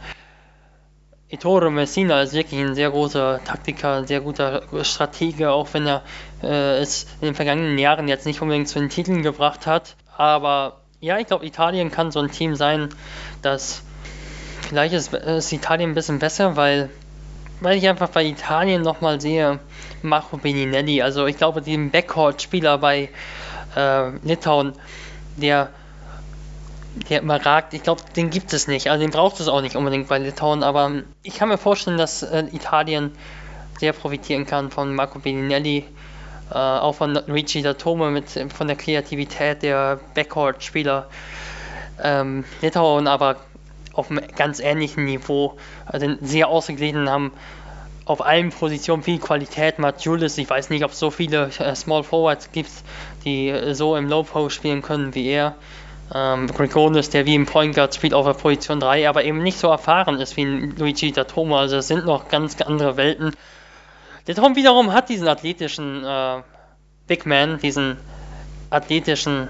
[1.28, 6.03] Ettore Messina ist wirklich ein sehr großer Taktiker, ein sehr guter Stratege, auch wenn er
[6.43, 9.97] äh, es in den vergangenen Jahren jetzt nicht unbedingt zu den Titeln gebracht hat.
[10.16, 12.89] Aber ja, ich glaube, Italien kann so ein Team sein,
[13.43, 13.82] das
[14.65, 16.91] vielleicht ist, ist Italien ein bisschen besser, weil,
[17.61, 19.59] weil ich einfach bei Italien nochmal sehe,
[20.03, 23.09] Marco Beninelli, also ich glaube, den Backcourt-Spieler bei
[23.77, 24.73] äh, Litauen,
[25.36, 25.70] der
[27.11, 27.74] der überragt.
[27.74, 28.89] Ich glaube, den gibt es nicht.
[28.89, 32.23] Also den braucht es auch nicht unbedingt bei Litauen, aber ich kann mir vorstellen, dass
[32.23, 33.12] äh, Italien
[33.81, 35.85] sehr profitieren kann von Marco Beninelli,
[36.51, 41.09] äh, auch von Luigi Datome mit von der Kreativität der Backcourt-Spieler.
[42.03, 43.36] Ähm, Litauen aber
[43.95, 45.57] auf einem ganz ähnlichen Niveau,
[45.87, 47.33] also sehr ausgeglichen haben
[48.07, 49.77] auf allen Positionen viel Qualität.
[50.01, 52.71] Julius, ich weiß nicht, ob es so viele äh, Small Forwards gibt,
[53.25, 55.55] die äh, so im Low Post spielen können wie er.
[56.15, 59.59] Ähm, Grigonis, der wie im Point Guard spielt auf der Position 3, aber eben nicht
[59.59, 61.61] so erfahren ist wie Luigi Datoma.
[61.61, 63.35] Also es sind noch ganz andere Welten.
[64.27, 66.43] Der Tom wiederum hat diesen athletischen äh,
[67.07, 67.97] Big Man, diesen
[68.69, 69.49] athletischen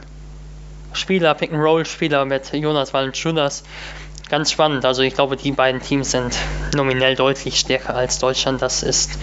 [0.93, 3.65] Spieler, Pick-and-Roll-Spieler mit Jonas Valanciunas.
[4.29, 4.85] Ganz spannend.
[4.85, 6.35] Also ich glaube, die beiden Teams sind
[6.75, 8.63] nominell deutlich stärker als Deutschland.
[8.63, 9.19] Das ist.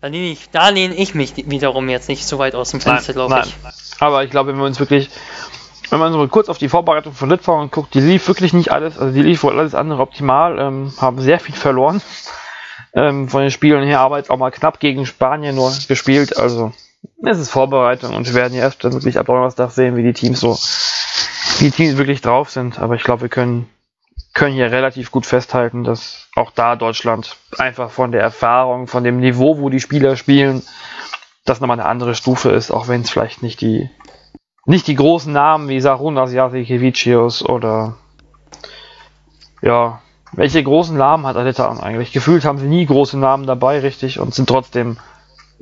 [0.00, 3.12] Da lehne ich, da lehne ich mich wiederum jetzt nicht so weit aus dem Fenster,
[3.12, 3.54] glaube ich.
[4.00, 5.10] Aber ich glaube, wenn wir uns wirklich
[5.90, 8.98] wenn man so kurz auf die Vorbereitung von Litauen guckt, die lief wirklich nicht alles,
[8.98, 12.00] also die lief wohl alles andere optimal, ähm, haben sehr viel verloren.
[12.92, 16.72] Ähm, von den Spielen her aber jetzt auch mal knapp gegen Spanien nur gespielt, also
[17.24, 20.12] es ist Vorbereitung und wir werden ja erst dann wirklich ab Donnerstag sehen, wie die
[20.12, 20.58] Teams so,
[21.58, 23.68] wie die Teams wirklich drauf sind, aber ich glaube, wir können,
[24.32, 29.18] können hier relativ gut festhalten, dass auch da Deutschland einfach von der Erfahrung, von dem
[29.18, 30.62] Niveau, wo die Spieler spielen,
[31.44, 33.90] das nochmal eine andere Stufe ist, auch wenn es vielleicht nicht die
[34.66, 37.96] nicht die großen Namen wie Sarunas Jasikevicius oder
[39.62, 40.00] ja,
[40.32, 42.12] welche großen Namen hat Alitaun eigentlich?
[42.12, 44.98] Gefühlt haben sie nie große Namen dabei, richtig, und sind trotzdem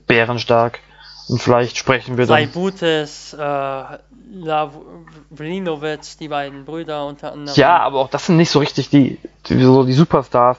[0.07, 0.81] bärenstark.
[1.29, 2.39] Und vielleicht sprechen wir dann.
[2.39, 3.83] Saibutes, äh,
[4.31, 7.57] Lavrinovic, die beiden Brüder unter anderem.
[7.57, 10.59] Ja, aber auch das sind nicht so richtig die, die, so die Superstars.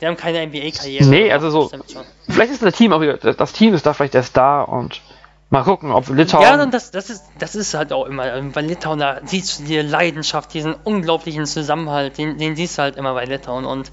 [0.00, 1.06] Die haben keine NBA-Karriere.
[1.06, 1.70] Nee, also so.
[2.28, 5.00] Vielleicht ist das Team auch wieder, das Team ist da vielleicht der Star und
[5.50, 6.42] Mal gucken, ob Litauen.
[6.42, 9.78] Ja, das, das, ist, das ist halt auch immer, bei Litauen, da siehst du die
[9.78, 13.90] Leidenschaft, diesen unglaublichen Zusammenhalt, den, den siehst du halt immer bei Litauen und.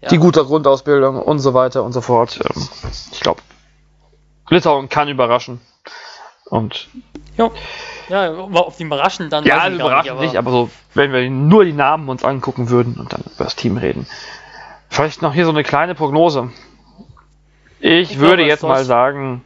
[0.00, 0.08] Ja.
[0.08, 2.38] Die gute Grundausbildung und so weiter und so fort.
[2.38, 2.68] Ähm,
[3.12, 3.42] ich glaube,
[4.48, 5.60] Litauen kann überraschen.
[6.50, 6.88] Und
[7.36, 7.50] ja,
[8.08, 9.44] ja auf die überraschen dann.
[9.44, 12.68] Ja, also überraschen nicht, aber, nicht, aber so, wenn wir nur die Namen uns angucken
[12.68, 14.06] würden und dann über das Team reden.
[14.88, 16.50] Vielleicht noch hier so eine kleine Prognose.
[17.78, 19.44] Ich, ich würde glaube, jetzt mal sagen,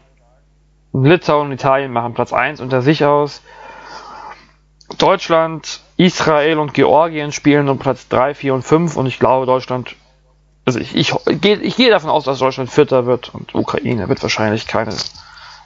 [0.95, 3.43] Litauen und Italien machen Platz 1 unter sich aus.
[4.99, 9.97] Deutschland, Israel und Georgien spielen um Platz 3, 4 und 5 und ich glaube Deutschland,
[10.65, 14.09] also ich, ich, ich, gehe, ich gehe davon aus, dass Deutschland Vierter wird und Ukraine
[14.09, 14.95] wird wahrscheinlich keine,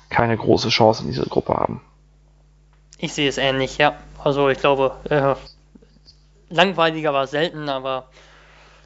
[0.09, 1.81] keine große Chance in dieser Gruppe haben.
[2.99, 3.97] Ich sehe es ähnlich, ja.
[4.23, 5.35] Also ich glaube, äh,
[6.51, 8.09] langweiliger war selten, aber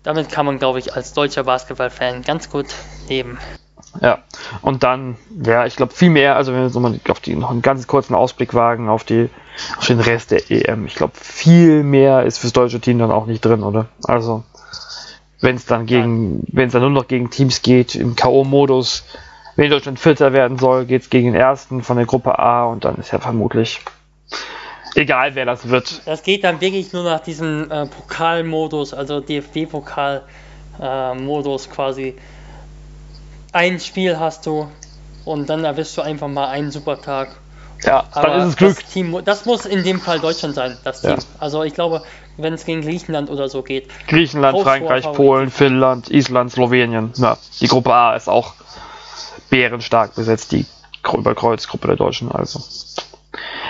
[0.02, 2.66] damit kann man, glaube ich, als deutscher Basketballfan ganz gut
[3.08, 3.38] leben.
[4.00, 4.18] Ja,
[4.62, 7.62] und dann, ja, ich glaube viel mehr, also wenn wir mal auf die, noch einen
[7.62, 9.28] ganz kurzen Ausblick wagen auf, die,
[9.76, 13.26] auf den Rest der EM, ich glaube viel mehr ist fürs deutsche Team dann auch
[13.26, 13.88] nicht drin, oder?
[14.04, 14.44] Also,
[15.40, 19.02] wenn es dann gegen, wenn es dann nur noch gegen Teams geht, im K.O.-Modus,
[19.56, 22.84] wenn Deutschland Vierter werden soll, geht es gegen den ersten von der Gruppe A und
[22.84, 23.80] dann ist ja vermutlich
[24.94, 26.00] egal, wer das wird.
[26.06, 32.14] Das geht dann wirklich nur nach diesem äh, Pokalmodus, also DFB-Pokal-Modus äh, quasi
[33.52, 34.68] ein Spiel hast du
[35.24, 37.30] und dann erwischst du einfach mal einen super Tag.
[37.84, 38.80] Ja, Aber dann ist es Glück.
[38.80, 41.10] Das, Team, das muss in dem Fall Deutschland sein, das Team.
[41.10, 41.18] Ja.
[41.40, 42.02] Also ich glaube,
[42.36, 43.88] wenn es gegen Griechenland oder so geht.
[44.06, 47.12] Griechenland, Frankreich, Polen, Finnland, Island, Slowenien.
[47.16, 48.54] Ja, die Gruppe A ist auch
[49.52, 50.64] bärenstark besetzt, die
[51.12, 52.32] Überkreuzgruppe der Deutschen.
[52.32, 52.60] Also.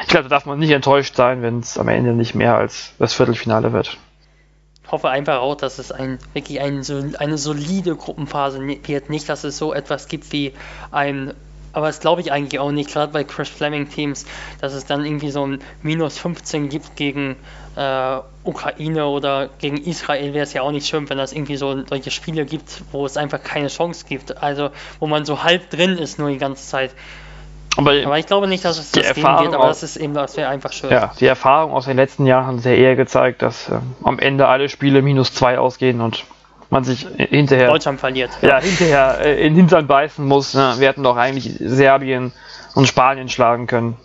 [0.02, 2.92] Ich glaube, da darf man nicht enttäuscht sein, wenn es am Ende nicht mehr als
[2.98, 3.98] das Viertelfinale wird
[4.92, 6.84] hoffe einfach auch, dass es ein, wirklich ein,
[7.18, 9.08] eine solide Gruppenphase wird.
[9.10, 10.52] Nicht, dass es so etwas gibt wie
[10.92, 11.32] ein
[11.74, 14.26] aber das glaube ich eigentlich auch nicht, gerade bei Chris Fleming Teams,
[14.60, 17.36] dass es dann irgendwie so ein Minus 15 gibt gegen
[17.76, 21.84] äh, Ukraine oder gegen Israel, wäre es ja auch nicht schön, wenn es irgendwie so
[21.86, 24.42] solche Spiele gibt, wo es einfach keine Chance gibt.
[24.42, 24.70] Also
[25.00, 26.90] wo man so halb drin ist nur die ganze Zeit.
[27.76, 30.36] Aber, aber, ich glaube nicht, dass es das geben wird, aber das ist eben, das
[30.36, 30.90] wäre einfach schön.
[30.90, 34.46] Ja, die Erfahrung aus den letzten Jahren hat ja eher gezeigt, dass äh, am Ende
[34.46, 36.24] alle Spiele minus zwei ausgehen und
[36.68, 37.68] man sich hinterher.
[37.68, 38.30] Deutschland verliert.
[38.42, 40.54] Ja, hinterher äh, in Hintern beißen muss.
[40.54, 40.74] Ne?
[40.78, 42.32] Wir hätten doch eigentlich Serbien
[42.74, 43.96] und Spanien schlagen können.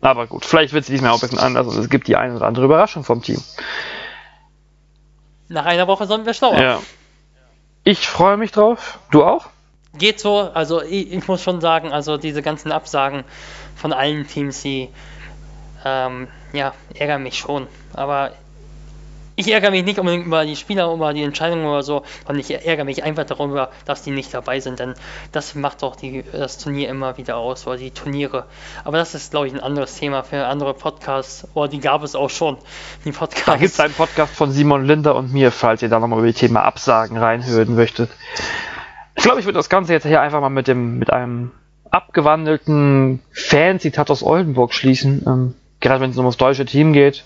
[0.00, 2.36] Aber gut, vielleicht wird es diesmal auch ein bisschen anders und es gibt die eine
[2.36, 3.42] oder andere Überraschung vom Team.
[5.48, 6.60] Nach einer Woche sollen wir schlauer.
[6.60, 6.82] Ja.
[7.84, 8.98] Ich freue mich drauf.
[9.10, 9.46] Du auch?
[9.98, 10.50] geht so.
[10.52, 13.24] Also ich, ich, muss schon sagen, also diese ganzen Absagen
[13.74, 14.88] von allen Teams, die
[15.84, 17.66] ähm, ja, ärgern mich schon.
[17.92, 18.32] Aber
[19.36, 22.50] ich ärgere mich nicht unbedingt über die Spieler, über die Entscheidungen oder so, sondern ich
[22.50, 24.94] ärgere mich einfach darüber, dass die nicht dabei sind, denn
[25.30, 28.46] das macht doch die, das Turnier immer wieder aus, oder die Turniere.
[28.84, 32.14] Aber das ist, glaube ich, ein anderes Thema für andere Podcasts, oder die gab es
[32.14, 32.56] auch schon,
[33.04, 33.44] die Podcasts.
[33.44, 36.28] Da gibt es einen Podcast von Simon Linder und mir, falls ihr da nochmal über
[36.28, 38.10] das Thema Absagen reinhören möchtet.
[39.16, 41.52] Ich glaube, ich würde das Ganze jetzt hier einfach mal mit dem, mit einem
[41.90, 45.24] abgewandelten Fan-Zitat aus Oldenburg schließen.
[45.26, 47.24] Ähm, gerade wenn es um das deutsche Team geht.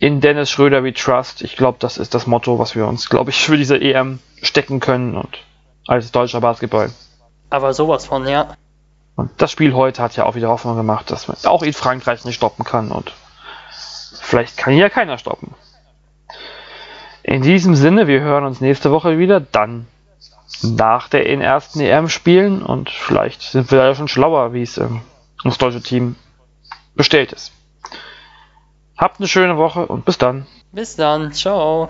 [0.00, 1.42] In Dennis Schröder we trust.
[1.42, 4.80] Ich glaube, das ist das Motto, was wir uns, glaube ich, für diese EM stecken
[4.80, 5.44] können und
[5.86, 6.90] als deutscher Basketball.
[7.50, 8.56] Aber sowas von, ja.
[9.14, 12.24] Und das Spiel heute hat ja auch wieder Hoffnung gemacht, dass man auch in Frankreich
[12.24, 13.12] nicht stoppen kann und
[14.22, 15.54] vielleicht kann hier ja keiner stoppen.
[17.22, 19.86] In diesem Sinne, wir hören uns nächste Woche wieder, dann
[20.62, 25.02] nach der ersten EM spielen und vielleicht sind wir ja schon schlauer, wie es ähm,
[25.44, 26.16] das deutsche Team
[26.94, 27.52] bestellt ist.
[29.00, 30.46] Habt eine schöne Woche und bis dann.
[30.72, 31.88] Bis dann, ciao.